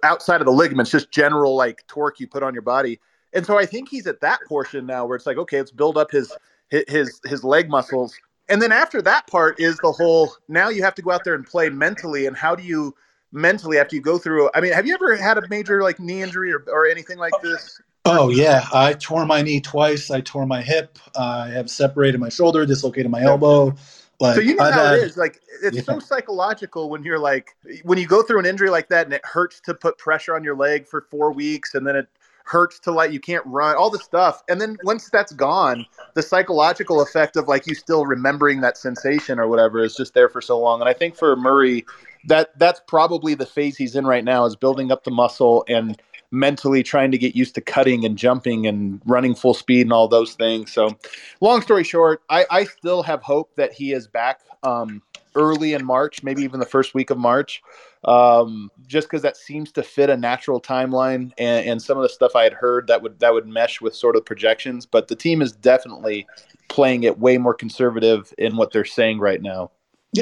outside 0.03 0.41
of 0.41 0.47
the 0.47 0.53
ligaments, 0.53 0.91
just 0.91 1.11
general 1.11 1.57
like 1.57 1.87
torque 1.87 2.21
you 2.21 2.27
put 2.27 2.43
on 2.43 2.55
your 2.55 2.63
body. 2.63 3.01
And 3.33 3.45
so 3.45 3.59
I 3.59 3.67
think 3.67 3.89
he's 3.89 4.07
at 4.07 4.21
that 4.21 4.41
portion 4.49 4.87
now 4.87 5.07
where 5.07 5.17
it's 5.17 5.27
like, 5.27 5.37
okay, 5.37 5.59
let's 5.59 5.71
build 5.71 5.99
up 5.99 6.11
his 6.11 6.33
his 6.71 7.21
his 7.25 7.45
leg 7.45 7.69
muscles. 7.69 8.15
And 8.49 8.63
then 8.63 8.73
after 8.73 9.03
that 9.03 9.27
part 9.27 9.61
is 9.61 9.77
the 9.79 9.93
whole 9.93 10.33
now 10.49 10.69
you 10.69 10.83
have 10.83 10.95
to 10.97 11.03
go 11.03 11.11
out 11.11 11.25
there 11.25 11.35
and 11.35 11.47
play 11.47 11.69
mentally 11.69 12.27
and 12.27 12.37
how 12.37 12.55
do 12.55 12.63
you 12.63 12.95
mentally 13.33 13.79
after 13.79 13.97
you 13.97 14.03
go 14.03 14.19
through 14.19 14.51
I 14.55 14.61
mean, 14.61 14.73
have 14.73 14.87
you 14.87 14.95
ever 14.95 15.17
had 15.17 15.37
a 15.39 15.49
major 15.49 15.83
like 15.83 16.01
knee 16.01 16.23
injury 16.23 16.53
or, 16.53 16.65
or 16.69 16.87
anything 16.87 17.19
like 17.19 17.33
this? 17.43 17.81
Oh 18.05 18.29
yeah, 18.29 18.65
I 18.73 18.93
tore 18.93 19.27
my 19.27 19.43
knee 19.43 19.61
twice. 19.61 20.13
I 20.13 20.21
tore 20.21 20.47
my 20.47 20.63
hip. 20.63 20.99
I 21.19 21.49
have 21.49 21.69
separated 21.69 22.21
my 22.21 22.29
shoulder, 22.29 22.65
dislocated 22.65 23.11
my 23.11 23.23
elbow. 23.23 23.75
Like 24.21 24.35
so 24.37 24.41
you 24.41 24.55
know 24.55 24.65
I've 24.65 24.75
how 24.75 24.95
it 24.95 25.05
is. 25.05 25.17
Like 25.17 25.41
it's 25.63 25.77
Yeah. 25.77 25.83
so 25.83 25.99
psychological 25.99 26.89
when 26.89 27.05
you're 27.05 27.19
like 27.19 27.55
when 27.83 27.99
you 27.99 28.07
go 28.07 28.23
through 28.23 28.39
an 28.39 28.47
injury 28.47 28.71
like 28.71 28.89
that 28.89 29.07
and 29.07 29.15
it 29.15 29.25
hurts 29.25 29.61
to 29.63 29.75
put 29.75 29.99
pressure 29.99 30.35
on 30.35 30.45
your 30.45 30.57
leg 30.57 30.87
for 30.87 31.07
four 31.11 31.33
weeks 31.33 31.75
and 31.75 31.87
then 31.87 31.97
it 31.97 32.09
hurts 32.45 32.79
to 32.79 32.93
like 32.93 33.11
you 33.11 33.19
can't 33.19 33.45
run 33.45 33.75
all 33.75 33.91
the 33.91 33.99
stuff 33.99 34.43
and 34.49 34.61
then 34.61 34.77
once 34.85 35.11
that's 35.11 35.33
gone 35.33 35.85
the 36.15 36.23
psychological 36.23 37.01
effect 37.01 37.37
of 37.37 37.49
like 37.49 37.67
you 37.67 37.75
still 37.75 38.07
remembering 38.07 38.61
that 38.61 38.77
sensation 38.79 39.41
or 39.41 39.49
whatever 39.49 39.83
is 39.83 39.97
just 39.97 40.15
there 40.15 40.29
for 40.29 40.41
so 40.41 40.57
long 40.57 40.81
and 40.81 40.89
i 40.89 40.93
think 40.93 41.17
for 41.17 41.35
murray 41.35 41.85
that 42.25 42.57
that's 42.57 42.81
probably 42.87 43.35
the 43.35 43.45
phase 43.47 43.77
he's 43.77 43.97
in 43.97 44.07
right 44.07 44.23
now 44.23 44.45
is 44.45 44.55
building 44.55 44.93
up 44.93 45.03
the 45.03 45.11
muscle 45.11 45.65
and 45.69 46.01
mentally 46.31 46.83
trying 46.83 47.11
to 47.11 47.19
get 47.19 47.35
used 47.35 47.55
to 47.55 47.61
cutting 47.61 48.05
and 48.05 48.19
jumping 48.19 48.67
and 48.67 49.01
running 49.05 49.35
full 49.35 49.55
speed 49.55 49.83
and 49.83 49.93
all 49.93 50.09
those 50.09 50.35
things 50.35 50.73
so 50.73 50.97
long 51.41 51.61
story 51.63 51.85
short 51.85 52.23
i, 52.31 52.45
I 52.51 52.65
still 52.65 53.03
have 53.03 53.23
hope 53.23 53.55
that 53.57 53.73
he 53.73 53.93
is 53.93 54.07
back 54.07 54.41
um, 54.63 55.03
early 55.35 55.75
in 55.75 55.85
march 55.85 56.23
maybe 56.23 56.43
even 56.43 56.61
the 56.61 56.67
first 56.67 56.95
week 56.95 57.11
of 57.11 57.19
march 57.19 57.63
um, 58.07 58.71
just 58.87 59.09
because 59.09 59.23
that 59.23 59.37
seems 59.37 59.73
to 59.73 59.83
fit 59.83 60.11
a 60.11 60.17
natural 60.17 60.61
timeline 60.61 61.33
and, 61.39 61.67
and 61.67 61.83
some 61.83 61.99
of 61.99 62.03
the 62.03 62.09
stuff 62.09 62.37
I 62.37 62.45
had 62.45 62.53
heard 62.53 62.87
that 62.87 63.03
would 63.03 63.19
that 63.19 63.35
would 63.35 63.47
mesh 63.47 63.81
with 63.81 63.95
sort 63.95 64.17
of 64.17 64.25
projections. 64.25 64.87
But 64.87 65.09
the 65.09 65.17
team 65.17 65.43
is 65.43 65.53
definitely 65.53 66.27
playing 66.69 67.03
it 67.03 67.19
way 67.19 67.37
more 67.37 67.55
conservative 67.55 68.33
in 68.39 68.57
what 68.57 68.73
they're 68.73 68.85
saying 68.85 69.19
right 69.19 69.43
now. 69.43 69.73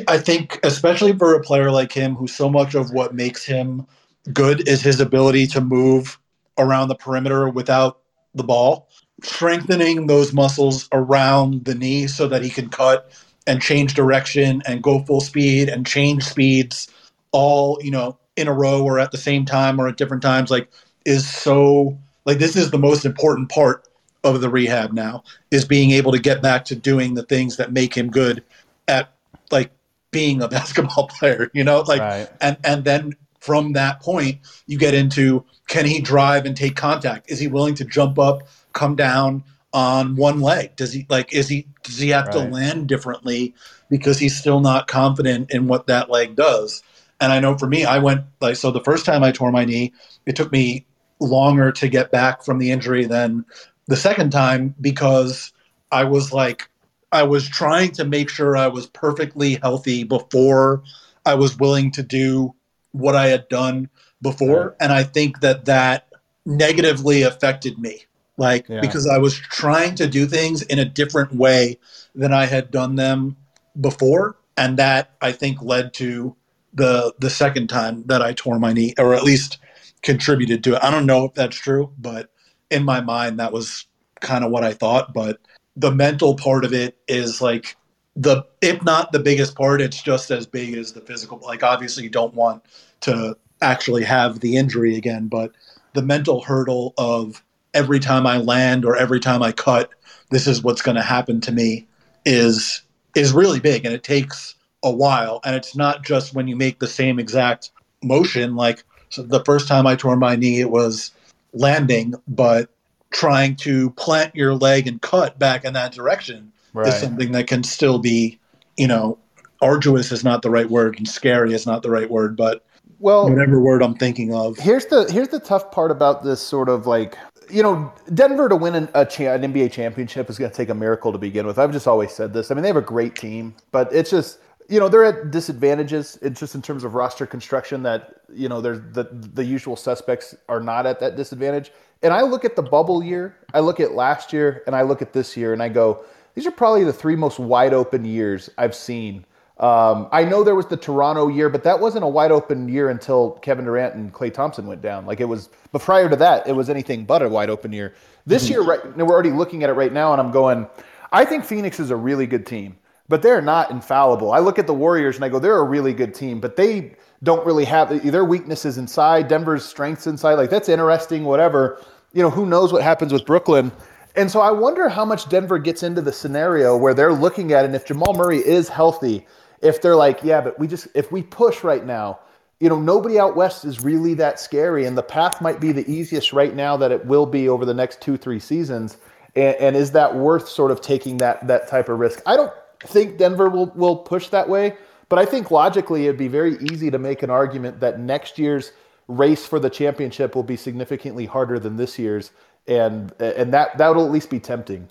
I 0.09 0.19
think, 0.19 0.59
especially 0.64 1.12
for 1.12 1.35
a 1.35 1.43
player 1.43 1.71
like 1.71 1.93
him, 1.93 2.14
who 2.14 2.27
so 2.27 2.49
much 2.49 2.75
of 2.75 2.90
what 2.93 3.14
makes 3.14 3.45
him 3.45 3.87
good 4.33 4.69
is 4.69 4.83
his 4.83 5.01
ability 5.01 5.47
to 5.49 5.61
move 5.61 6.19
around 6.59 6.89
the 6.89 6.95
perimeter 6.95 7.49
without 7.49 8.01
the 8.35 8.43
ball, 8.43 8.89
strengthening 9.23 10.07
those 10.07 10.33
muscles 10.33 10.89
around 10.93 11.65
the 11.65 11.75
knee 11.75 12.07
so 12.07 12.27
that 12.29 12.43
he 12.43 12.51
can 12.51 12.69
cut 12.69 13.11
and 13.47 13.61
change 13.61 13.95
direction 13.95 14.63
and 14.67 14.83
go 14.83 15.01
full 15.01 15.21
speed 15.21 15.69
and 15.69 15.87
change 15.87 16.25
speeds 16.25 16.89
all, 17.33 17.79
you 17.83 17.91
know, 17.91 18.19
in 18.37 18.49
a 18.49 18.53
row 18.53 18.83
or 18.83 18.99
at 18.99 19.13
the 19.13 19.19
same 19.19 19.45
time 19.45 19.81
or 19.81 19.89
at 19.89 19.97
different 19.97 20.23
times, 20.23 20.51
like 20.51 20.69
is 21.05 21.29
so 21.29 21.99
like 22.25 22.39
this 22.39 22.57
is 22.57 22.71
the 22.71 22.79
most 22.79 23.05
important 23.05 23.49
part 23.51 23.87
of 24.25 24.41
the 24.41 24.49
rehab 24.49 24.93
now 24.93 25.23
is 25.51 25.65
being 25.65 25.91
able 25.91 26.11
to 26.11 26.19
get 26.19 26.41
back 26.41 26.65
to 26.65 26.75
doing 26.75 27.15
the 27.15 27.23
things 27.25 27.59
that 27.59 27.73
make 27.73 27.95
him 27.95 28.11
good 28.11 28.43
at 28.89 29.13
like 29.51 29.71
being 30.11 30.43
a 30.43 30.49
basketball 30.49 31.09
player, 31.09 31.51
you 31.53 31.63
know, 31.63 31.81
like 31.83 32.01
right. 32.01 32.29
and 32.41 32.57
and 32.65 32.85
then 32.85 33.15
from 33.45 33.75
that 33.75 34.01
point 34.01 34.39
you 34.67 34.79
get 34.79 34.95
into 34.95 35.45
can 35.69 35.85
he 35.85 36.01
drive 36.01 36.47
and 36.47 36.57
take 36.57 36.77
contact? 36.77 37.31
Is 37.31 37.39
he 37.39 37.47
willing 37.47 37.75
to 37.75 37.85
jump 37.85 38.19
up, 38.19 38.49
come 38.73 38.97
down 38.97 39.45
on 39.73 40.17
one 40.17 40.41
leg? 40.41 40.77
Does 40.77 40.93
he 40.93 41.07
like 41.11 41.35
is 41.35 41.49
he 41.49 41.67
does 41.83 41.99
he 41.99 42.09
have 42.09 42.31
to 42.31 42.41
land 42.41 42.89
differently 42.89 43.55
because 43.91 44.19
he's 44.19 44.37
still 44.37 44.61
not 44.61 44.87
confident 44.87 45.51
in 45.51 45.67
what 45.67 45.87
that 45.89 46.09
leg 46.09 46.37
does? 46.37 46.83
And 47.21 47.33
I 47.33 47.41
know 47.41 47.57
for 47.59 47.67
me, 47.67 47.85
I 47.85 47.99
went 47.99 48.25
like 48.41 48.57
so 48.57 48.71
the 48.71 48.83
first 48.83 49.05
time 49.05 49.23
I 49.23 49.31
tore 49.31 49.53
my 49.53 49.67
knee, 49.67 49.93
it 50.25 50.37
took 50.37 50.51
me 50.51 50.87
longer 51.21 51.71
to 51.73 51.89
get 51.89 52.11
back 52.11 52.45
from 52.45 52.59
the 52.59 52.71
injury 52.71 53.05
than 53.05 53.45
the 53.89 53.97
second 53.97 54.31
time 54.31 54.75
because 54.81 55.53
I 55.93 56.05
was 56.05 56.33
like 56.33 56.71
I 57.13 57.23
was 57.23 57.47
trying 57.47 57.93
to 57.93 58.05
make 58.05 58.31
sure 58.31 58.57
I 58.57 58.69
was 58.69 58.87
perfectly 58.87 59.57
healthy 59.63 60.03
before 60.03 60.83
I 61.27 61.35
was 61.35 61.59
willing 61.59 61.91
to 61.93 62.03
do 62.03 62.55
what 62.95 63.17
I 63.17 63.27
had 63.27 63.49
done 63.49 63.89
before, 64.23 64.69
Right. 64.69 64.77
and 64.81 64.93
I 64.93 65.03
think 65.03 65.41
that 65.41 65.65
that 65.65 66.07
negatively 66.47 67.23
affected 67.23 67.79
me. 67.79 68.05
Like 68.37 68.69
Yeah. 68.69 68.81
because 68.81 69.07
I 69.07 69.19
was 69.19 69.35
trying 69.35 69.95
to 69.97 70.07
do 70.07 70.27
things 70.27 70.63
in 70.63 70.79
a 70.79 70.85
different 70.85 71.35
way 71.35 71.79
than 72.15 72.33
I 72.33 72.47
had 72.47 72.71
done 72.71 72.97
them 72.97 73.37
before, 73.81 74.37
and 74.57 74.77
that 74.79 75.11
I 75.21 75.33
think 75.33 75.61
led 75.63 75.93
to 75.95 76.35
the 76.73 77.15
the 77.19 77.31
second 77.31 77.69
time 77.69 78.05
that 78.07 78.23
I 78.23 78.33
tore 78.33 78.59
my 78.59 78.73
knee, 78.73 78.95
or 78.99 79.15
at 79.15 79.23
least 79.25 79.59
contributed 80.03 80.63
to 80.65 80.75
it. 80.75 80.85
I 80.85 80.91
don't 80.91 81.07
know 81.07 81.25
if 81.27 81.35
that's 81.35 81.57
true, 81.57 81.93
but 81.99 82.31
in 82.71 82.85
my 82.85 83.01
mind, 83.01 83.39
that 83.41 83.53
was 83.53 83.87
kind 84.21 84.45
of 84.45 84.51
what 84.51 84.65
I 84.65 84.73
thought. 84.73 85.13
But 85.15 85.39
the 85.77 85.93
mental 85.93 86.35
part 86.37 86.65
of 86.65 86.73
it 86.73 86.97
is 87.09 87.41
like 87.41 87.77
the 88.16 88.44
if 88.61 88.83
not 88.83 89.12
the 89.12 89.18
biggest 89.18 89.57
part, 89.57 89.81
it's 89.81 90.03
just 90.03 90.31
as 90.31 90.46
big 90.46 90.77
as 90.77 90.92
the 90.92 91.00
physical. 91.00 91.38
Like 91.38 91.62
obviously, 91.62 92.05
you 92.05 92.11
don't 92.11 92.35
want 92.35 92.64
to 93.03 93.37
actually 93.61 94.05
have 94.05 94.40
the 94.40 94.57
injury 94.57 94.96
again, 94.96 95.29
but 95.29 95.53
the 95.94 96.03
mental 96.03 96.42
hurdle 96.42 96.94
of 96.98 97.42
every 97.72 98.00
time 98.00 98.27
I 98.27 98.38
land 98.38 98.85
or 98.85 98.96
every 98.96 99.20
time 99.20 99.42
I 99.42 99.53
cut, 99.53 99.90
this 100.31 100.46
is 100.46 100.62
what's 100.62 100.83
going 100.83 100.96
to 100.96 101.03
happen 101.03 101.40
to 101.42 101.53
me 101.53 101.87
is 102.24 102.83
is 103.14 103.33
really 103.33 103.61
big, 103.61 103.85
and 103.85 103.94
it 103.94 104.05
takes 104.05 104.55
a 104.83 104.90
while. 104.90 105.40
And 105.44 105.57
it's 105.57 105.74
not 105.74 106.05
just 106.05 106.35
when 106.35 106.46
you 106.46 106.57
make 106.57 106.79
the 106.79 106.87
same 106.87 107.18
exact 107.18 107.70
motion. 108.03 108.55
Like 108.55 108.85
so 109.09 109.22
the 109.22 109.44
first 109.44 109.66
time 109.66 109.87
I 109.87 109.96
tore 109.96 110.16
my 110.16 110.37
knee, 110.37 110.61
it 110.61 110.70
was 110.70 111.11
landing, 111.53 112.14
but 112.29 112.70
trying 113.11 113.55
to 113.55 113.90
plant 113.90 114.35
your 114.35 114.55
leg 114.55 114.88
and 114.88 115.00
cut 115.00 115.38
back 115.38 115.64
in 115.64 115.72
that 115.72 115.92
direction 115.92 116.53
right. 116.75 116.89
is 116.89 117.01
something 117.01 117.33
that 117.33 117.47
can 117.47 117.63
still 117.63 117.99
be, 117.99 118.39
you 118.77 118.87
know, 118.87 119.19
arduous 119.63 120.13
is 120.13 120.23
not 120.23 120.43
the 120.43 120.51
right 120.51 120.69
word 120.69 120.99
and 120.99 121.09
scary 121.09 121.55
is 121.55 121.67
not 121.67 121.83
the 121.83 121.91
right 121.91 122.11
word, 122.11 122.37
but 122.37 122.65
well, 122.99 123.29
whatever 123.29 123.61
word 123.61 123.83
I'm 123.83 123.95
thinking 123.95 124.35
of. 124.35 124.59
Here's 124.59 124.87
the 124.87 125.11
here's 125.11 125.29
the 125.29 125.41
tough 125.41 125.71
part 125.71 125.91
about 125.91 126.23
this 126.23 126.41
sort 126.41 126.69
of 126.69 126.87
like 126.87 127.17
you 127.51 127.63
know, 127.63 127.93
Denver 128.13 128.49
to 128.49 128.57
win 128.57 128.75
an, 128.75 128.89
a 128.95 129.05
cha- 129.05 129.35
an 129.35 129.43
NBA 129.43 129.73
championship 129.73 130.31
is 130.31 130.39
going 130.39 130.51
to 130.51 130.57
take 130.57 130.69
a 130.69 130.75
miracle 130.75 131.13
to 131.13 131.19
begin 131.19 131.47
with. 131.47 131.59
I've 131.59 131.73
just 131.73 131.87
always 131.87 132.13
said 132.13 132.33
this. 132.33 132.51
I 132.51 132.55
mean, 132.55 132.63
they 132.63 132.69
have 132.69 132.77
a 132.77 132.83
great 132.83 133.15
team, 133.17 133.55
but 133.73 133.93
it's 133.93 134.11
just 134.11 134.39
you 134.69 134.81
know 134.81 134.89
they're 134.89 135.05
at 135.05 135.31
disadvantages. 135.31 136.19
It's 136.23 136.41
just 136.41 136.55
in 136.55 136.63
terms 136.63 136.85
of 136.85 136.95
roster 136.95 137.27
construction 137.27 137.83
that 137.83 138.23
you 138.33 138.49
know 138.49 138.61
there's 138.61 138.81
the 138.93 139.05
the 139.11 139.45
usual 139.45 139.77
suspects 139.77 140.35
are 140.49 140.61
not 140.61 140.87
at 140.87 141.01
that 141.01 141.17
disadvantage. 141.17 141.71
And 142.03 142.13
I 142.13 142.23
look 142.23 142.45
at 142.45 142.55
the 142.55 142.63
bubble 142.63 143.03
year, 143.03 143.37
I 143.55 143.61
look 143.61 143.81
at 143.81 143.93
last 143.93 144.33
year, 144.33 144.63
and 144.67 144.77
I 144.77 144.83
look 144.83 145.01
at 145.01 145.13
this 145.13 145.37
year, 145.37 145.53
and 145.53 145.63
I 145.63 145.69
go, 145.71 146.05
these 146.35 146.47
are 146.47 146.51
probably 146.51 146.85
the 146.85 146.92
three 146.92 147.16
most 147.16 147.38
wide 147.38 147.75
open 147.75 148.05
years 148.05 148.51
I've 148.59 148.75
seen. 148.75 149.25
Um, 149.59 150.09
I 150.11 150.25
know 150.25 150.42
there 150.42 150.57
was 150.57 150.66
the 150.66 150.77
Toronto 150.77 151.29
year, 151.29 151.49
but 151.49 151.62
that 151.62 151.79
wasn't 151.79 152.05
a 152.05 152.09
wide 152.09 152.33
open 152.33 152.68
year 152.68 152.90
until 152.90 153.33
Kevin 153.42 153.64
Durant 153.64 153.94
and 153.94 154.12
Klay 154.12 154.35
Thompson 154.35 154.66
went 154.66 154.83
down. 154.83 155.07
Like 155.07 155.20
it 155.20 155.27
was, 155.27 155.49
but 155.70 155.81
prior 155.81 156.09
to 156.09 156.16
that, 156.16 156.47
it 156.49 156.53
was 156.53 156.68
anything 156.68 157.05
but 157.05 157.23
a 157.23 157.29
wide 157.29 157.51
open 157.51 157.73
year. 157.73 157.94
This 158.27 158.44
mm-hmm. 158.44 158.53
year, 158.53 158.62
right, 158.62 158.97
now, 158.97 159.05
we're 159.05 159.14
already 159.14 159.31
looking 159.31 159.62
at 159.62 159.70
it 159.70 159.75
right 159.75 159.92
now, 159.92 160.12
and 160.12 160.20
I'm 160.20 160.33
going, 160.33 160.66
I 161.12 161.25
think 161.25 161.44
Phoenix 161.44 161.79
is 161.79 161.90
a 161.90 161.97
really 161.97 162.27
good 162.27 162.47
team, 162.47 162.77
but 163.09 163.23
they're 163.23 163.40
not 163.40 163.70
infallible. 163.70 164.33
I 164.33 164.40
look 164.40 164.59
at 164.59 164.66
the 164.66 164.75
Warriors 164.75 165.14
and 165.14 165.25
I 165.25 165.29
go, 165.29 165.38
they're 165.38 165.59
a 165.59 165.64
really 165.64 165.92
good 165.92 166.14
team, 166.14 166.40
but 166.40 166.57
they 166.57 166.97
don't 167.23 167.47
really 167.47 167.64
have 167.64 168.03
their 168.03 168.25
weaknesses 168.25 168.77
inside, 168.77 169.29
Denver's 169.29 169.64
strengths 169.64 170.09
inside. 170.09 170.35
Like 170.35 170.51
that's 170.51 170.68
interesting, 170.68 171.25
whatever. 171.25 171.81
You 172.12 172.23
know, 172.23 172.31
who 172.31 172.47
knows 172.47 172.73
what 172.73 172.83
happens 172.83 173.12
with 173.12 173.25
Brooklyn. 173.25 173.70
And 174.16 174.31
so 174.31 174.40
I 174.40 174.50
wonder 174.50 174.88
how 174.88 175.05
much 175.05 175.29
Denver 175.29 175.59
gets 175.59 175.83
into 175.83 176.00
the 176.00 176.12
scenario 176.12 176.77
where 176.77 176.94
they're 176.94 177.12
looking 177.12 177.53
at, 177.53 177.64
and 177.64 177.74
if 177.74 177.85
Jamal 177.85 178.14
Murray 178.14 178.38
is 178.38 178.68
healthy, 178.68 179.27
if 179.61 179.83
they're 179.83 179.96
like, 179.96 180.22
yeah, 180.22 180.40
but 180.40 180.59
we 180.59 180.68
just, 180.68 180.87
if 180.94 181.11
we 181.11 181.22
push 181.22 181.64
right 181.64 181.85
now, 181.85 182.20
you 182.61 182.68
know, 182.68 182.79
nobody 182.79 183.18
out 183.18 183.35
west 183.35 183.64
is 183.64 183.83
really 183.83 184.14
that 184.14 184.38
scary. 184.38 184.87
And 184.87 184.96
the 184.96 185.03
path 185.03 185.40
might 185.40 185.61
be 185.61 185.72
the 185.72 185.90
easiest 185.90 186.33
right 186.33 186.55
now 186.55 186.77
that 186.77 186.92
it 186.92 187.05
will 187.05 187.27
be 187.27 187.48
over 187.48 187.64
the 187.64 187.74
next 187.74 188.00
two, 188.00 188.16
three 188.16 188.38
seasons. 188.38 188.96
And, 189.35 189.57
and 189.57 189.77
is 189.77 189.90
that 189.92 190.14
worth 190.14 190.48
sort 190.48 190.70
of 190.70 190.81
taking 190.81 191.16
that, 191.18 191.46
that 191.48 191.68
type 191.68 191.88
of 191.88 191.98
risk? 191.98 192.22
I 192.24 192.37
don't 192.37 192.53
think 192.85 193.18
Denver 193.18 193.48
will, 193.48 193.66
will 193.74 193.96
push 193.96 194.29
that 194.29 194.48
way. 194.48 194.77
But 195.09 195.18
I 195.18 195.24
think 195.24 195.50
logically, 195.50 196.05
it'd 196.05 196.16
be 196.16 196.29
very 196.29 196.57
easy 196.72 196.90
to 196.90 196.98
make 196.98 197.22
an 197.22 197.31
argument 197.31 197.81
that 197.81 198.00
next 198.00 198.38
year's 198.38 198.72
race 199.09 199.44
for 199.44 199.59
the 199.59 199.68
championship 199.68 200.35
will 200.35 200.42
be 200.42 200.57
significantly 200.57 201.27
harder 201.27 201.59
than 201.59 201.77
this 201.77 201.98
year's, 201.98 202.31
and 202.66 203.12
and 203.20 203.53
that 203.53 203.79
that 203.79 203.94
will 203.94 204.05
at 204.05 204.11
least 204.11 204.31
be 204.31 204.40
tempting. 204.40 204.88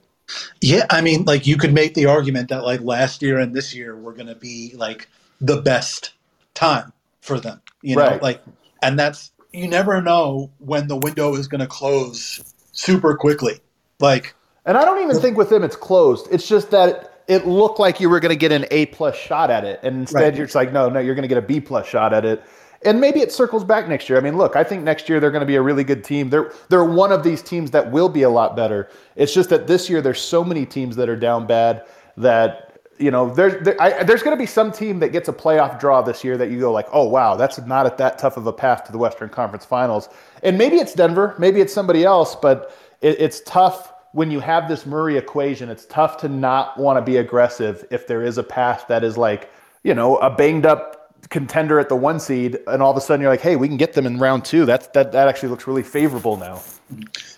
Yeah, 0.62 0.86
I 0.90 1.02
mean, 1.02 1.26
like 1.26 1.46
you 1.46 1.58
could 1.58 1.74
make 1.74 1.94
the 1.94 2.06
argument 2.06 2.50
that 2.50 2.64
like 2.64 2.82
last 2.82 3.22
year 3.22 3.40
and 3.40 3.54
this 3.54 3.74
year 3.76 3.96
were 3.96 4.14
going 4.14 4.28
to 4.28 4.36
be 4.36 4.74
like 4.76 5.08
the 5.42 5.62
best 5.62 6.14
time 6.54 6.94
for 7.22 7.40
them, 7.40 7.62
you 7.82 7.96
know, 7.96 8.04
right. 8.04 8.22
like, 8.22 8.42
and 8.82 8.98
that's 8.98 9.32
you 9.52 9.68
never 9.68 10.02
know 10.02 10.50
when 10.60 10.88
the 10.88 10.96
window 10.96 11.36
is 11.36 11.48
going 11.48 11.62
to 11.62 11.68
close 11.68 12.54
super 12.72 13.16
quickly, 13.16 13.60
like. 14.00 14.34
And 14.66 14.78
I 14.78 14.86
don't 14.86 15.04
even 15.04 15.20
think 15.20 15.36
with 15.36 15.50
them 15.50 15.62
it's 15.62 15.76
closed. 15.76 16.26
It's 16.32 16.48
just 16.48 16.72
that 16.72 17.14
it 17.28 17.46
looked 17.46 17.80
like 17.80 18.00
you 18.00 18.10
were 18.10 18.20
going 18.20 18.30
to 18.30 18.38
get 18.38 18.52
an 18.52 18.66
A 18.72 18.86
plus 18.88 19.16
shot 19.16 19.50
at 19.50 19.64
it, 19.64 19.80
and 19.84 19.98
instead 19.98 20.22
right. 20.22 20.36
you're 20.36 20.46
just 20.46 20.56
like, 20.56 20.72
no, 20.72 20.90
no, 20.90 21.00
you're 21.00 21.16
going 21.16 21.24
to 21.24 21.28
get 21.28 21.38
a 21.38 21.42
B 21.42 21.60
plus 21.60 21.88
shot 21.88 22.14
at 22.14 22.26
it. 22.26 22.44
And 22.86 23.00
maybe 23.00 23.22
it 23.22 23.32
circles 23.32 23.64
back 23.64 23.88
next 23.88 24.10
year. 24.10 24.18
I 24.18 24.22
mean, 24.22 24.38
look, 24.38 24.56
I 24.56 24.64
think 24.64 24.84
next 24.84 25.10
year 25.10 25.20
they're 25.20 25.32
going 25.32 25.42
to 25.42 25.48
be 25.48 25.56
a 25.56 25.62
really 25.62 25.84
good 25.84 26.04
team. 26.04 26.30
They're 26.30 26.54
they're 26.70 26.86
one 26.86 27.12
of 27.12 27.24
these 27.24 27.42
teams 27.42 27.72
that 27.72 27.92
will 27.92 28.10
be 28.10 28.24
a 28.24 28.30
lot 28.30 28.56
better. 28.56 28.90
It's 29.16 29.34
just 29.34 29.50
that 29.50 29.68
this 29.68 29.90
year 29.90 30.02
there's 30.02 30.22
so 30.22 30.44
many 30.44 30.66
teams 30.66 30.96
that 30.96 31.10
are 31.10 31.16
down 31.16 31.48
bad 31.48 31.86
that 32.18 32.80
you 33.00 33.12
know 33.12 33.34
there's 33.34 33.64
there, 33.64 33.82
I, 33.82 34.04
there's 34.04 34.24
going 34.24 34.36
to 34.36 34.42
be 34.42 34.46
some 34.46 34.72
team 34.72 35.00
that 35.00 35.10
gets 35.10 35.28
a 35.30 35.34
playoff 35.34 35.80
draw 35.80 36.02
this 36.02 36.24
year 36.24 36.38
that 36.38 36.52
you 36.52 36.60
go 36.60 36.72
like, 36.72 36.88
oh 36.92 37.08
wow, 37.08 37.36
that's 37.36 37.60
not 37.60 37.86
at 37.86 37.98
that 37.98 38.20
tough 38.20 38.38
of 38.38 38.48
a 38.48 38.54
path 38.54 38.84
to 38.86 38.92
the 38.92 38.98
Western 38.98 39.30
Conference 39.30 39.66
Finals. 39.66 40.10
And 40.44 40.58
maybe 40.58 40.78
it's 40.78 40.94
Denver, 40.94 41.36
maybe 41.38 41.62
it's 41.62 41.74
somebody 41.74 42.04
else, 42.04 42.36
but 42.36 42.76
it, 43.02 43.20
it's 43.20 43.42
tough 43.42 43.94
when 44.14 44.30
you 44.30 44.40
have 44.40 44.68
this 44.68 44.86
Murray 44.86 45.18
equation, 45.18 45.70
it's 45.70 45.86
tough 45.86 46.18
to 46.18 46.30
not 46.30 46.78
want 46.78 46.98
to 46.98 47.02
be 47.02 47.18
aggressive 47.18 47.86
if 47.90 48.08
there 48.08 48.24
is 48.24 48.38
a 48.38 48.44
path 48.44 48.86
that 48.88 49.04
is 49.04 49.18
like, 49.18 49.52
you 49.84 49.96
know, 49.96 50.18
a 50.18 50.30
banged 50.30 50.66
up 50.66 51.03
contender 51.34 51.80
at 51.80 51.90
the 51.90 51.96
one 51.96 52.20
seed, 52.20 52.60
and 52.68 52.82
all 52.82 52.92
of 52.92 52.96
a 52.96 53.02
sudden 53.02 53.20
you're 53.20 53.32
like, 53.32 53.42
hey, 53.42 53.58
we 53.58 53.68
can 53.68 53.76
get 53.76 53.94
them 53.94 54.06
in 54.06 54.20
round 54.20 54.46
two. 54.46 54.66
That's 54.66 54.88
that 54.90 55.12
that 55.12 55.28
actually 55.28 55.50
looks 55.50 55.68
really 55.68 55.84
favorable 55.84 56.38
now. 56.38 56.62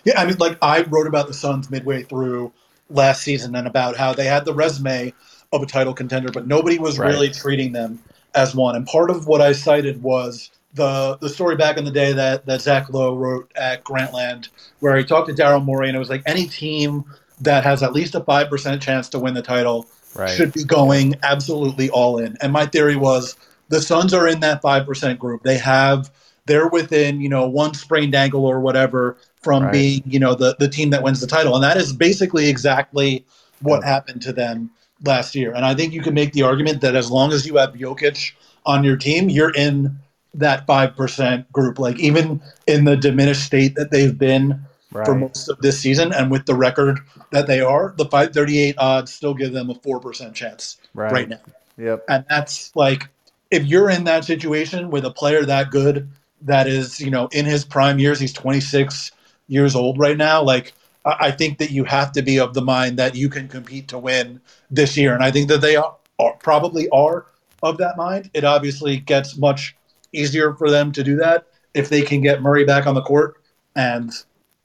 Yeah, 0.04 0.20
I 0.20 0.26
mean, 0.26 0.36
like 0.36 0.58
I 0.62 0.82
wrote 0.82 1.06
about 1.06 1.26
the 1.26 1.34
Suns 1.34 1.70
midway 1.70 2.02
through 2.02 2.52
last 2.90 3.22
season 3.22 3.56
and 3.56 3.66
about 3.66 3.96
how 3.96 4.12
they 4.12 4.26
had 4.26 4.44
the 4.44 4.54
resume 4.54 5.12
of 5.52 5.62
a 5.62 5.66
title 5.66 5.94
contender, 5.94 6.30
but 6.30 6.46
nobody 6.46 6.78
was 6.78 6.98
right. 6.98 7.08
really 7.08 7.30
treating 7.30 7.72
them 7.72 7.98
as 8.34 8.54
one. 8.54 8.76
And 8.76 8.86
part 8.86 9.10
of 9.10 9.26
what 9.26 9.40
I 9.40 9.52
cited 9.52 10.02
was 10.02 10.50
the 10.74 11.16
the 11.22 11.30
story 11.30 11.56
back 11.56 11.78
in 11.78 11.84
the 11.84 11.90
day 11.90 12.12
that 12.12 12.44
that 12.46 12.60
Zach 12.60 12.92
Lowe 12.92 13.16
wrote 13.16 13.50
at 13.56 13.82
Grantland, 13.82 14.50
where 14.80 14.96
he 14.96 15.04
talked 15.04 15.28
to 15.28 15.34
Daryl 15.34 15.64
Morey, 15.64 15.88
and 15.88 15.96
it 15.96 15.98
was 15.98 16.10
like 16.10 16.22
any 16.26 16.46
team 16.46 17.04
that 17.40 17.64
has 17.64 17.82
at 17.82 17.94
least 17.94 18.14
a 18.14 18.20
five 18.20 18.50
percent 18.50 18.82
chance 18.82 19.08
to 19.08 19.18
win 19.18 19.32
the 19.32 19.42
title 19.42 19.86
right. 20.14 20.30
should 20.30 20.52
be 20.52 20.64
going 20.64 21.14
absolutely 21.22 21.88
all 21.88 22.18
in. 22.18 22.36
And 22.42 22.52
my 22.52 22.66
theory 22.66 22.96
was 22.96 23.36
the 23.68 23.80
Suns 23.80 24.14
are 24.14 24.26
in 24.28 24.40
that 24.40 24.62
five 24.62 24.86
percent 24.86 25.18
group. 25.18 25.42
They 25.42 25.58
have 25.58 26.10
they're 26.46 26.68
within 26.68 27.20
you 27.20 27.28
know 27.28 27.46
one 27.46 27.74
sprained 27.74 28.14
ankle 28.14 28.44
or 28.44 28.60
whatever 28.60 29.16
from 29.42 29.64
right. 29.64 29.72
being 29.72 30.02
you 30.06 30.18
know 30.18 30.34
the 30.34 30.56
the 30.58 30.68
team 30.68 30.90
that 30.90 31.02
wins 31.02 31.20
the 31.20 31.26
title, 31.26 31.54
and 31.54 31.64
that 31.64 31.76
is 31.76 31.92
basically 31.92 32.48
exactly 32.48 33.24
what 33.60 33.80
yeah. 33.82 33.88
happened 33.88 34.22
to 34.22 34.32
them 34.32 34.70
last 35.04 35.34
year. 35.34 35.52
And 35.54 35.64
I 35.64 35.74
think 35.74 35.92
you 35.92 36.02
can 36.02 36.14
make 36.14 36.32
the 36.32 36.42
argument 36.42 36.80
that 36.80 36.94
as 36.94 37.10
long 37.10 37.32
as 37.32 37.46
you 37.46 37.56
have 37.56 37.74
Jokic 37.74 38.32
on 38.64 38.84
your 38.84 38.96
team, 38.96 39.28
you're 39.28 39.54
in 39.54 39.98
that 40.34 40.66
5% 40.66 41.50
group. 41.52 41.78
Like 41.78 41.98
even 41.98 42.40
in 42.66 42.84
the 42.84 42.96
diminished 42.96 43.44
state 43.44 43.74
that 43.74 43.90
they've 43.90 44.16
been 44.16 44.60
right. 44.92 45.06
for 45.06 45.14
most 45.14 45.48
of 45.48 45.58
this 45.60 45.78
season 45.78 46.12
and 46.12 46.30
with 46.30 46.46
the 46.46 46.54
record 46.54 47.00
that 47.32 47.46
they 47.46 47.60
are, 47.60 47.94
the 47.96 48.04
538 48.04 48.74
odds 48.78 49.12
still 49.12 49.34
give 49.34 49.52
them 49.52 49.70
a 49.70 49.74
4% 49.74 50.34
chance 50.34 50.78
right, 50.94 51.12
right 51.12 51.28
now. 51.28 51.40
Yep. 51.78 52.04
And 52.08 52.24
that's 52.28 52.74
like 52.74 53.08
if 53.50 53.64
you're 53.64 53.90
in 53.90 54.04
that 54.04 54.24
situation 54.24 54.90
with 54.90 55.04
a 55.04 55.10
player 55.10 55.44
that 55.44 55.70
good 55.70 56.08
that 56.42 56.66
is, 56.66 57.00
you 57.00 57.10
know, 57.10 57.28
in 57.32 57.44
his 57.44 57.64
prime 57.64 57.98
years, 57.98 58.20
he's 58.20 58.32
26 58.32 59.12
years 59.48 59.74
old 59.74 59.98
right 59.98 60.16
now, 60.16 60.42
like 60.42 60.74
I 61.04 61.30
think 61.30 61.58
that 61.58 61.70
you 61.70 61.84
have 61.84 62.10
to 62.12 62.22
be 62.22 62.40
of 62.40 62.52
the 62.54 62.62
mind 62.62 62.98
that 62.98 63.14
you 63.14 63.28
can 63.28 63.46
compete 63.46 63.88
to 63.88 63.98
win 63.98 64.40
this 64.70 64.96
year. 64.96 65.14
And 65.14 65.22
I 65.22 65.30
think 65.30 65.48
that 65.48 65.60
they 65.60 65.76
are, 65.76 65.96
are 66.18 66.34
probably 66.34 66.88
are 66.88 67.26
of 67.62 67.78
that 67.78 67.96
mind. 67.96 68.30
It 68.34 68.44
obviously 68.44 68.98
gets 68.98 69.36
much 69.36 69.76
easier 70.12 70.54
for 70.54 70.68
them 70.68 70.90
to 70.92 71.04
do 71.04 71.16
that 71.16 71.46
if 71.74 71.88
they 71.88 72.02
can 72.02 72.22
get 72.22 72.42
Murray 72.42 72.64
back 72.64 72.86
on 72.86 72.94
the 72.94 73.02
court. 73.02 73.36
And 73.76 74.12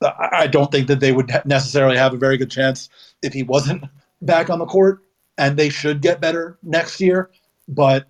I 0.01 0.47
don't 0.47 0.71
think 0.71 0.87
that 0.87 0.99
they 0.99 1.11
would 1.11 1.31
necessarily 1.45 1.97
have 1.97 2.13
a 2.13 2.17
very 2.17 2.37
good 2.37 2.49
chance 2.49 2.89
if 3.21 3.33
he 3.33 3.43
wasn't 3.43 3.83
back 4.23 4.49
on 4.49 4.57
the 4.57 4.65
court. 4.65 5.03
And 5.37 5.57
they 5.57 5.69
should 5.69 6.01
get 6.01 6.21
better 6.21 6.57
next 6.63 6.99
year. 6.99 7.29
But, 7.67 8.07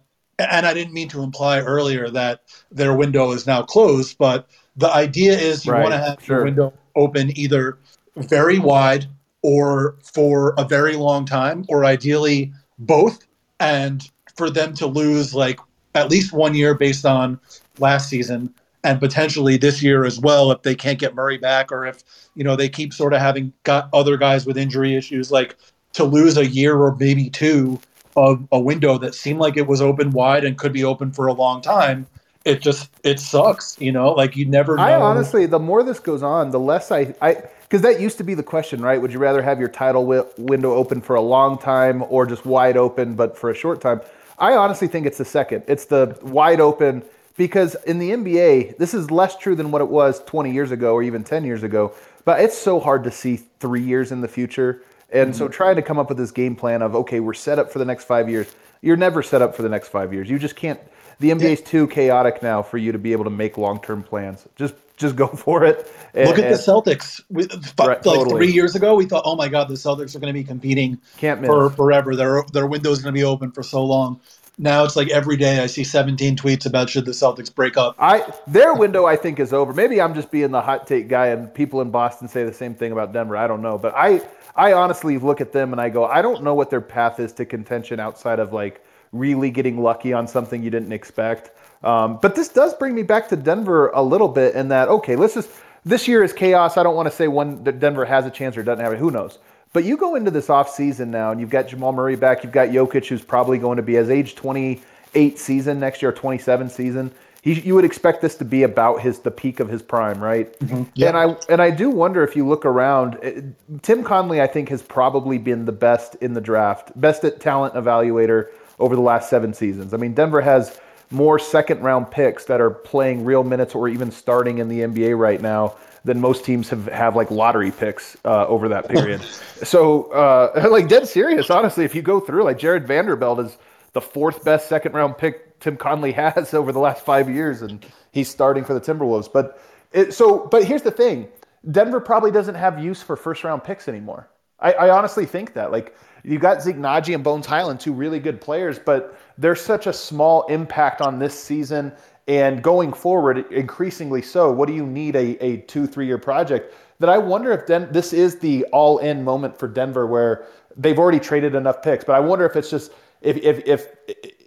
and 0.50 0.66
I 0.66 0.74
didn't 0.74 0.94
mean 0.94 1.10
to 1.10 1.24
imply 1.24 1.60
earlier 1.60 2.10
that 2.10 2.42
their 2.72 2.96
window 2.96 3.32
is 3.32 3.46
now 3.46 3.64
closed, 3.64 4.18
but 4.18 4.48
the 4.76 4.90
idea 4.90 5.38
is 5.38 5.66
you 5.66 5.74
right. 5.74 5.82
want 5.82 5.94
to 5.94 5.98
have 5.98 6.24
sure. 6.24 6.38
your 6.38 6.46
window 6.46 6.74
open 6.96 7.38
either 7.38 7.78
very 8.16 8.60
wide 8.60 9.06
or 9.42 9.96
for 10.04 10.54
a 10.58 10.64
very 10.64 10.96
long 10.96 11.26
time, 11.26 11.66
or 11.70 11.86
ideally 11.86 12.54
both. 12.78 13.26
And 13.60 14.10
for 14.36 14.50
them 14.50 14.74
to 14.76 14.88
lose 14.88 15.34
like 15.34 15.60
at 15.96 16.10
least 16.10 16.34
one 16.34 16.56
year 16.56 16.74
based 16.74 17.06
on 17.06 17.40
last 17.80 18.10
season 18.10 18.54
and 18.84 19.00
potentially 19.00 19.58
this 19.58 19.84
year 19.84 20.06
as 20.06 20.20
well 20.20 20.52
if 20.52 20.64
they 20.64 20.76
can't 20.76 21.00
get 21.00 21.16
Murray 21.16 21.38
back 21.38 21.72
or 21.72 21.86
if 21.86 22.04
you 22.36 22.44
know 22.44 22.56
they 22.56 22.70
keep 22.70 22.94
sort 22.94 23.14
of 23.14 23.20
having 23.20 23.54
got 23.64 23.90
other 23.94 24.18
guys 24.18 24.46
with 24.46 24.58
injury 24.58 24.96
issues 24.96 25.32
like 25.32 25.56
to 25.94 26.04
lose 26.04 26.38
a 26.38 26.48
year 26.48 26.78
or 26.78 26.96
maybe 26.96 27.30
two 27.30 27.80
of 28.16 28.48
a 28.52 28.60
window 28.60 28.98
that 28.98 29.16
seemed 29.16 29.40
like 29.40 29.58
it 29.58 29.68
was 29.68 29.82
open 29.82 30.12
wide 30.12 30.44
and 30.46 30.58
could 30.58 30.74
be 30.74 30.84
open 30.84 31.12
for 31.12 31.28
a 31.28 31.34
long 31.34 31.62
time. 31.62 32.08
It 32.44 32.62
just 32.62 32.90
it 33.04 33.20
sucks, 33.20 33.80
you 33.80 33.92
know. 33.92 34.12
Like 34.12 34.36
you 34.36 34.46
never. 34.46 34.76
Know. 34.76 34.84
I 34.84 35.00
honestly, 35.00 35.46
the 35.46 35.60
more 35.60 35.84
this 35.84 36.00
goes 36.00 36.24
on, 36.24 36.50
the 36.50 36.60
less 36.60 36.92
I 36.92 37.14
I 37.22 37.44
because 37.62 37.82
that 37.84 38.02
used 38.02 38.18
to 38.18 38.24
be 38.24 38.34
the 38.34 38.44
question, 38.44 38.82
right? 38.82 39.02
Would 39.02 39.14
you 39.14 39.20
rather 39.20 39.42
have 39.42 39.60
your 39.60 39.70
title 39.70 40.02
wi- 40.02 40.28
window 40.38 40.74
open 40.74 41.02
for 41.02 41.16
a 41.16 41.22
long 41.22 41.58
time 41.58 42.04
or 42.10 42.26
just 42.26 42.46
wide 42.46 42.78
open 42.78 43.16
but 43.16 43.38
for 43.38 43.50
a 43.50 43.56
short 43.56 43.80
time? 43.80 44.02
I 44.40 44.54
honestly 44.54 44.88
think 44.88 45.06
it's 45.06 45.20
the 45.20 45.26
second. 45.26 45.64
It's 45.68 45.86
the 45.86 46.18
wide 46.24 46.60
open 46.60 47.04
because 47.38 47.76
in 47.86 48.00
the 48.00 48.10
NBA, 48.12 48.78
this 48.78 48.94
is 48.94 49.12
less 49.12 49.38
true 49.38 49.56
than 49.56 49.72
what 49.72 49.82
it 49.82 49.88
was 49.88 50.22
20 50.26 50.52
years 50.52 50.72
ago 50.72 50.94
or 50.94 51.04
even 51.04 51.24
10 51.24 51.46
years 51.46 51.64
ago. 51.64 51.94
But 52.26 52.42
it's 52.42 52.58
so 52.58 52.80
hard 52.80 53.04
to 53.06 53.12
see 53.12 53.38
three 53.60 53.84
years 53.84 54.12
in 54.12 54.22
the 54.22 54.28
future. 54.28 54.84
And 55.12 55.32
mm-hmm. 55.32 55.38
so 55.38 55.48
trying 55.48 55.76
to 55.76 55.82
come 55.82 56.00
up 56.00 56.10
with 56.10 56.18
this 56.18 56.32
game 56.32 56.56
plan 56.56 56.82
of, 56.82 56.96
okay, 56.96 57.20
we're 57.20 57.34
set 57.34 57.60
up 57.60 57.72
for 57.72 57.80
the 57.80 57.86
next 57.86 58.06
five 58.06 58.30
years. 58.30 58.48
You're 58.82 58.98
never 58.98 59.22
set 59.22 59.42
up 59.42 59.56
for 59.56 59.62
the 59.62 59.70
next 59.70 59.90
five 59.90 60.14
years. 60.14 60.30
You 60.30 60.40
just 60.40 60.56
can't. 60.56 60.80
The 61.20 61.30
NBA 61.30 61.52
is 61.52 61.62
too 61.62 61.88
chaotic 61.88 62.42
now 62.42 62.64
for 62.64 62.80
you 62.80 62.92
to 62.92 62.98
be 62.98 63.12
able 63.12 63.26
to 63.26 63.30
make 63.30 63.58
long 63.58 63.80
term 63.80 64.02
plans. 64.02 64.48
Just 64.56 64.74
just 64.98 65.16
go 65.16 65.28
for 65.46 65.64
it. 65.64 65.92
And, 66.14 66.28
Look 66.28 66.40
at 66.40 66.46
and, 66.46 66.54
the 66.54 66.58
Celtics. 66.58 67.22
We, 67.30 67.44
right, 67.44 67.88
like 67.88 68.02
totally. 68.02 68.30
three 68.30 68.52
years 68.52 68.76
ago, 68.76 68.96
we 68.96 69.06
thought, 69.06 69.24
oh 69.26 69.36
my 69.36 69.48
god, 69.48 69.68
the 69.68 69.76
Celtics 69.76 70.16
are 70.16 70.20
going 70.20 70.34
to 70.34 70.40
be 70.40 70.44
competing 70.44 70.98
for 71.20 71.70
forever. 71.70 72.16
Their 72.16 72.44
their 72.54 72.66
window 72.66 72.92
is 72.92 73.02
going 73.02 73.14
to 73.14 73.20
be 73.20 73.24
open 73.24 73.52
for 73.52 73.62
so 73.62 73.86
long. 73.86 74.20
Now 74.58 74.84
it's 74.84 74.96
like 74.96 75.10
every 75.10 75.38
day 75.38 75.60
I 75.60 75.66
see 75.66 75.84
17 75.84 76.36
tweets 76.36 76.66
about 76.66 76.90
should 76.90 77.06
the 77.06 77.12
Celtics 77.12 77.54
break 77.54 77.78
up. 77.78 77.96
I 78.00 78.32
their 78.48 78.74
window 78.74 79.06
I 79.06 79.16
think 79.16 79.40
is 79.40 79.54
over. 79.54 79.74
Maybe 79.74 80.02
I'm 80.02 80.14
just 80.14 80.30
being 80.30 80.52
the 80.52 80.62
hot 80.62 80.88
take 80.88 81.08
guy, 81.08 81.28
and 81.28 81.54
people 81.54 81.82
in 81.82 81.90
Boston 81.90 82.28
say 82.28 82.44
the 82.44 82.54
same 82.54 82.76
thing 82.76 82.92
about 82.92 83.14
Denver. 83.14 83.38
I 83.38 83.48
don't 83.48 83.62
know, 83.62 83.78
but 83.78 83.94
I 83.96 84.22
I 84.56 84.74
honestly 84.74 85.18
look 85.18 85.42
at 85.42 85.52
them 85.52 85.72
and 85.72 85.82
I 85.82 85.90
go, 85.90 86.06
I 86.06 86.22
don't 86.22 86.44
know 86.44 86.54
what 86.54 86.70
their 86.70 86.82
path 86.82 87.20
is 87.20 87.34
to 87.34 87.46
contention 87.46 88.00
outside 88.00 88.40
of 88.40 88.54
like 88.54 88.84
really 89.12 89.50
getting 89.50 89.82
lucky 89.82 90.14
on 90.14 90.28
something 90.28 90.64
you 90.64 90.70
didn't 90.70 90.92
expect. 90.92 91.52
Um, 91.84 92.20
but 92.22 92.36
this 92.36 92.50
does 92.50 92.74
bring 92.76 92.96
me 92.96 93.04
back 93.04 93.30
to 93.30 93.36
Denver 93.36 93.90
a 93.90 94.02
little 94.02 94.28
bit 94.28 94.56
in 94.56 94.68
that, 94.70 94.88
okay, 94.88 95.16
let's 95.16 95.34
just, 95.34 95.50
this 95.84 96.08
year 96.08 96.24
is 96.24 96.32
chaos. 96.34 96.78
I 96.78 96.84
don't 96.84 96.96
want 96.96 97.10
to 97.10 97.16
say 97.16 97.28
when 97.28 97.64
Denver 97.64 98.06
has 98.06 98.26
a 98.26 98.30
chance 98.30 98.56
or 98.56 98.64
doesn't 98.64 98.84
have 98.84 98.94
it. 98.94 99.00
Who 99.00 99.12
knows? 99.12 99.40
But 99.74 99.84
you 99.86 99.98
go 99.98 100.16
into 100.16 100.32
this 100.32 100.48
offseason 100.48 101.08
now 101.08 101.32
and 101.32 101.40
you've 101.40 101.50
got 101.50 101.68
Jamal 101.68 101.94
Murray 101.94 102.16
back. 102.16 102.44
You've 102.44 102.52
got 102.52 102.70
Jokic, 102.70 103.08
who's 103.08 103.24
probably 103.24 103.58
going 103.58 103.78
to 103.78 103.84
be 103.84 103.96
his 103.96 104.10
age 104.10 104.36
28 104.36 105.40
season 105.40 105.80
next 105.80 106.02
year, 106.02 106.12
27 106.12 106.70
season. 106.70 107.12
He, 107.42 107.60
you 107.60 107.74
would 107.74 107.86
expect 107.86 108.22
this 108.22 108.36
to 108.36 108.46
be 108.46 108.62
about 108.64 109.02
his 109.02 109.20
the 109.20 109.32
peak 109.32 109.60
of 109.60 109.68
his 109.68 109.82
prime, 109.82 110.24
right? 110.24 110.58
Mm-hmm. 110.60 111.04
And 111.04 111.18
I 111.18 111.36
and 111.50 111.62
I 111.62 111.72
do 111.72 111.90
wonder 111.90 112.24
if 112.24 112.36
you 112.36 112.48
look 112.48 112.66
around, 112.66 113.16
it, 113.24 113.44
Tim 113.82 114.04
Connolly, 114.04 114.42
I 114.42 114.48
think, 114.48 114.70
has 114.70 114.82
probably 114.84 115.40
been 115.40 115.66
the 115.66 115.72
best 115.72 116.16
in 116.16 116.34
the 116.34 116.42
draft, 116.42 116.92
best 117.00 117.24
at 117.24 117.40
talent 117.40 117.74
evaluator 117.74 118.50
over 118.78 118.96
the 118.96 119.02
last 119.02 119.30
seven 119.30 119.54
seasons. 119.54 119.94
I 119.94 119.98
mean, 119.98 120.14
Denver 120.14 120.42
has 120.42 120.80
more 121.10 121.38
second 121.40 121.82
round 121.82 122.10
picks 122.10 122.46
that 122.46 122.62
are 122.62 122.70
playing 122.70 123.26
real 123.26 123.44
minutes 123.44 123.76
or 123.76 123.88
even 123.90 124.12
starting 124.12 124.60
in 124.60 124.68
the 124.68 124.82
NBA 124.82 125.18
right 125.18 125.42
now 125.42 125.76
than 126.04 126.20
most 126.20 126.44
teams 126.46 126.70
have, 126.70 126.86
have 126.88 127.16
like 127.16 127.30
lottery 127.30 127.72
picks 127.72 128.18
uh, 128.26 128.48
over 128.48 128.68
that 128.70 128.88
period. 128.90 129.22
so, 129.64 130.12
uh, 130.12 130.68
like 130.72 130.88
dead 130.88 131.08
serious, 131.08 131.50
honestly, 131.50 131.86
if 131.86 131.94
you 131.94 132.02
go 132.02 132.20
through, 132.20 132.44
like 132.44 132.58
Jarred 132.58 132.88
Vanderbilt 132.88 133.40
is 133.40 133.58
the 133.94 134.02
fourth 134.02 134.44
best 134.44 134.70
second 134.70 134.94
round 134.94 135.18
pick 135.18 135.60
Tim 135.60 135.78
Connolly 135.78 136.12
has 136.14 136.54
over 136.54 136.72
the 136.72 136.80
last 136.80 137.06
five 137.06 137.30
years, 137.30 137.62
and 137.62 137.86
he's 138.12 138.30
starting 138.30 138.64
for 138.64 138.74
the 138.74 138.82
Timberwolves. 138.82 139.32
But 139.32 139.62
it, 139.92 140.14
so, 140.14 140.48
but 140.48 140.64
here's 140.64 140.84
the 140.84 140.92
thing: 140.92 141.28
Denver 141.70 142.00
probably 142.00 142.32
doesn't 142.32 142.56
have 142.56 142.84
use 142.84 143.02
for 143.02 143.16
first 143.16 143.44
round 143.44 143.64
picks 143.64 143.88
anymore. 143.88 144.30
I, 144.60 144.74
I 144.74 144.90
honestly 144.90 145.26
think 145.26 145.54
that. 145.54 145.72
Like 145.72 145.96
you 146.24 146.40
got 146.40 146.60
Nnaji 146.60 147.16
and 147.16 147.24
Bones 147.24 147.46
Hyland, 147.46 147.80
two 147.80 147.94
really 147.94 148.20
good 148.20 148.40
players, 148.40 148.80
but 148.80 149.20
they're 149.38 149.56
such 149.56 149.88
a 149.88 149.94
small 149.94 150.44
impact 150.48 151.02
on 151.02 151.20
this 151.20 151.38
season 151.38 151.92
and 152.28 152.62
going 152.64 152.94
forward, 152.94 153.52
increasingly 153.52 154.22
so. 154.22 154.52
What 154.52 154.68
do 154.68 154.74
you 154.74 154.86
need 154.86 155.16
a, 155.16 155.44
a 155.44 155.58
two, 155.62 155.88
three 155.88 156.06
year 156.06 156.20
project? 156.20 156.74
That 157.00 157.10
I 157.10 157.18
wonder 157.18 157.52
if 157.52 157.66
Den- 157.66 157.92
this 157.92 158.14
is 158.14 158.38
the 158.38 158.64
all 158.66 159.00
in 159.00 159.24
moment 159.24 159.58
for 159.58 159.68
Denver 159.68 160.06
where 160.06 160.46
they've 160.78 161.00
already 161.00 161.20
traded 161.20 161.56
enough 161.56 161.82
picks. 161.82 162.06
But 162.06 162.16
I 162.16 162.20
wonder 162.20 162.46
if 162.46 162.56
it's 162.56 162.70
just 162.70 162.92
if 163.22 163.38
if 163.38 163.68
if 163.68 163.88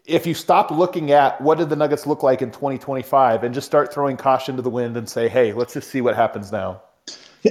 if 0.04 0.26
you 0.26 0.34
stop 0.34 0.70
looking 0.70 1.10
at 1.12 1.40
what 1.40 1.58
did 1.58 1.70
the 1.70 1.76
Nuggets 1.76 2.06
look 2.06 2.22
like 2.22 2.42
in 2.42 2.50
2025 2.50 3.42
and 3.42 3.54
just 3.54 3.66
start 3.66 3.92
throwing 3.92 4.16
caution 4.16 4.56
to 4.56 4.62
the 4.62 4.70
wind 4.70 4.96
and 4.96 5.08
say, 5.08 5.28
hey, 5.28 5.52
let's 5.52 5.72
just 5.72 5.90
see 5.90 6.00
what 6.00 6.14
happens 6.14 6.52
now. 6.52 6.82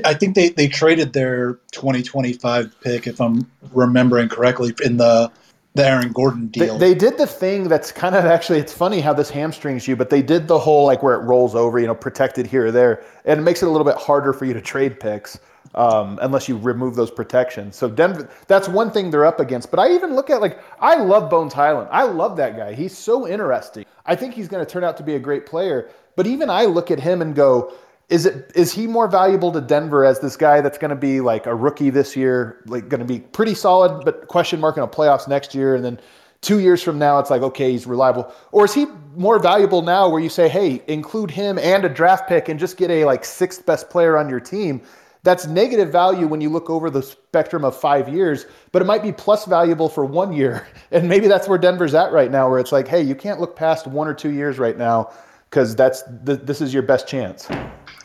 I 0.06 0.14
think 0.14 0.36
they, 0.36 0.50
they 0.50 0.68
traded 0.68 1.14
their 1.14 1.54
2025 1.72 2.82
pick, 2.82 3.08
if 3.08 3.22
I'm 3.22 3.50
remembering 3.72 4.30
correctly, 4.30 4.74
in 4.84 4.98
the 4.98 5.32
the 5.76 5.88
Aaron 5.88 6.12
Gordon 6.12 6.48
deal. 6.48 6.78
They, 6.78 6.94
they, 6.94 7.00
did 7.00 7.18
the 7.18 7.26
thing 7.26 7.68
that's 7.68 7.92
kind 7.92 8.14
of 8.14 8.26
actually 8.26 8.60
it's 8.60 8.74
funny 8.74 9.02
how 9.02 9.12
this 9.14 9.32
hamstrings 9.32 9.88
you, 9.88 9.96
but 9.96 10.12
they 10.12 10.22
did 10.22 10.48
the 10.48 10.60
whole 10.60 10.86
like 10.86 11.02
where 11.02 11.16
it 11.16 11.24
rolls 11.24 11.56
over, 11.56 11.80
you 11.80 11.88
know, 11.88 11.96
protected 11.96 12.46
here 12.46 12.68
or 12.68 12.72
there, 12.72 13.04
and 13.26 13.40
it 13.40 13.44
makes 13.44 13.64
it 13.64 13.66
a 13.66 13.70
little 13.72 13.86
bit 13.86 13.96
harder 13.96 14.34
for 14.34 14.46
you 14.46 14.54
to 14.54 14.62
trade 14.62 15.00
picks 15.00 15.40
um, 15.76 16.20
unless 16.22 16.48
you 16.48 16.58
remove 16.58 16.96
those 16.96 17.12
protections. 17.12 17.76
So 17.76 17.90
Denver, 17.90 18.30
that's 18.48 18.68
one 18.68 18.92
thing 18.92 19.12
they're 19.12 19.26
up 19.26 19.40
against. 19.40 19.72
But 19.72 19.80
I 19.80 19.92
even 19.94 20.16
look 20.16 20.30
at 20.30 20.42
like 20.42 20.60
I 20.80 20.96
love 20.96 21.30
Bones 21.30 21.54
Hyland. 21.54 21.90
I 21.92 22.04
love 22.04 22.38
that 22.38 22.56
guy. 22.56 22.74
He's 22.74 22.98
so 22.98 23.28
interesting. 23.28 23.86
I 24.06 24.16
think 24.16 24.34
he's 24.34 24.48
going 24.48 24.64
to 24.66 24.72
turn 24.72 24.84
out 24.84 24.98
to 24.98 25.04
be 25.04 25.16
a 25.16 25.20
great 25.20 25.46
player. 25.46 25.90
But 26.16 26.28
even 26.28 26.50
I 26.50 26.66
look 26.66 26.92
at 26.92 27.00
him 27.00 27.22
and 27.22 27.36
go, 27.36 27.74
is 28.10 28.26
it 28.26 28.52
is 28.56 28.72
he 28.72 28.86
more 28.86 29.08
valuable 29.08 29.52
to 29.52 29.62
Denver 29.62 30.06
as 30.06 30.20
this 30.20 30.36
guy 30.36 30.62
that's 30.62 30.78
going 30.78 30.90
to 30.90 30.96
be 30.96 31.22
like 31.22 31.46
a 31.48 31.56
rookie 31.56 31.90
this 31.90 32.16
year, 32.16 32.62
like 32.68 32.90
going 32.90 33.00
to 33.00 33.06
be 33.06 33.20
pretty 33.20 33.56
solid, 33.56 34.04
but 34.06 34.28
question 34.28 34.60
mark 34.60 34.78
in 34.78 34.82
the 34.82 34.88
playoffs 34.88 35.28
next 35.28 35.56
year, 35.56 35.76
and 35.76 35.84
then 35.84 36.00
two 36.42 36.60
years 36.60 36.84
from 36.84 37.00
now 37.00 37.18
it's 37.20 37.30
like 37.30 37.42
okay 37.42 37.72
he's 37.72 37.88
reliable, 37.88 38.32
or 38.52 38.66
is 38.66 38.74
he 38.74 38.86
more 39.16 39.40
valuable 39.40 39.82
now 39.82 40.10
where 40.10 40.22
you 40.22 40.30
say 40.30 40.50
hey 40.50 40.84
include 40.88 41.32
him 41.32 41.58
and 41.58 41.86
a 41.86 41.90
draft 41.90 42.28
pick 42.28 42.50
and 42.50 42.60
just 42.60 42.78
get 42.78 42.92
a 42.92 43.06
like 43.06 43.24
sixth 43.24 43.66
best 43.66 43.90
player 43.90 44.18
on 44.18 44.30
your 44.30 44.42
team? 44.42 44.82
That's 45.24 45.48
negative 45.48 45.90
value 45.90 46.28
when 46.28 46.42
you 46.42 46.50
look 46.50 46.70
over 46.70 46.90
the 46.90 47.02
spectrum 47.02 47.64
of 47.64 47.80
five 47.80 48.10
years, 48.10 48.46
but 48.74 48.82
it 48.82 48.86
might 48.86 49.02
be 49.02 49.14
plus 49.14 49.46
valuable 49.46 49.88
for 49.88 50.06
one 50.06 50.34
year. 50.34 50.68
And 50.92 51.10
maybe 51.10 51.28
that's 51.28 51.48
where 51.48 51.58
Denver's 51.58 51.96
at 51.96 52.12
right 52.12 52.30
now, 52.30 52.48
where 52.48 52.60
it's 52.60 52.72
like, 52.72 52.88
hey, 52.88 53.02
you 53.02 53.16
can't 53.16 53.40
look 53.40 53.56
past 53.56 53.88
one 53.88 54.08
or 54.08 54.14
two 54.14 54.30
years 54.30 54.60
right 54.60 54.78
now 54.78 55.12
because 55.50 55.76
that's 55.76 56.04
the, 56.24 56.36
this 56.36 56.62
is 56.62 56.72
your 56.72 56.84
best 56.84 57.08
chance. 57.08 57.48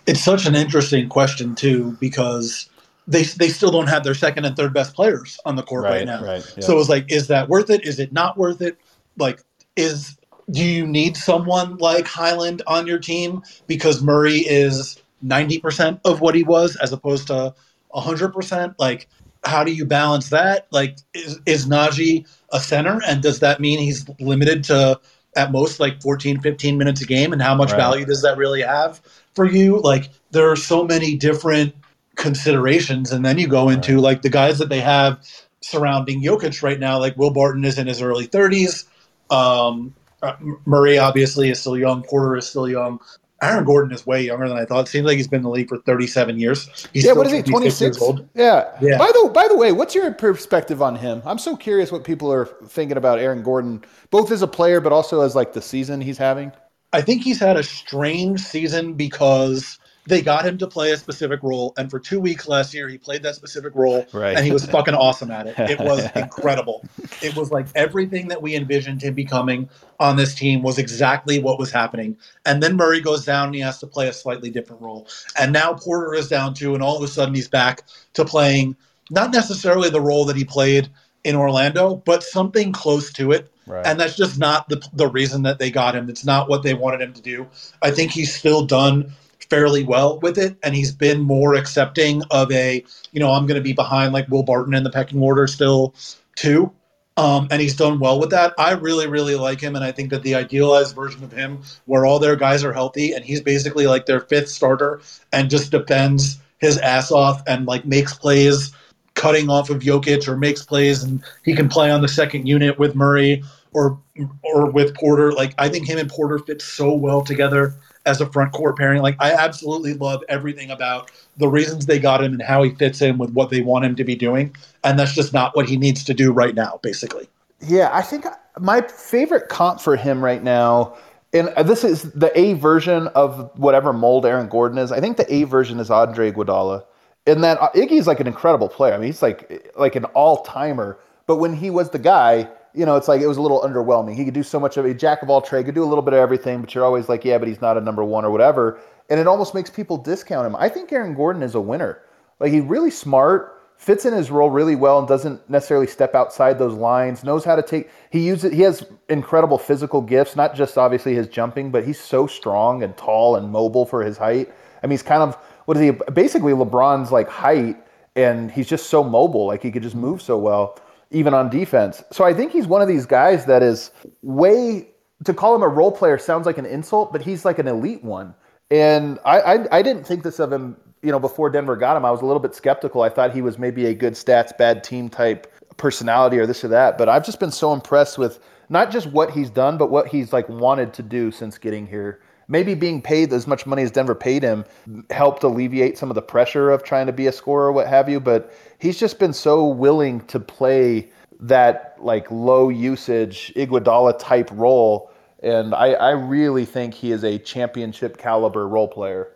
It's 0.07 0.23
such 0.23 0.47
an 0.47 0.55
interesting 0.55 1.07
question 1.11 1.55
too, 1.55 1.99
because 2.01 2.71
they 3.07 3.25
they 3.25 3.49
still 3.49 3.71
don't 3.71 3.89
have 3.89 4.05
their 4.05 4.15
second 4.15 4.47
and 4.47 4.57
third 4.57 4.73
best 4.73 4.95
players 4.95 5.39
on 5.45 5.57
the 5.57 5.63
court 5.63 5.85
right, 5.85 5.91
right 5.91 6.07
now. 6.07 6.25
Right, 6.25 6.55
yeah. 6.57 6.65
So 6.65 6.79
it's 6.79 6.89
like, 6.89 7.11
is 7.13 7.27
that 7.29 7.51
worth 7.51 7.69
it? 7.69 7.85
Is 7.85 7.99
it 7.99 8.11
not 8.11 8.39
worth 8.39 8.63
it? 8.63 8.79
Like, 9.19 9.43
is 9.77 10.17
do 10.51 10.65
you 10.65 10.87
need 10.87 11.17
someone 11.17 11.77
like 11.77 12.07
Hyland 12.07 12.63
on 12.67 12.87
your 12.87 12.99
team 12.99 13.43
because 13.67 14.03
Murray 14.03 14.39
is 14.39 15.03
ninety 15.23 15.59
percent 15.59 16.01
of 16.05 16.21
what 16.21 16.35
he 16.35 16.43
was 16.43 16.77
as 16.77 16.93
opposed 16.93 17.27
to 17.29 17.55
hundred 17.93 18.33
percent? 18.33 18.75
Like, 18.79 19.09
how 19.45 19.65
do 19.65 19.73
you 19.73 19.85
balance 19.85 20.31
that? 20.31 20.67
Like, 20.71 20.99
is 21.15 21.39
is 21.47 21.67
Nnaji 21.67 22.27
a 22.53 22.61
center, 22.61 23.01
and 23.07 23.23
does 23.23 23.41
that 23.41 23.61
mean 23.61 23.79
he's 23.79 24.09
limited 24.21 24.65
to 24.65 25.01
at 25.37 25.53
most 25.53 25.79
like 25.79 26.01
14, 26.03 26.41
15 26.41 26.79
minutes 26.79 27.03
a 27.03 27.07
game? 27.07 27.33
And 27.33 27.41
how 27.41 27.55
much 27.55 27.71
right. 27.71 27.77
value 27.77 28.05
does 28.07 28.23
that 28.23 28.37
really 28.37 28.63
have? 28.63 29.01
for 29.39 29.45
you. 29.45 29.81
Like 29.81 30.11
there 30.33 30.51
are 30.51 30.57
so 30.57 30.85
many 30.85 31.15
different 31.15 31.73
considerations, 32.17 33.13
and 33.13 33.25
then 33.25 33.39
you 33.39 33.47
go 33.47 33.69
into 33.69 33.95
right. 33.95 34.03
like 34.03 34.23
the 34.23 34.29
guys 34.29 34.59
that 34.59 34.69
they 34.69 34.81
have 34.81 35.25
surrounding 35.61 36.21
Jokic 36.21 36.61
right 36.61 36.81
now. 36.81 36.99
Like 36.99 37.17
Will 37.17 37.31
Barton 37.31 37.65
is 37.65 37.79
in 37.79 37.87
his 37.87 38.03
early 38.03 38.27
thirties. 38.27 38.85
Um, 39.31 39.95
uh, 40.23 40.35
Murray 40.67 40.99
obviously 40.99 41.51
is 41.51 41.61
still 41.61 41.79
young. 41.79 42.03
Porter 42.03 42.37
is 42.37 42.49
still 42.49 42.69
young. 42.69 42.99
Aaron 43.41 43.65
Gordon 43.65 43.93
is 43.93 44.05
way 44.05 44.23
younger 44.23 44.49
than 44.49 44.57
I 44.57 44.65
thought. 44.65 44.87
It 44.87 44.91
seems 44.91 45.07
like 45.07 45.17
he's 45.17 45.29
been 45.29 45.39
in 45.39 45.45
the 45.45 45.51
league 45.51 45.69
for 45.69 45.79
37 45.79 46.39
years. 46.39 46.89
He's 46.93 47.05
yeah, 47.05 47.13
what 47.13 47.27
is 47.27 47.33
he? 47.33 47.43
26. 47.43 47.99
Yeah. 48.35 48.77
yeah. 48.81 48.99
By 48.99 49.07
the 49.13 49.31
by 49.33 49.47
the 49.49 49.57
way, 49.57 49.71
what's 49.71 49.95
your 49.95 50.13
perspective 50.13 50.83
on 50.83 50.97
him? 50.97 51.23
I'm 51.25 51.39
so 51.39 51.57
curious 51.57 51.93
what 51.93 52.03
people 52.03 52.33
are 52.33 52.47
thinking 52.47 52.97
about 52.97 53.21
Aaron 53.21 53.43
Gordon, 53.43 53.85
both 54.11 54.33
as 54.33 54.43
a 54.43 54.49
player 54.49 54.81
but 54.81 54.93
also 54.93 55.21
as 55.21 55.37
like 55.37 55.53
the 55.53 55.63
season 55.63 56.01
he's 56.01 56.19
having. 56.19 56.51
I 56.93 57.03
think 57.03 57.23
he's 57.23 57.39
had 57.39 57.57
a 57.57 57.63
strange 57.63 58.41
season 58.41 58.95
because 58.95 59.79
they 60.09 60.23
got 60.23 60.45
him 60.45 60.57
to 60.59 60.67
play 60.67 60.93
a 60.93 60.97
specific 60.97 61.43
role, 61.43 61.75
and 61.77 61.91
for 61.91 62.01
two 62.01 62.19
weeks 62.19 62.49
last 62.49 62.73
year, 62.73 62.89
he 62.89 62.97
played 62.97 63.23
that 63.23 63.35
specific 63.35 63.75
role, 63.75 64.07
right. 64.13 64.37
and 64.37 64.45
he 64.45 64.53
was 64.53 64.65
fucking 64.65 64.95
awesome 64.95 65.31
at 65.31 65.47
it. 65.47 65.59
It 65.59 65.79
was 65.81 66.09
incredible. 66.17 66.85
It 67.23 67.37
was 67.37 67.51
like 67.51 67.67
everything 67.75 68.29
that 68.29 68.41
we 68.41 68.57
envisioned 68.57 69.03
him 69.03 69.15
becoming 69.15 69.69
on 70.01 70.17
this 70.17 70.35
team 70.35 70.63
was 70.63 70.79
exactly 70.79 71.39
what 71.39 71.59
was 71.59 71.71
happening. 71.71 72.17
And 72.47 72.63
then 72.63 72.77
Murray 72.77 73.01
goes 73.01 73.25
down, 73.25 73.47
and 73.47 73.55
he 73.55 73.61
has 73.61 73.79
to 73.81 73.87
play 73.87 74.09
a 74.09 74.13
slightly 74.13 74.51
different 74.51 74.81
role. 74.81 75.07
And 75.39 75.53
now 75.53 75.75
Porter 75.75 76.15
is 76.15 76.29
down 76.29 76.55
too, 76.55 76.75
and 76.75 76.83
all 76.83 76.97
of 76.97 77.03
a 77.03 77.09
sudden 77.09 77.35
he's 77.35 77.49
back 77.49 77.83
to 78.15 78.25
playing 78.25 78.77
not 79.11 79.31
necessarily 79.33 79.91
the 79.91 80.01
role 80.01 80.25
that 80.25 80.37
he 80.37 80.45
played 80.45 80.89
in 81.25 81.37
Orlando, 81.37 81.97
but 81.97 82.23
something 82.23 82.73
close 82.73 83.13
to 83.13 83.33
it. 83.33 83.53
Right. 83.67 83.87
And 83.87 84.01
that's 84.01 84.17
just 84.17 84.39
not 84.39 84.69
the, 84.71 84.83
the 84.95 85.09
reason 85.09 85.43
that 85.43 85.59
they 85.59 85.71
got 85.71 85.95
him. 85.95 86.09
It's 86.09 86.25
not 86.25 86.49
what 86.49 86.63
they 86.63 86.73
wanted 86.73 87.03
him 87.03 87.13
to 87.13 87.21
do. 87.21 87.47
I 87.83 87.91
think 87.91 88.11
he's 88.11 88.35
still 88.35 88.65
done 88.65 89.13
fairly 89.51 89.85
well 89.85 90.19
with 90.21 90.39
it, 90.39 90.57
and 90.63 90.75
he's 90.75 90.93
been 90.93 91.21
more 91.21 91.55
accepting 91.55 92.23
of 92.31 92.51
a, 92.53 92.85
you 93.13 93.21
know, 93.21 93.33
I'm 93.33 93.47
going 93.47 93.59
to 93.59 93.65
be 93.65 93.73
behind 93.73 94.13
like 94.13 94.29
Will 94.29 94.43
Barton 94.43 94.75
in 94.75 94.85
the 94.85 94.91
pecking 94.91 95.23
order 95.23 95.47
still, 95.47 95.95
too. 96.37 96.73
Um, 97.17 97.49
and 97.51 97.61
he's 97.61 97.75
done 97.75 97.99
well 97.99 98.21
with 98.21 98.31
that. 98.31 98.55
I 98.59 98.73
really, 98.73 99.09
really 99.09 99.35
like 99.35 99.61
him, 99.61 99.75
and 99.75 99.85
I 99.85 99.91
think 99.91 100.11
that 100.11 100.23
the 100.23 100.37
idealized 100.37 100.95
version 100.95 101.25
of 101.25 101.33
him, 101.33 101.63
where 101.87 102.07
all 102.07 102.21
their 102.21 102.37
guys 102.37 102.63
are 102.63 102.73
healthy, 102.73 103.13
and 103.13 103.25
he's 103.25 103.41
basically 103.41 103.89
like 103.89 104.07
their 104.07 104.21
fifth 104.21 104.49
starter, 104.49 105.01
and 105.33 105.51
just 105.51 105.73
defends 105.73 106.39
his 106.59 106.79
ass 106.79 107.11
off 107.11 107.43
and 107.49 107.67
like 107.67 107.85
makes 107.85 108.15
plays, 108.15 108.73
cutting 109.15 109.51
off 109.51 109.69
of 109.69 109.81
Jokic, 109.81 110.29
or 110.29 110.37
makes 110.37 110.63
plays, 110.63 111.03
and 111.03 111.21
he 111.45 111.57
can 111.57 111.69
play 111.69 111.91
on 111.91 112.03
the 112.03 112.09
second 112.09 112.47
unit 112.47 112.79
with 112.79 112.95
Murray 112.95 113.43
or 113.73 113.99
or 114.43 114.71
with 114.71 114.95
Porter. 114.95 115.33
Like 115.33 115.55
I 115.59 115.69
think 115.69 115.89
him 115.89 115.99
and 115.99 116.09
Porter 116.09 116.39
fit 116.39 116.63
so 116.63 116.95
well 116.95 117.23
together 117.23 117.75
as 118.09 118.21
a 118.21 118.27
front 118.27 118.53
court 118.53 118.77
pairing. 118.77 119.03
Like 119.03 119.17
I 119.21 119.33
absolutely 119.33 119.95
love 119.95 120.23
everything 120.29 120.71
about 120.71 121.11
the 121.37 121.49
reasons 121.49 121.87
they 121.87 121.99
got 121.99 122.23
him 122.23 122.33
and 122.33 122.43
how 122.43 122.63
he 122.63 122.71
fits 122.71 123.03
in 123.03 123.19
with 123.19 123.31
what 123.31 123.51
they 123.51 123.61
want 123.61 123.85
him 123.85 123.95
to 123.97 124.05
be 124.05 124.17
doing. 124.17 124.55
And 124.83 124.99
that's 124.99 125.15
just 125.15 125.33
not 125.33 125.55
what 125.55 125.69
he 125.69 125.77
needs 125.77 126.03
to 126.05 126.15
do 126.15 126.33
right 126.33 126.55
now, 126.55 126.81
basically. 126.83 127.29
Yeah, 127.61 127.91
I 127.93 128.03
think 128.03 128.25
my 128.59 128.81
favorite 128.83 129.49
comp 129.49 129.81
for 129.81 129.97
him 129.97 130.25
right 130.25 130.43
now, 130.43 130.97
and 131.33 131.49
this 131.69 131.85
is 131.85 132.11
the 132.13 132.37
A 132.39 132.55
version 132.55 133.09
of 133.09 133.51
whatever 133.59 133.93
mold 133.93 134.25
Aaron 134.25 134.49
Gordon 134.49 134.79
is. 134.79 134.91
I 134.91 135.01
think 135.01 135.17
the 135.17 135.33
A 135.33 135.45
version 135.45 135.79
is 135.79 135.91
Andre 135.91 136.33
Iguodala. 136.33 136.85
And 137.27 137.45
that 137.45 137.61
uh, 137.61 137.69
Iggy's 137.73 138.07
like 138.07 138.21
an 138.21 138.27
incredible 138.27 138.71
player. 138.71 138.95
I 138.95 138.97
mean, 138.97 139.07
he's 139.07 139.21
like 139.21 139.71
like 139.77 139.97
an 139.97 140.07
all 140.07 140.43
timer. 140.45 140.99
But 141.27 141.37
when 141.37 141.55
he 141.55 141.69
was 141.69 141.91
the 141.91 141.99
guy, 141.99 142.49
you 142.79 142.87
know, 142.87 142.97
it's 142.97 143.09
like 143.09 143.21
it 143.21 143.27
was 143.27 143.39
a 143.39 143.43
little 143.43 143.61
underwhelming. 143.61 144.15
He 144.15 144.25
could 144.25 144.35
do 144.35 144.45
so 144.45 144.61
much 144.61 144.77
of 144.77 144.85
a 144.85 144.95
jack 144.95 145.23
of 145.23 145.31
all 145.31 145.43
trade, 145.43 145.67
could 145.67 145.75
do 145.75 145.83
a 145.83 145.87
little 145.87 146.03
bit 146.03 146.15
of 146.15 146.21
everything, 146.21 146.61
but 146.61 146.73
you're 146.75 146.85
always 146.85 147.09
like, 147.09 147.25
yeah, 147.25 147.37
but 147.37 147.49
he's 147.49 147.61
not 147.61 147.77
a 147.77 147.81
number 147.81 148.05
one 148.05 148.25
or 148.25 148.31
whatever. 148.31 148.79
And 149.11 149.19
it 149.19 149.27
almost 149.27 149.53
makes 149.53 149.69
people 149.69 149.97
discount 149.97 150.47
him. 150.47 150.55
I 150.55 150.69
think 150.69 150.93
Aaron 150.93 151.15
Gordon 151.15 151.43
is 151.43 151.57
a 151.57 151.61
winner. 151.61 152.03
Like 152.39 152.53
he's 152.53 152.63
really 152.63 152.93
smart, 152.93 153.61
fits 153.79 154.05
in 154.05 154.15
his 154.15 154.31
role 154.31 154.51
really 154.51 154.77
well, 154.77 155.01
and 155.01 155.09
doesn't 155.09 155.51
necessarily 155.51 155.89
step 155.89 156.15
outside 156.15 156.57
those 156.57 156.75
lines. 156.75 157.25
Knows 157.25 157.45
how 157.45 157.57
to 157.57 157.63
take. 157.63 157.91
He 158.11 158.21
uses. 158.21 158.53
He 158.53 158.61
has 158.63 158.87
incredible 159.09 159.59
physical 159.59 160.01
gifts, 160.01 160.37
not 160.37 160.55
just 160.55 160.79
obviously 160.79 161.17
his 161.17 161.27
jumping, 161.27 161.73
but 161.73 161.85
he's 161.85 161.99
so 161.99 162.29
strong 162.29 162.85
and 162.85 162.97
tall 162.97 163.35
and 163.35 163.51
mobile 163.51 163.87
for 163.87 164.05
his 164.05 164.17
height. 164.17 164.53
I 164.85 164.87
mean, 164.87 164.93
he's 164.93 165.03
kind 165.03 165.23
of 165.23 165.35
what 165.65 165.77
is 165.77 165.83
he? 165.83 165.91
Basically, 166.13 166.53
LeBron's 166.53 167.11
like 167.11 167.29
height, 167.29 167.77
and 168.15 168.53
he's 168.53 168.69
just 168.69 168.89
so 168.89 169.03
mobile. 169.03 169.47
Like 169.47 169.63
he 169.65 169.73
could 169.73 169.83
just 169.83 169.97
move 169.97 170.23
so 170.23 170.39
well 170.39 170.79
even 171.11 171.35
on 171.35 171.49
defense. 171.49 172.03
So 172.13 172.25
I 172.25 172.35
think 172.35 172.53
he's 172.53 172.67
one 172.67 172.83
of 172.83 172.89
these 172.89 173.07
guys 173.07 173.47
that 173.47 173.63
is 173.63 173.91
way 174.23 174.89
to 175.25 175.35
call 175.35 175.55
him 175.55 175.63
a 175.63 175.69
role 175.69 175.93
player 175.93 176.19
sounds 176.19 176.47
like 176.47 176.59
an 176.59 176.67
insult, 176.67 177.13
but 177.13 177.23
he's 177.23 177.45
like 177.45 177.59
an 177.59 177.67
elite 177.67 178.05
one. 178.05 178.35
And 178.71 179.19
I, 179.25 179.41
I, 179.41 179.79
I 179.79 179.83
didn't 179.83 180.05
think 180.05 180.23
this 180.23 180.39
of 180.39 180.53
him, 180.53 180.77
you 181.03 181.11
know, 181.11 181.19
before 181.19 181.51
Denver 181.51 181.77
got 181.77 181.97
him. 181.97 182.05
I 182.05 182.11
was 182.11 182.21
a 182.21 182.27
little 182.27 182.41
bit 182.41 182.55
skeptical. 182.55 183.03
I 183.03 183.09
thought 183.09 183.35
he 183.35 183.43
was 183.43 183.59
maybe 183.59 183.87
a 183.87 183.95
good 183.95 184.13
stats, 184.13 184.57
bad 184.57 184.85
team 184.85 185.09
type 185.09 185.53
personality 185.77 186.39
or 186.39 186.47
this 186.47 186.63
or 186.63 186.69
that. 186.69 186.99
But 186.99 187.09
I've 187.09 187.25
just 187.25 187.41
been 187.41 187.51
so 187.51 187.73
impressed 187.73 188.19
with 188.19 188.39
not 188.69 188.91
just 188.91 189.07
what 189.07 189.31
he's 189.31 189.49
done, 189.49 189.79
but 189.79 189.91
what 189.91 190.09
he's 190.09 190.33
like 190.33 190.49
wanted 190.49 190.93
to 190.95 191.03
do 191.03 191.31
since 191.31 191.57
getting 191.57 191.87
here 191.87 192.21
maybe 192.49 192.75
being 192.75 193.01
paid 193.01 193.33
as 193.33 193.47
much 193.47 193.67
money 193.67 193.83
as 193.83 193.91
Denver 193.91 194.15
paid 194.15 194.43
him 194.43 194.65
helped 195.11 195.45
alleviate 195.45 195.97
some 195.99 196.11
of 196.11 196.15
the 196.15 196.23
pressure 196.23 196.71
of 196.71 196.83
trying 196.83 197.07
to 197.07 197.13
be 197.13 197.27
a 197.27 197.33
scorer 197.33 197.67
or 197.67 197.73
what 197.73 197.87
have 197.87 198.09
you. 198.09 198.19
But 198.19 198.53
he's 198.79 198.99
just 198.99 199.19
been 199.19 199.33
so 199.33 199.67
willing 199.67 200.21
to 200.27 200.41
play 200.41 201.11
that 201.41 201.97
like 202.01 202.31
low 202.31 202.69
usage 202.69 203.53
Iguodala 203.55 204.19
type 204.19 204.51
role. 204.53 205.11
And 205.43 205.75
I, 205.75 205.93
I 205.93 206.11
really 206.11 206.65
think 206.65 206.95
he 206.95 207.13
is 207.13 207.23
a 207.23 207.39
championship 207.39 208.19
caliber 208.19 208.67
role 208.67 208.89
player. 208.89 209.33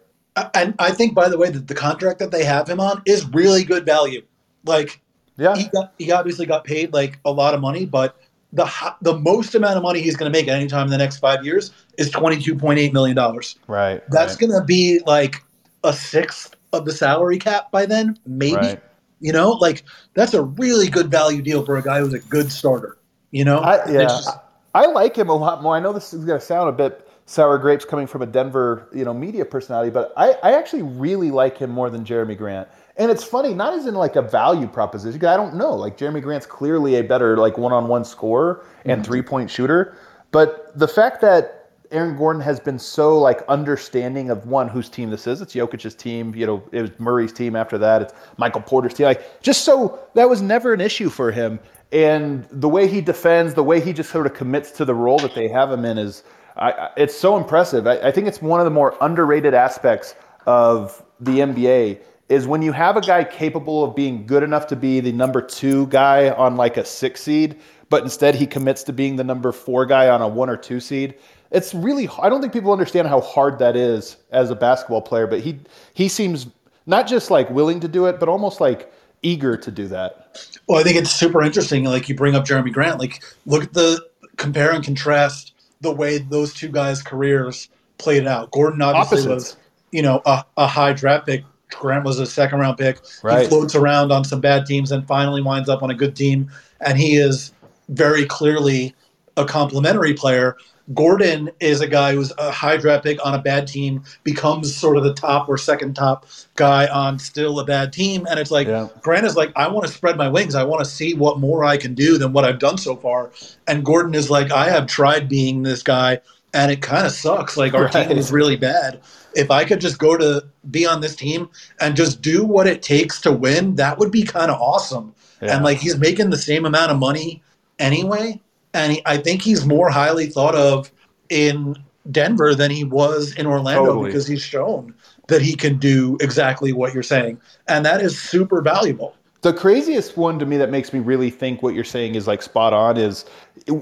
And 0.54 0.74
I 0.78 0.90
think, 0.92 1.14
by 1.14 1.28
the 1.28 1.38
way, 1.38 1.50
that 1.50 1.68
the 1.68 1.74
contract 1.74 2.18
that 2.18 2.30
they 2.30 2.44
have 2.44 2.68
him 2.68 2.80
on 2.80 3.02
is 3.06 3.24
really 3.26 3.64
good 3.64 3.84
value. 3.84 4.22
Like, 4.64 5.00
yeah, 5.36 5.54
he, 5.54 5.68
got, 5.68 5.92
he 5.98 6.10
obviously 6.10 6.46
got 6.46 6.64
paid 6.64 6.92
like 6.92 7.18
a 7.24 7.30
lot 7.30 7.54
of 7.54 7.60
money, 7.60 7.84
but 7.84 8.16
the 8.52 8.68
the 9.02 9.18
most 9.18 9.54
amount 9.54 9.76
of 9.76 9.82
money 9.82 10.00
he's 10.00 10.16
going 10.16 10.30
to 10.30 10.38
make 10.38 10.48
at 10.48 10.56
any 10.56 10.68
time 10.68 10.86
in 10.86 10.90
the 10.90 10.98
next 10.98 11.18
five 11.18 11.44
years 11.44 11.72
is 11.98 12.10
twenty 12.10 12.40
two 12.40 12.54
point 12.54 12.78
eight 12.78 12.92
million 12.92 13.16
dollars. 13.16 13.56
Right. 13.66 14.02
That's 14.10 14.34
right. 14.34 14.48
going 14.48 14.60
to 14.60 14.64
be 14.64 15.00
like 15.06 15.42
a 15.84 15.92
sixth 15.92 16.56
of 16.72 16.84
the 16.84 16.92
salary 16.92 17.38
cap 17.38 17.70
by 17.70 17.86
then, 17.86 18.18
maybe. 18.26 18.56
Right. 18.56 18.82
You 19.22 19.32
know, 19.32 19.52
like 19.52 19.84
that's 20.14 20.34
a 20.34 20.42
really 20.42 20.88
good 20.88 21.10
value 21.10 21.40
deal 21.40 21.64
for 21.64 21.78
a 21.78 21.82
guy 21.82 22.00
who's 22.00 22.12
a 22.12 22.18
good 22.18 22.50
starter. 22.50 22.98
You 23.30 23.44
know, 23.44 23.58
I, 23.58 23.88
yeah, 23.90 24.02
just, 24.02 24.28
I 24.74 24.86
like 24.86 25.16
him 25.16 25.28
a 25.28 25.34
lot 25.34 25.62
more. 25.62 25.74
I 25.76 25.80
know 25.80 25.92
this 25.92 26.12
is 26.12 26.24
going 26.24 26.38
to 26.38 26.44
sound 26.44 26.68
a 26.68 26.72
bit 26.72 27.08
sour 27.26 27.56
grapes 27.56 27.84
coming 27.84 28.06
from 28.06 28.20
a 28.20 28.26
Denver, 28.26 28.88
you 28.92 29.04
know, 29.04 29.14
media 29.14 29.44
personality, 29.44 29.90
but 29.90 30.12
I, 30.16 30.32
I 30.42 30.54
actually 30.54 30.82
really 30.82 31.30
like 31.30 31.56
him 31.56 31.70
more 31.70 31.88
than 31.88 32.04
Jerami 32.04 32.36
Grant. 32.36 32.68
And 32.96 33.10
it's 33.10 33.24
funny, 33.24 33.54
not 33.54 33.72
as 33.72 33.86
in 33.86 33.94
like 33.94 34.16
a 34.16 34.22
value 34.22 34.66
proposition. 34.66 35.24
I 35.24 35.36
don't 35.36 35.54
know. 35.54 35.74
Like 35.74 35.96
Jerami 35.96 36.20
Grant's 36.20 36.46
clearly 36.46 36.96
a 36.96 37.02
better 37.02 37.38
like 37.38 37.56
one-on-one 37.56 38.04
scorer 38.04 38.66
and 38.84 39.00
mm-hmm. 39.00 39.10
three-point 39.10 39.50
shooter, 39.50 39.96
but 40.32 40.76
the 40.76 40.88
fact 40.88 41.20
that 41.20 41.61
Aaron 41.92 42.16
Gordon 42.16 42.42
has 42.42 42.58
been 42.58 42.78
so 42.78 43.18
like 43.18 43.42
understanding 43.48 44.30
of 44.30 44.46
one 44.46 44.68
whose 44.68 44.88
team 44.88 45.10
this 45.10 45.26
is. 45.26 45.40
It's 45.40 45.54
Jokic's 45.54 45.94
team. 45.94 46.34
You 46.34 46.46
know, 46.46 46.62
it 46.72 46.82
was 46.82 46.90
Murray's 46.98 47.32
team. 47.32 47.54
After 47.54 47.78
that, 47.78 48.02
it's 48.02 48.14
Michael 48.38 48.62
Porter's 48.62 48.94
team. 48.94 49.06
Like 49.06 49.42
just 49.42 49.64
so 49.64 50.00
that 50.14 50.28
was 50.28 50.42
never 50.42 50.72
an 50.72 50.80
issue 50.80 51.10
for 51.10 51.30
him. 51.30 51.60
And 51.92 52.46
the 52.50 52.68
way 52.68 52.88
he 52.88 53.02
defends, 53.02 53.54
the 53.54 53.62
way 53.62 53.78
he 53.80 53.92
just 53.92 54.10
sort 54.10 54.26
of 54.26 54.32
commits 54.32 54.70
to 54.72 54.84
the 54.84 54.94
role 54.94 55.18
that 55.18 55.34
they 55.34 55.48
have 55.48 55.70
him 55.70 55.84
in 55.84 55.98
is, 55.98 56.24
I, 56.56 56.88
it's 56.96 57.16
so 57.16 57.36
impressive. 57.36 57.86
I, 57.86 57.98
I 57.98 58.10
think 58.10 58.26
it's 58.26 58.40
one 58.40 58.60
of 58.60 58.64
the 58.64 58.70
more 58.70 58.96
underrated 59.02 59.52
aspects 59.52 60.14
of 60.46 61.02
the 61.20 61.40
NBA 61.40 62.00
is 62.28 62.46
when 62.46 62.62
you 62.62 62.72
have 62.72 62.96
a 62.96 63.00
guy 63.02 63.22
capable 63.22 63.84
of 63.84 63.94
being 63.94 64.26
good 64.26 64.42
enough 64.42 64.66
to 64.66 64.76
be 64.76 65.00
the 65.00 65.12
number 65.12 65.42
two 65.42 65.86
guy 65.88 66.30
on 66.30 66.56
like 66.56 66.78
a 66.78 66.84
six 66.84 67.20
seed, 67.22 67.58
but 67.90 68.02
instead 68.02 68.34
he 68.34 68.46
commits 68.46 68.82
to 68.84 68.92
being 68.92 69.16
the 69.16 69.24
number 69.24 69.52
four 69.52 69.84
guy 69.84 70.08
on 70.08 70.22
a 70.22 70.28
one 70.28 70.48
or 70.48 70.56
two 70.56 70.80
seed. 70.80 71.14
It's 71.52 71.74
really 71.74 72.08
I 72.20 72.28
don't 72.28 72.40
think 72.40 72.52
people 72.52 72.72
understand 72.72 73.08
how 73.08 73.20
hard 73.20 73.58
that 73.58 73.76
is 73.76 74.16
as 74.30 74.50
a 74.50 74.54
basketball 74.54 75.02
player, 75.02 75.26
but 75.26 75.40
he 75.40 75.58
he 75.94 76.08
seems 76.08 76.46
not 76.86 77.06
just 77.06 77.30
like 77.30 77.48
willing 77.50 77.80
to 77.80 77.88
do 77.88 78.06
it, 78.06 78.18
but 78.18 78.28
almost 78.28 78.60
like 78.60 78.92
eager 79.22 79.56
to 79.56 79.70
do 79.70 79.86
that. 79.88 80.40
Well, 80.66 80.80
I 80.80 80.82
think 80.82 80.96
it's 80.96 81.10
super 81.10 81.42
interesting. 81.42 81.84
Like 81.84 82.08
you 82.08 82.14
bring 82.14 82.34
up 82.34 82.44
Jerami 82.44 82.72
Grant, 82.72 82.98
like 82.98 83.22
look 83.46 83.64
at 83.64 83.72
the 83.72 84.04
compare 84.36 84.72
and 84.72 84.84
contrast 84.84 85.52
the 85.80 85.92
way 85.92 86.18
those 86.18 86.54
two 86.54 86.68
guys' 86.68 87.02
careers 87.02 87.68
played 87.98 88.26
out. 88.26 88.50
Gordon 88.50 88.82
obviously 88.82 89.30
Opposites. 89.30 89.56
was, 89.56 89.56
you 89.90 90.02
know, 90.02 90.22
a, 90.26 90.44
a 90.56 90.66
high 90.66 90.92
draft 90.92 91.26
pick 91.26 91.44
Grant 91.74 92.04
was 92.04 92.18
a 92.18 92.26
second 92.26 92.60
round 92.60 92.78
pick. 92.78 93.00
Right. 93.22 93.42
He 93.42 93.48
floats 93.48 93.74
around 93.74 94.12
on 94.12 94.24
some 94.24 94.40
bad 94.40 94.66
teams 94.66 94.92
and 94.92 95.06
finally 95.06 95.42
winds 95.42 95.68
up 95.68 95.82
on 95.82 95.90
a 95.90 95.94
good 95.94 96.14
team. 96.16 96.50
And 96.80 96.98
he 96.98 97.16
is 97.16 97.52
very 97.88 98.26
clearly 98.26 98.94
a 99.36 99.44
complementary 99.44 100.14
player. 100.14 100.56
Gordon 100.94 101.50
is 101.60 101.80
a 101.80 101.86
guy 101.86 102.14
who's 102.14 102.32
a 102.38 102.50
high 102.50 102.76
draft 102.76 103.04
pick 103.04 103.24
on 103.24 103.34
a 103.34 103.38
bad 103.40 103.66
team, 103.66 104.02
becomes 104.24 104.74
sort 104.74 104.96
of 104.96 105.04
the 105.04 105.14
top 105.14 105.48
or 105.48 105.56
second 105.56 105.94
top 105.94 106.26
guy 106.56 106.86
on 106.88 107.18
still 107.18 107.60
a 107.60 107.64
bad 107.64 107.92
team. 107.92 108.26
And 108.28 108.40
it's 108.40 108.50
like, 108.50 108.66
yeah. 108.66 108.88
Grant 109.00 109.26
is 109.26 109.36
like, 109.36 109.52
I 109.56 109.68
want 109.68 109.86
to 109.86 109.92
spread 109.92 110.16
my 110.16 110.28
wings. 110.28 110.54
I 110.54 110.64
want 110.64 110.84
to 110.84 110.90
see 110.90 111.14
what 111.14 111.38
more 111.38 111.64
I 111.64 111.76
can 111.76 111.94
do 111.94 112.18
than 112.18 112.32
what 112.32 112.44
I've 112.44 112.58
done 112.58 112.78
so 112.78 112.96
far. 112.96 113.30
And 113.66 113.84
Gordon 113.84 114.14
is 114.14 114.30
like, 114.30 114.50
I 114.50 114.68
have 114.70 114.86
tried 114.86 115.28
being 115.28 115.62
this 115.62 115.82
guy 115.82 116.20
and 116.52 116.70
it 116.70 116.82
kind 116.82 117.06
of 117.06 117.12
sucks. 117.12 117.56
Like, 117.56 117.74
our 117.74 117.84
right. 117.84 118.08
team 118.08 118.18
is 118.18 118.32
really 118.32 118.56
bad 118.56 119.00
if 119.34 119.50
I 119.50 119.64
could 119.64 119.80
just 119.80 119.98
go 119.98 120.16
to 120.16 120.44
be 120.70 120.86
on 120.86 121.00
this 121.00 121.16
team 121.16 121.48
and 121.80 121.96
just 121.96 122.22
do 122.22 122.44
what 122.44 122.66
it 122.66 122.82
takes 122.82 123.20
to 123.22 123.32
win, 123.32 123.76
that 123.76 123.98
would 123.98 124.10
be 124.10 124.22
kind 124.22 124.50
of 124.50 124.60
awesome. 124.60 125.14
Yeah. 125.40 125.56
And 125.56 125.64
like 125.64 125.78
he's 125.78 125.98
making 125.98 126.30
the 126.30 126.38
same 126.38 126.64
amount 126.64 126.92
of 126.92 126.98
money 126.98 127.42
anyway, 127.78 128.40
and 128.74 128.92
he, 128.92 129.02
I 129.06 129.16
think 129.16 129.42
he's 129.42 129.64
more 129.64 129.90
highly 129.90 130.26
thought 130.26 130.54
of 130.54 130.90
in 131.28 131.76
Denver 132.10 132.54
than 132.54 132.70
he 132.70 132.84
was 132.84 133.34
in 133.34 133.46
Orlando 133.46 133.86
totally. 133.86 134.06
because 134.06 134.26
he's 134.26 134.42
shown 134.42 134.94
that 135.28 135.40
he 135.40 135.54
can 135.54 135.78
do 135.78 136.16
exactly 136.20 136.72
what 136.72 136.92
you're 136.92 137.02
saying, 137.02 137.40
and 137.68 137.84
that 137.86 138.00
is 138.00 138.18
super 138.18 138.60
valuable. 138.60 139.14
The 139.42 139.52
craziest 139.52 140.16
one 140.16 140.38
to 140.38 140.46
me 140.46 140.56
that 140.58 140.70
makes 140.70 140.92
me 140.92 141.00
really 141.00 141.28
think 141.28 141.64
what 141.64 141.74
you're 141.74 141.82
saying 141.82 142.14
is 142.14 142.28
like 142.28 142.42
spot 142.42 142.72
on 142.72 142.96
is 142.96 143.24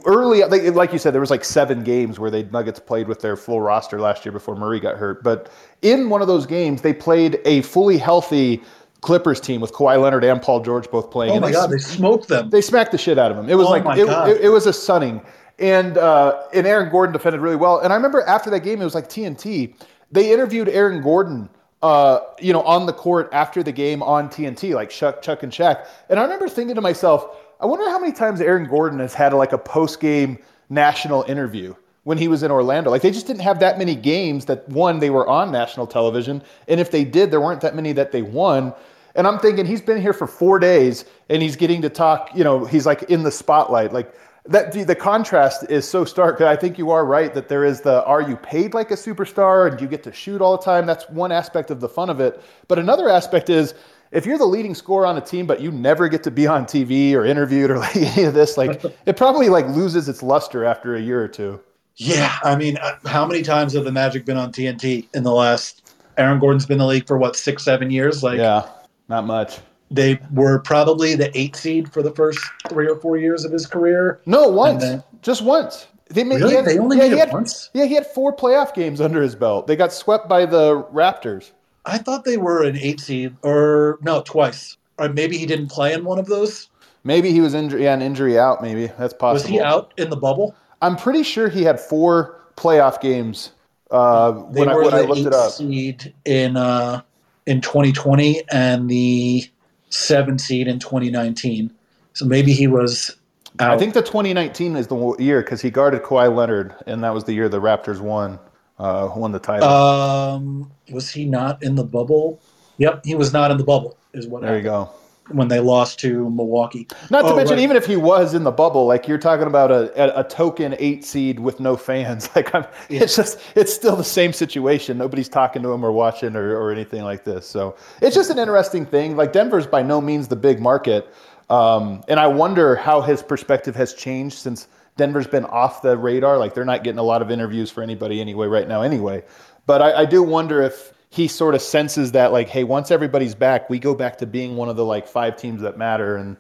early, 0.06 0.42
like, 0.44 0.62
like 0.74 0.90
you 0.90 0.98
said, 0.98 1.12
there 1.12 1.20
was 1.20 1.30
like 1.30 1.44
seven 1.44 1.84
games 1.84 2.18
where 2.18 2.30
they 2.30 2.44
Nuggets 2.44 2.80
played 2.80 3.08
with 3.08 3.20
their 3.20 3.36
full 3.36 3.60
roster 3.60 4.00
last 4.00 4.24
year 4.24 4.32
before 4.32 4.56
Murray 4.56 4.80
got 4.80 4.96
hurt. 4.96 5.22
But 5.22 5.50
in 5.82 6.08
one 6.08 6.22
of 6.22 6.28
those 6.28 6.46
games, 6.46 6.80
they 6.80 6.94
played 6.94 7.40
a 7.44 7.60
fully 7.60 7.98
healthy 7.98 8.62
Clippers 9.00 9.40
team 9.40 9.60
with 9.60 9.72
Kawhi 9.72 10.00
Leonard 10.00 10.24
and 10.24 10.42
Paul 10.42 10.60
George 10.60 10.90
both 10.90 11.10
playing. 11.10 11.32
Oh 11.32 11.40
my 11.40 11.52
god, 11.52 11.70
they 11.70 11.78
smoked 11.78 12.28
them. 12.28 12.50
They 12.50 12.60
smacked 12.60 12.92
the 12.92 12.98
shit 12.98 13.18
out 13.18 13.30
of 13.30 13.36
them. 13.36 13.48
It 13.48 13.54
was 13.54 13.66
oh 13.66 13.70
like 13.70 13.98
it, 13.98 14.08
it, 14.08 14.44
it, 14.46 14.48
was 14.48 14.66
a 14.66 14.72
sunning, 14.72 15.22
and 15.58 15.96
uh, 15.98 16.42
and 16.52 16.66
Aaron 16.66 16.90
Gordon 16.90 17.12
defended 17.12 17.40
really 17.40 17.56
well. 17.56 17.80
And 17.80 17.92
I 17.92 17.96
remember 17.96 18.22
after 18.22 18.50
that 18.50 18.60
game, 18.60 18.80
it 18.80 18.84
was 18.84 18.94
like 18.94 19.08
TNT. 19.08 19.74
They 20.12 20.32
interviewed 20.32 20.68
Aaron 20.68 21.02
Gordon 21.02 21.48
uh, 21.82 22.20
you 22.38 22.52
know, 22.52 22.62
on 22.62 22.86
the 22.86 22.92
court 22.92 23.28
after 23.32 23.62
the 23.62 23.72
game 23.72 24.02
on 24.02 24.28
TNT, 24.28 24.74
like 24.74 24.90
Chuck, 24.90 25.22
Chuck 25.22 25.42
and 25.42 25.52
Shaq. 25.52 25.86
And 26.08 26.18
I 26.18 26.22
remember 26.22 26.48
thinking 26.48 26.74
to 26.74 26.80
myself, 26.80 27.36
I 27.60 27.66
wonder 27.66 27.88
how 27.88 27.98
many 27.98 28.12
times 28.12 28.40
Aaron 28.40 28.68
Gordon 28.68 28.98
has 28.98 29.14
had 29.14 29.32
like 29.32 29.52
a 29.52 29.58
post 29.58 30.00
game 30.00 30.38
national 30.68 31.22
interview 31.22 31.74
when 32.04 32.18
he 32.18 32.28
was 32.28 32.42
in 32.42 32.50
Orlando. 32.50 32.90
Like 32.90 33.02
they 33.02 33.10
just 33.10 33.26
didn't 33.26 33.42
have 33.42 33.60
that 33.60 33.78
many 33.78 33.94
games 33.94 34.44
that 34.46 34.68
one 34.68 34.98
they 34.98 35.10
were 35.10 35.26
on 35.26 35.50
national 35.50 35.86
television, 35.86 36.42
and 36.68 36.80
if 36.80 36.90
they 36.90 37.04
did, 37.04 37.30
there 37.30 37.40
weren't 37.40 37.60
that 37.62 37.74
many 37.74 37.92
that 37.92 38.12
they 38.12 38.22
won. 38.22 38.74
And 39.14 39.26
I'm 39.26 39.38
thinking 39.38 39.66
he's 39.66 39.82
been 39.82 40.00
here 40.00 40.12
for 40.12 40.26
four 40.26 40.58
days 40.58 41.04
and 41.28 41.42
he's 41.42 41.56
getting 41.56 41.82
to 41.82 41.88
talk. 41.88 42.30
You 42.34 42.44
know, 42.44 42.64
he's 42.64 42.86
like 42.86 43.02
in 43.04 43.22
the 43.22 43.30
spotlight. 43.30 43.92
Like 43.92 44.14
that, 44.46 44.72
the, 44.72 44.84
the 44.84 44.94
contrast 44.94 45.68
is 45.68 45.88
so 45.88 46.04
stark. 46.04 46.40
I 46.40 46.56
think 46.56 46.78
you 46.78 46.90
are 46.90 47.04
right 47.04 47.32
that 47.34 47.48
there 47.48 47.64
is 47.64 47.80
the 47.80 48.04
are 48.04 48.22
you 48.22 48.36
paid 48.36 48.74
like 48.74 48.90
a 48.90 48.94
superstar 48.94 49.70
and 49.70 49.80
you 49.80 49.86
get 49.86 50.02
to 50.04 50.12
shoot 50.12 50.40
all 50.40 50.56
the 50.56 50.62
time. 50.62 50.86
That's 50.86 51.08
one 51.10 51.32
aspect 51.32 51.70
of 51.70 51.80
the 51.80 51.88
fun 51.88 52.10
of 52.10 52.20
it. 52.20 52.42
But 52.68 52.78
another 52.78 53.08
aspect 53.08 53.50
is 53.50 53.74
if 54.12 54.26
you're 54.26 54.38
the 54.38 54.46
leading 54.46 54.74
scorer 54.74 55.06
on 55.06 55.16
a 55.16 55.20
team 55.20 55.46
but 55.46 55.60
you 55.60 55.70
never 55.70 56.08
get 56.08 56.22
to 56.24 56.30
be 56.30 56.46
on 56.46 56.64
TV 56.64 57.12
or 57.14 57.24
interviewed 57.24 57.70
or 57.70 57.78
like 57.80 57.96
any 57.96 58.24
of 58.24 58.34
this, 58.34 58.56
like 58.56 58.82
it 59.06 59.16
probably 59.16 59.48
like 59.48 59.66
loses 59.68 60.08
its 60.08 60.22
luster 60.22 60.64
after 60.64 60.94
a 60.94 61.00
year 61.00 61.22
or 61.22 61.28
two. 61.28 61.60
Yeah, 61.96 62.38
I 62.42 62.56
mean, 62.56 62.78
uh, 62.78 62.96
how 63.04 63.26
many 63.26 63.42
times 63.42 63.74
have 63.74 63.84
the 63.84 63.92
Magic 63.92 64.24
been 64.24 64.38
on 64.38 64.52
TNT 64.52 65.06
in 65.12 65.22
the 65.22 65.32
last? 65.32 65.94
Aaron 66.16 66.38
Gordon's 66.38 66.64
been 66.64 66.76
in 66.76 66.78
the 66.78 66.86
league 66.86 67.06
for 67.06 67.18
what 67.18 67.36
six, 67.36 67.62
seven 67.62 67.90
years. 67.90 68.22
Like, 68.22 68.38
yeah, 68.38 68.66
not 69.10 69.26
much. 69.26 69.58
They 69.90 70.20
were 70.32 70.60
probably 70.60 71.16
the 71.16 71.36
eight 71.38 71.56
seed 71.56 71.92
for 71.92 72.00
the 72.02 72.12
first 72.12 72.38
three 72.68 72.88
or 72.88 72.96
four 72.96 73.18
years 73.18 73.44
of 73.44 73.52
his 73.52 73.66
career. 73.66 74.20
No, 74.24 74.48
once, 74.48 74.82
then, 74.82 75.02
just 75.20 75.42
once. 75.42 75.88
They 76.08 76.24
made. 76.24 76.40
Really? 76.40 76.54
Had, 76.54 76.64
they 76.64 76.78
only 76.78 76.96
yeah, 76.96 77.02
made 77.02 77.12
it 77.12 77.18
had, 77.18 77.32
once. 77.32 77.70
Yeah, 77.74 77.84
he 77.84 77.94
had 77.94 78.06
four 78.06 78.34
playoff 78.34 78.72
games 78.72 79.00
under 79.00 79.20
his 79.20 79.34
belt. 79.34 79.66
They 79.66 79.76
got 79.76 79.92
swept 79.92 80.28
by 80.28 80.46
the 80.46 80.84
Raptors. 80.84 81.50
I 81.86 81.98
thought 81.98 82.24
they 82.24 82.36
were 82.36 82.62
an 82.62 82.76
eight 82.76 83.00
seed, 83.00 83.36
or 83.42 83.98
no, 84.00 84.22
twice. 84.22 84.76
Or 84.98 85.08
maybe 85.08 85.36
he 85.38 85.46
didn't 85.46 85.68
play 85.68 85.92
in 85.92 86.04
one 86.04 86.18
of 86.18 86.26
those. 86.26 86.68
Maybe 87.02 87.32
he 87.32 87.40
was 87.40 87.54
injury, 87.54 87.84
yeah, 87.84 87.94
an 87.94 88.02
injury 88.02 88.38
out. 88.38 88.62
Maybe 88.62 88.86
that's 88.98 89.14
possible. 89.14 89.32
Was 89.32 89.46
he 89.46 89.60
out 89.60 89.92
in 89.96 90.10
the 90.10 90.16
bubble? 90.16 90.54
I'm 90.82 90.96
pretty 90.96 91.22
sure 91.22 91.48
he 91.48 91.62
had 91.62 91.80
four 91.80 92.38
playoff 92.56 93.00
games 93.00 93.52
uh, 93.90 94.32
when, 94.32 94.68
I, 94.68 94.76
when 94.76 94.94
I 94.94 95.00
looked 95.00 95.22
it 95.22 95.32
up. 95.32 95.50
Seed 95.50 96.14
in 96.26 96.56
uh, 96.56 97.02
in 97.50 97.60
2020 97.60 98.42
and 98.52 98.88
the 98.88 99.44
seven 99.90 100.38
seed 100.38 100.68
in 100.68 100.78
2019. 100.78 101.70
So 102.12 102.24
maybe 102.24 102.52
he 102.52 102.68
was. 102.68 103.16
Out. 103.58 103.72
I 103.72 103.78
think 103.78 103.94
the 103.94 104.02
2019 104.02 104.76
is 104.76 104.86
the 104.86 105.16
year 105.18 105.42
because 105.42 105.60
he 105.60 105.70
guarded 105.70 106.02
Kawhi 106.02 106.34
Leonard, 106.34 106.74
and 106.86 107.02
that 107.02 107.12
was 107.12 107.24
the 107.24 107.32
year 107.32 107.48
the 107.48 107.60
Raptors 107.60 108.00
won 108.00 108.38
uh, 108.78 109.10
won 109.14 109.32
the 109.32 109.40
title. 109.40 109.68
Um, 109.68 110.70
was 110.92 111.10
he 111.10 111.24
not 111.24 111.62
in 111.62 111.74
the 111.74 111.84
bubble? 111.84 112.40
Yep, 112.78 113.04
he 113.04 113.14
was 113.16 113.32
not 113.32 113.50
in 113.50 113.58
the 113.58 113.64
bubble. 113.64 113.98
Is 114.12 114.28
what. 114.28 114.42
There 114.42 114.50
happened. 114.50 114.64
you 114.64 114.70
go 114.70 114.90
when 115.30 115.48
they 115.48 115.60
lost 115.60 115.98
to 116.00 116.30
Milwaukee. 116.30 116.86
Not 117.10 117.22
to 117.22 117.28
oh, 117.28 117.36
mention, 117.36 117.56
right. 117.56 117.62
even 117.62 117.76
if 117.76 117.86
he 117.86 117.96
was 117.96 118.34
in 118.34 118.44
the 118.44 118.50
bubble, 118.50 118.86
like 118.86 119.06
you're 119.06 119.18
talking 119.18 119.46
about 119.46 119.70
a, 119.70 120.18
a, 120.18 120.24
token 120.24 120.74
eight 120.78 121.04
seed 121.04 121.38
with 121.38 121.60
no 121.60 121.76
fans. 121.76 122.28
Like 122.40 122.54
I'm, 122.54 122.64
yeah. 122.88 123.02
it's 123.02 123.16
just 123.16 123.40
it's 123.56 123.74
still 123.74 123.96
the 123.96 124.04
same 124.04 124.32
situation. 124.32 124.96
Nobody's 124.96 125.28
talking 125.28 125.62
to 125.62 125.72
him 125.72 125.84
or 125.84 125.90
watching 125.90 126.36
or, 126.36 126.56
or 126.56 126.70
anything 126.70 127.02
like 127.02 127.24
this. 127.24 127.46
So 127.46 127.76
it's 128.00 128.14
just 128.14 128.30
an 128.30 128.38
interesting 128.38 128.86
thing. 128.86 129.16
Like 129.16 129.32
Denver's 129.32 129.66
by 129.66 129.82
no 129.82 130.00
means 130.00 130.28
the 130.28 130.36
big 130.36 130.60
market, 130.60 131.12
um, 131.50 132.02
and 132.08 132.20
I 132.20 132.28
wonder 132.28 132.76
how 132.76 133.00
his 133.00 133.22
perspective 133.22 133.74
has 133.76 133.94
changed 133.94 134.38
since 134.38 134.68
Denver's 134.96 135.26
been 135.26 135.44
off 135.46 135.82
the 135.82 135.98
radar. 135.98 136.38
Like 136.38 136.54
they're 136.54 136.64
not 136.64 136.84
getting 136.84 136.98
a 136.98 137.02
lot 137.02 137.20
of 137.20 137.30
interviews 137.30 137.70
for 137.70 137.82
anybody 137.82 138.20
anyway 138.20 138.46
right 138.46 138.68
now. 138.68 138.82
Anyway, 138.82 139.24
but 139.66 139.82
I, 139.82 140.02
I 140.02 140.04
do 140.04 140.22
wonder 140.22 140.62
if 140.62 140.92
he 141.10 141.26
sort 141.26 141.56
of 141.56 141.60
senses 141.60 142.12
that 142.12 142.32
like, 142.32 142.48
hey, 142.48 142.64
once 142.64 142.90
everybody's 142.90 143.34
back, 143.34 143.68
we 143.68 143.78
go 143.78 143.94
back 143.94 144.18
to 144.18 144.26
being 144.26 144.56
one 144.56 144.68
of 144.68 144.76
the 144.76 144.84
like 144.84 145.08
five 145.08 145.36
teams 145.36 145.60
that 145.62 145.76
matter, 145.76 146.16
and 146.16 146.36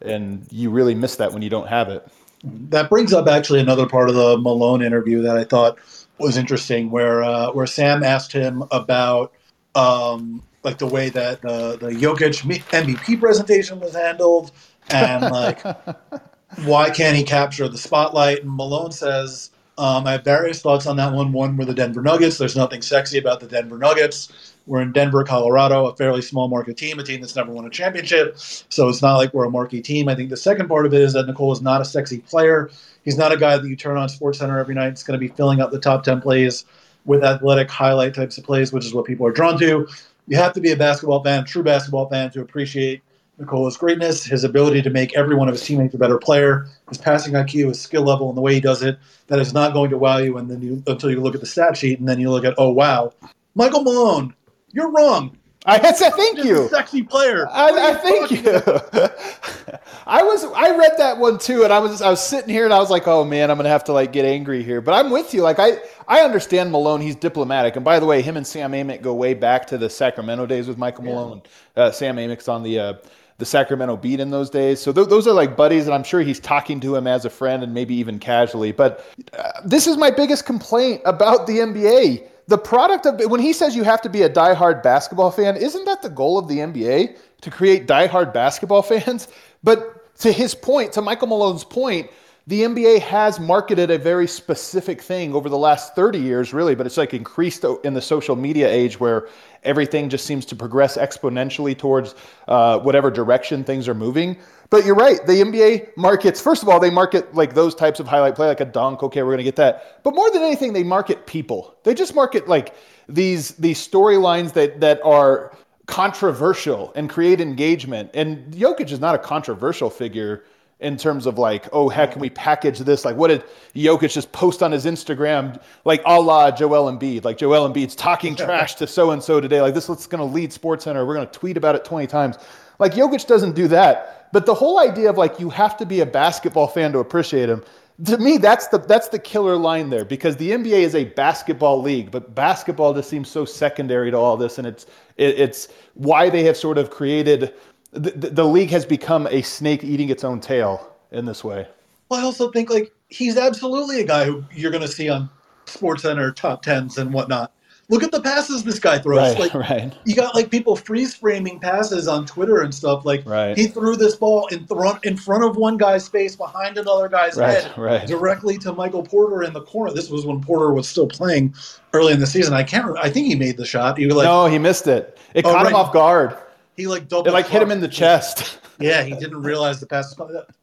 and 0.00 0.46
you 0.50 0.70
really 0.70 0.94
miss 0.94 1.16
that 1.16 1.32
when 1.32 1.42
you 1.42 1.50
don't 1.50 1.68
have 1.68 1.90
it. 1.90 2.06
That 2.42 2.90
brings 2.90 3.12
up 3.12 3.28
actually 3.28 3.60
another 3.60 3.86
part 3.86 4.08
of 4.08 4.14
the 4.14 4.38
Malone 4.38 4.82
interview 4.82 5.22
that 5.22 5.36
I 5.36 5.44
thought 5.44 5.78
was 6.18 6.38
interesting, 6.38 6.90
where 6.90 7.22
uh, 7.22 7.52
where 7.52 7.66
Sam 7.66 8.02
asked 8.02 8.32
him 8.32 8.64
about 8.70 9.32
um, 9.74 10.42
like 10.62 10.78
the 10.78 10.86
way 10.86 11.10
that 11.10 11.42
the 11.42 11.76
the 11.76 11.90
Jokic 11.90 12.42
MVP 12.70 13.20
presentation 13.20 13.78
was 13.78 13.94
handled, 13.94 14.52
and 14.88 15.22
like 15.22 15.62
why 16.64 16.88
can't 16.88 17.16
he 17.16 17.24
capture 17.24 17.68
the 17.68 17.78
spotlight? 17.78 18.42
And 18.42 18.56
Malone 18.56 18.92
says 18.92 19.50
um, 19.76 20.06
I 20.06 20.12
have 20.12 20.24
various 20.24 20.60
thoughts 20.60 20.86
on 20.86 20.96
that 20.96 21.12
one. 21.12 21.32
One 21.32 21.56
were 21.56 21.64
the 21.64 21.74
Denver 21.74 22.00
Nuggets. 22.00 22.38
There's 22.38 22.56
nothing 22.56 22.80
sexy 22.80 23.18
about 23.18 23.40
the 23.40 23.46
Denver 23.46 23.76
Nuggets. 23.76 24.54
We're 24.66 24.82
in 24.82 24.92
Denver, 24.92 25.24
Colorado, 25.24 25.86
a 25.86 25.96
fairly 25.96 26.22
small 26.22 26.48
market 26.48 26.76
team, 26.76 26.98
a 26.98 27.02
team 27.02 27.20
that's 27.20 27.36
never 27.36 27.52
won 27.52 27.66
a 27.66 27.70
championship. 27.70 28.38
So 28.38 28.88
it's 28.88 29.02
not 29.02 29.16
like 29.16 29.34
we're 29.34 29.44
a 29.44 29.50
marquee 29.50 29.82
team. 29.82 30.08
I 30.08 30.14
think 30.14 30.30
the 30.30 30.36
second 30.36 30.68
part 30.68 30.86
of 30.86 30.94
it 30.94 31.02
is 31.02 31.12
that 31.14 31.26
Nikola 31.26 31.52
is 31.52 31.60
not 31.60 31.80
a 31.80 31.84
sexy 31.84 32.20
player. 32.20 32.70
He's 33.04 33.18
not 33.18 33.32
a 33.32 33.36
guy 33.36 33.58
that 33.58 33.68
you 33.68 33.76
turn 33.76 33.96
on 33.96 34.08
Sports 34.08 34.38
Center 34.38 34.58
every 34.58 34.74
night. 34.74 34.88
It's 34.88 35.02
going 35.02 35.18
to 35.18 35.26
be 35.26 35.34
filling 35.34 35.60
up 35.60 35.70
the 35.70 35.80
top 35.80 36.04
10 36.04 36.20
plays 36.20 36.64
with 37.04 37.24
athletic 37.24 37.68
highlight 37.68 38.14
types 38.14 38.38
of 38.38 38.44
plays, 38.44 38.72
which 38.72 38.86
is 38.86 38.94
what 38.94 39.04
people 39.04 39.26
are 39.26 39.32
drawn 39.32 39.58
to. 39.58 39.86
You 40.28 40.36
have 40.36 40.54
to 40.54 40.60
be 40.60 40.70
a 40.70 40.76
basketball 40.76 41.22
fan, 41.22 41.44
true 41.44 41.62
basketball 41.62 42.08
fan, 42.08 42.30
to 42.30 42.40
appreciate 42.40 43.02
Nikola's 43.38 43.76
greatness, 43.76 44.24
his 44.24 44.44
ability 44.44 44.82
to 44.82 44.90
make 44.90 45.16
every 45.16 45.34
one 45.34 45.48
of 45.48 45.54
his 45.54 45.64
teammates 45.64 45.94
a 45.94 45.98
better 45.98 46.18
player, 46.18 46.66
his 46.88 46.98
passing 46.98 47.34
IQ, 47.34 47.68
his 47.68 47.80
skill 47.80 48.02
level, 48.02 48.28
and 48.28 48.36
the 48.36 48.42
way 48.42 48.54
he 48.54 48.60
does 48.60 48.82
it, 48.82 48.98
that 49.26 49.40
is 49.40 49.52
not 49.52 49.72
going 49.72 49.90
to 49.90 49.98
wow 49.98 50.18
you. 50.18 50.36
And 50.38 50.48
then 50.48 50.62
you 50.62 50.82
until 50.86 51.10
you 51.10 51.20
look 51.20 51.34
at 51.34 51.40
the 51.40 51.46
stat 51.46 51.76
sheet, 51.76 51.98
and 51.98 52.08
then 52.08 52.20
you 52.20 52.30
look 52.30 52.44
at, 52.44 52.54
oh 52.58 52.70
wow, 52.70 53.12
Michael 53.54 53.82
Malone, 53.82 54.34
you're 54.72 54.90
wrong. 54.90 55.36
I 55.66 55.92
said 55.92 56.10
thank 56.10 56.44
you. 56.44 56.68
sexy 56.68 57.02
player. 57.02 57.48
I, 57.50 57.90
I 57.90 57.94
thank 57.94 58.30
you. 58.30 58.42
I 60.06 60.22
was 60.22 60.44
I 60.44 60.76
read 60.76 60.92
that 60.98 61.16
one 61.18 61.38
too, 61.38 61.64
and 61.64 61.72
I 61.72 61.78
was 61.78 62.02
I 62.02 62.10
was 62.10 62.22
sitting 62.22 62.50
here 62.50 62.64
and 62.64 62.74
I 62.74 62.78
was 62.78 62.90
like, 62.90 63.08
oh 63.08 63.24
man, 63.24 63.50
I'm 63.50 63.56
gonna 63.56 63.70
have 63.70 63.84
to 63.84 63.92
like 63.94 64.12
get 64.12 64.26
angry 64.26 64.62
here. 64.62 64.82
But 64.82 64.92
I'm 64.92 65.10
with 65.10 65.32
you. 65.32 65.42
Like 65.42 65.58
I 65.58 65.78
I 66.06 66.20
understand 66.20 66.70
Malone. 66.70 67.00
He's 67.00 67.16
diplomatic. 67.16 67.76
And 67.76 67.84
by 67.84 67.98
the 67.98 68.04
way, 68.04 68.20
him 68.20 68.36
and 68.36 68.46
Sam 68.46 68.72
Amick 68.72 69.00
go 69.00 69.14
way 69.14 69.32
back 69.32 69.66
to 69.68 69.78
the 69.78 69.88
Sacramento 69.88 70.44
days 70.44 70.68
with 70.68 70.76
Michael 70.76 71.04
Malone. 71.04 71.42
Yeah. 71.76 71.84
Uh, 71.84 71.90
Sam 71.90 72.16
Amick's 72.16 72.48
on 72.48 72.62
the. 72.62 72.78
Uh, 72.78 72.94
the 73.38 73.44
Sacramento 73.44 73.96
beat 73.96 74.20
in 74.20 74.30
those 74.30 74.50
days. 74.50 74.80
So 74.80 74.92
th- 74.92 75.08
those 75.08 75.26
are 75.26 75.32
like 75.32 75.56
buddies, 75.56 75.86
and 75.86 75.94
I'm 75.94 76.04
sure 76.04 76.20
he's 76.20 76.40
talking 76.40 76.80
to 76.80 76.94
him 76.94 77.06
as 77.06 77.24
a 77.24 77.30
friend 77.30 77.62
and 77.62 77.74
maybe 77.74 77.94
even 77.94 78.18
casually. 78.18 78.72
But 78.72 79.04
uh, 79.36 79.60
this 79.64 79.86
is 79.86 79.96
my 79.96 80.10
biggest 80.10 80.46
complaint 80.46 81.02
about 81.04 81.46
the 81.46 81.58
NBA. 81.58 82.28
The 82.46 82.58
product 82.58 83.06
of 83.06 83.30
when 83.30 83.40
he 83.40 83.52
says 83.52 83.74
you 83.74 83.84
have 83.84 84.02
to 84.02 84.08
be 84.08 84.22
a 84.22 84.30
diehard 84.30 84.82
basketball 84.82 85.30
fan, 85.30 85.56
isn't 85.56 85.84
that 85.86 86.02
the 86.02 86.10
goal 86.10 86.38
of 86.38 86.46
the 86.46 86.58
NBA 86.58 87.16
to 87.40 87.50
create 87.50 87.86
diehard 87.86 88.32
basketball 88.32 88.82
fans? 88.82 89.28
But 89.62 90.16
to 90.20 90.30
his 90.30 90.54
point, 90.54 90.92
to 90.92 91.02
Michael 91.02 91.28
Malone's 91.28 91.64
point, 91.64 92.10
the 92.46 92.60
NBA 92.60 93.00
has 93.00 93.40
marketed 93.40 93.90
a 93.90 93.96
very 93.96 94.26
specific 94.26 95.00
thing 95.00 95.34
over 95.34 95.48
the 95.48 95.56
last 95.56 95.94
30 95.94 96.18
years, 96.18 96.52
really, 96.52 96.74
but 96.74 96.84
it's 96.84 96.98
like 96.98 97.14
increased 97.14 97.64
in 97.84 97.94
the 97.94 98.02
social 98.02 98.36
media 98.36 98.68
age 98.68 99.00
where 99.00 99.28
everything 99.64 100.08
just 100.08 100.26
seems 100.26 100.44
to 100.46 100.56
progress 100.56 100.96
exponentially 100.96 101.76
towards 101.76 102.14
uh, 102.48 102.78
whatever 102.80 103.10
direction 103.10 103.64
things 103.64 103.88
are 103.88 103.94
moving. 103.94 104.36
But 104.70 104.84
you're 104.84 104.94
right, 104.94 105.24
the 105.26 105.34
NBA 105.34 105.96
markets, 105.96 106.40
first 106.40 106.62
of 106.62 106.68
all, 106.68 106.80
they 106.80 106.90
market 106.90 107.34
like 107.34 107.54
those 107.54 107.74
types 107.74 108.00
of 108.00 108.06
highlight 108.06 108.34
play, 108.34 108.46
like 108.46 108.60
a 108.60 108.64
dunk. 108.64 109.02
Okay, 109.02 109.22
we're 109.22 109.28
going 109.28 109.38
to 109.38 109.44
get 109.44 109.56
that. 109.56 110.02
But 110.02 110.14
more 110.14 110.30
than 110.30 110.42
anything, 110.42 110.72
they 110.72 110.82
market 110.82 111.26
people. 111.26 111.76
They 111.84 111.94
just 111.94 112.14
market 112.14 112.48
like 112.48 112.74
these, 113.08 113.50
these 113.52 113.86
storylines 113.86 114.52
that, 114.54 114.80
that 114.80 115.00
are 115.04 115.56
controversial 115.86 116.92
and 116.96 117.10
create 117.10 117.40
engagement. 117.40 118.10
And 118.14 118.52
Jokic 118.54 118.90
is 118.90 119.00
not 119.00 119.14
a 119.14 119.18
controversial 119.18 119.90
figure 119.90 120.44
in 120.80 120.96
terms 120.96 121.26
of 121.26 121.38
like, 121.38 121.68
oh, 121.72 121.88
heck, 121.88 122.12
can 122.12 122.20
we 122.20 122.30
package 122.30 122.78
this? 122.80 123.04
Like, 123.04 123.16
what 123.16 123.28
did 123.28 123.44
Jokic 123.74 124.12
just 124.12 124.32
post 124.32 124.62
on 124.62 124.72
his 124.72 124.84
Instagram, 124.84 125.60
like 125.84 126.02
a 126.04 126.20
la 126.20 126.50
Joel 126.50 126.92
Embiid? 126.92 127.24
Like, 127.24 127.38
Joel 127.38 127.68
Embiid's 127.68 127.94
talking 127.94 128.36
trash 128.36 128.74
to 128.76 128.86
so 128.86 129.12
and 129.12 129.22
so 129.22 129.40
today. 129.40 129.60
Like, 129.60 129.74
this 129.74 129.88
is 129.88 130.06
going 130.06 130.26
to 130.26 130.34
lead 130.34 130.52
Sports 130.52 130.84
Center. 130.84 131.06
We're 131.06 131.14
going 131.14 131.28
to 131.28 131.38
tweet 131.38 131.56
about 131.56 131.74
it 131.74 131.84
20 131.84 132.06
times. 132.06 132.36
Like, 132.78 132.92
Jokic 132.92 133.26
doesn't 133.26 133.54
do 133.54 133.68
that. 133.68 134.28
But 134.32 134.46
the 134.46 134.54
whole 134.54 134.80
idea 134.80 135.08
of 135.10 135.16
like, 135.16 135.38
you 135.38 135.48
have 135.50 135.76
to 135.76 135.86
be 135.86 136.00
a 136.00 136.06
basketball 136.06 136.66
fan 136.66 136.92
to 136.92 136.98
appreciate 136.98 137.48
him. 137.48 137.62
To 138.06 138.18
me, 138.18 138.38
that's 138.38 138.66
the 138.66 138.78
that's 138.78 139.06
the 139.06 139.20
killer 139.20 139.56
line 139.56 139.88
there 139.88 140.04
because 140.04 140.36
the 140.36 140.50
NBA 140.50 140.80
is 140.80 140.96
a 140.96 141.04
basketball 141.04 141.80
league, 141.80 142.10
but 142.10 142.34
basketball 142.34 142.92
just 142.92 143.08
seems 143.08 143.28
so 143.28 143.44
secondary 143.44 144.10
to 144.10 144.16
all 144.16 144.36
this, 144.36 144.58
and 144.58 144.66
it's 144.66 144.86
it, 145.16 145.38
it's 145.38 145.68
why 145.94 146.28
they 146.28 146.42
have 146.42 146.56
sort 146.56 146.76
of 146.76 146.90
created 146.90 147.54
the, 147.94 148.30
the 148.30 148.44
league 148.44 148.70
has 148.70 148.84
become 148.84 149.26
a 149.28 149.42
snake 149.42 149.84
eating 149.84 150.10
its 150.10 150.24
own 150.24 150.40
tail 150.40 150.92
in 151.10 151.24
this 151.24 151.44
way. 151.44 151.66
Well, 152.08 152.20
I 152.20 152.22
also 152.24 152.50
think 152.50 152.70
like 152.70 152.92
he's 153.08 153.36
absolutely 153.36 154.00
a 154.00 154.04
guy 154.04 154.24
who 154.24 154.44
you're 154.52 154.70
going 154.70 154.82
to 154.82 154.88
see 154.88 155.08
on 155.08 155.30
Sports 155.66 156.02
Center 156.02 156.32
top 156.32 156.62
tens 156.62 156.98
and 156.98 157.12
whatnot. 157.12 157.52
Look 157.90 158.02
at 158.02 158.12
the 158.12 158.20
passes 158.22 158.64
this 158.64 158.78
guy 158.78 158.98
throws. 158.98 159.38
Right, 159.38 159.38
like, 159.38 159.54
right. 159.54 159.92
You 160.06 160.14
got 160.16 160.34
like 160.34 160.50
people 160.50 160.74
freeze 160.74 161.14
framing 161.14 161.60
passes 161.60 162.08
on 162.08 162.24
Twitter 162.24 162.62
and 162.62 162.74
stuff. 162.74 163.04
Like 163.04 163.22
right. 163.26 163.56
he 163.56 163.66
threw 163.66 163.94
this 163.94 164.16
ball 164.16 164.46
in 164.46 164.66
front 164.66 165.04
in 165.04 165.18
front 165.18 165.44
of 165.44 165.56
one 165.56 165.76
guy's 165.76 166.08
face, 166.08 166.34
behind 166.34 166.78
another 166.78 167.08
guy's 167.10 167.36
right, 167.36 167.62
head, 167.62 167.78
right. 167.78 168.08
directly 168.08 168.56
to 168.58 168.72
Michael 168.72 169.02
Porter 169.02 169.42
in 169.42 169.52
the 169.52 169.60
corner. 169.60 169.92
This 169.92 170.08
was 170.08 170.24
when 170.24 170.40
Porter 170.40 170.72
was 170.72 170.88
still 170.88 171.06
playing 171.06 171.54
early 171.92 172.14
in 172.14 172.20
the 172.20 172.26
season. 172.26 172.54
I 172.54 172.62
can't. 172.62 172.96
I 172.96 173.10
think 173.10 173.26
he 173.26 173.34
made 173.34 173.58
the 173.58 173.66
shot. 173.66 173.98
He 173.98 174.06
was 174.06 174.16
like, 174.16 174.24
no, 174.24 174.46
he 174.46 174.58
missed 174.58 174.86
it. 174.86 175.18
It 175.34 175.44
oh, 175.44 175.52
caught 175.52 175.66
him 175.66 175.74
off 175.74 175.92
guard. 175.92 176.38
He 176.76 176.86
like 176.86 177.08
double. 177.08 177.28
It 177.28 177.32
like 177.32 177.46
hit 177.46 177.62
him 177.62 177.70
in 177.70 177.80
the 177.80 177.88
chest. 177.88 178.58
yeah, 178.80 179.02
he 179.02 179.14
didn't 179.14 179.42
realize 179.42 179.80
the 179.80 179.86
pass 179.86 180.14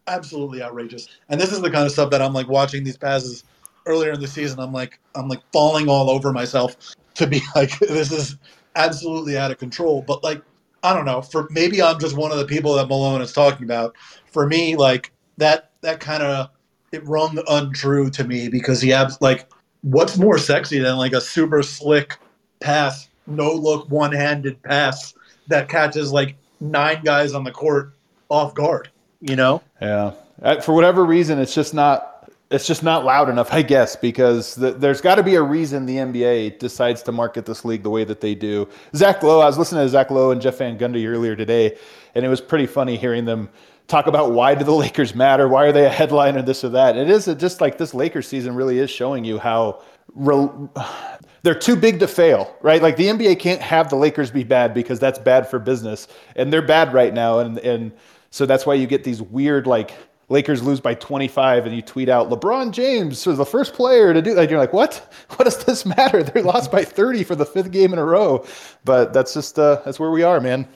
absolutely 0.08 0.62
outrageous. 0.62 1.08
And 1.30 1.40
this 1.40 1.52
is 1.52 1.62
the 1.62 1.72
kind 1.72 1.86
of 1.86 1.92
stuff 1.92 2.10
that 2.12 2.22
I'm 2.22 2.34
like 2.34 2.48
watching 2.48 2.84
these 2.84 2.98
passes 2.98 3.44
earlier 3.86 4.12
in 4.12 4.20
the 4.20 4.28
season. 4.28 4.60
I'm 4.60 4.74
like 4.74 5.00
I'm 5.16 5.28
like 5.28 5.42
falling 5.54 5.88
all 5.90 6.10
over 6.10 6.32
myself 6.34 6.76
to 7.16 7.28
be 7.28 7.42
like 7.56 7.78
this 7.80 8.12
is 8.12 8.38
absolutely 8.76 9.38
out 9.38 9.52
of 9.52 9.58
control. 9.58 10.02
But 10.02 10.24
like 10.24 10.42
I 10.84 10.94
don't 10.94 11.06
know. 11.06 11.22
For 11.22 11.48
maybe 11.52 11.82
I'm 11.82 12.00
just 12.00 12.18
one 12.18 12.32
of 12.32 12.38
the 12.38 12.46
people 12.46 12.74
that 12.76 12.88
Malone 12.88 13.22
is 13.22 13.34
talking 13.34 13.64
about. 13.64 13.96
For 14.32 14.48
me, 14.48 14.76
like 14.76 15.12
that 15.38 15.72
that 15.82 16.00
kind 16.00 16.24
of 16.24 16.50
it 16.92 17.08
rung 17.08 17.42
untrue 17.48 18.10
to 18.10 18.24
me 18.26 18.50
because 18.50 18.82
he 18.82 18.90
has 18.90 19.20
like 19.22 19.50
what's 19.82 20.18
more 20.18 20.38
sexy 20.38 20.80
than 20.80 20.98
like 20.98 21.14
a 21.14 21.22
super 21.22 21.64
slick 21.64 22.18
pass, 22.60 23.08
no 23.28 23.54
look 23.54 23.90
one 23.90 24.12
handed 24.12 24.62
pass 24.62 25.14
that 25.52 25.70
catches 25.70 26.12
like 26.12 26.36
nine 26.60 27.02
guys 27.04 27.34
on 27.34 27.44
the 27.44 27.52
court 27.52 27.94
off 28.30 28.54
guard. 28.54 28.90
You 29.22 29.36
know? 29.36 29.62
Yeah. 29.82 30.14
Uh, 30.42 30.60
for 30.60 30.74
whatever 30.74 31.06
reason, 31.06 31.38
it's 31.40 31.54
just 31.54 31.74
not 31.74 32.12
it's 32.52 32.68
just 32.68 32.84
not 32.84 33.06
loud 33.06 33.30
enough, 33.30 33.54
I 33.54 33.62
guess, 33.62 33.96
because 33.96 34.56
the, 34.56 34.72
there's 34.72 35.00
got 35.00 35.16
to 35.16 35.24
be 35.24 35.36
a 35.36 35.42
reason 35.42 35.86
the 35.86 35.96
NBA 35.96 36.60
decides 36.60 37.02
to 37.04 37.14
market 37.14 37.46
this 37.46 37.64
league 37.64 37.82
the 37.82 37.90
way 37.90 38.04
that 38.04 38.20
they 38.20 38.36
do. 38.36 38.68
Zach 38.94 39.24
Lowe, 39.24 39.40
I 39.40 39.46
was 39.46 39.58
listening 39.58 39.86
to 39.86 39.90
Zach 39.90 40.12
Lowe 40.12 40.32
and 40.32 40.42
Jeff 40.42 40.58
Van 40.58 40.78
Gundy 40.78 41.08
earlier 41.08 41.36
today, 41.36 41.78
and 42.14 42.26
it 42.26 42.28
was 42.28 42.42
pretty 42.42 42.68
funny 42.68 42.98
hearing 42.98 43.24
them 43.24 43.48
talk 43.88 44.08
about 44.08 44.32
why 44.32 44.54
do 44.56 44.66
the 44.66 44.74
Lakers 44.74 45.16
matter? 45.16 45.48
Why 45.48 45.66
are 45.66 45.72
they 45.72 45.86
a 45.86 45.90
headline 45.90 46.36
or 46.36 46.42
this 46.42 46.64
or 46.64 46.70
that? 46.70 46.98
It 46.98 47.10
is 47.10 47.26
just 47.38 47.62
like 47.62 47.78
this 47.78 47.94
Lakers 47.94 48.28
season 48.28 48.56
really 48.56 48.80
is 48.80 48.90
showing 48.90 49.24
you 49.24 49.40
how 49.40 49.82
they're 51.44 51.56
too 51.56 51.76
big 51.76 52.00
to 52.00 52.08
fail, 52.08 52.56
right? 52.62 52.82
Like 52.82 52.98
the 52.98 53.08
NBA 53.08 53.40
can't 53.40 53.62
have 53.62 53.90
the 53.90 53.96
Lakers 53.96 54.32
be 54.32 54.44
bad 54.44 54.74
because 54.74 55.00
that's 55.00 55.20
bad 55.20 55.48
for 55.48 55.60
business, 55.60 56.08
and 56.36 56.52
they're 56.52 56.62
bad 56.62 56.94
right 56.94 57.14
now, 57.14 57.40
and 57.40 57.58
and 57.60 57.92
so 58.30 58.46
that's 58.46 58.66
why 58.66 58.74
you 58.74 58.88
get 58.88 59.04
these 59.04 59.22
weird 59.22 59.68
like 59.68 59.94
Lakers 60.32 60.64
lose 60.64 60.80
by 60.80 60.94
25 60.96 61.66
and 61.66 61.76
you 61.76 61.82
tweet 61.82 62.08
out 62.08 62.30
LeBron 62.30 62.72
James 62.72 63.26
was 63.26 63.38
the 63.38 63.46
first 63.46 63.74
player 63.74 64.14
to 64.14 64.22
do 64.22 64.34
that. 64.34 64.50
You're 64.50 64.60
like, 64.60 64.74
what? 64.74 65.14
What 65.36 65.46
does 65.46 65.64
this 65.66 65.86
matter? 65.86 66.24
They 66.24 66.42
lost 66.42 66.72
by 66.72 66.84
30 66.84 67.24
for 67.24 67.36
the 67.36 67.46
fifth 67.46 67.72
game 67.72 67.94
in 67.94 68.00
a 68.00 68.06
row. 68.06 68.46
But 68.86 69.12
that's 69.12 69.34
just 69.34 69.58
uh, 69.58 69.82
that's 69.84 70.00
where 70.00 70.12
we 70.12 70.24
are, 70.24 70.40
man. 70.40 70.68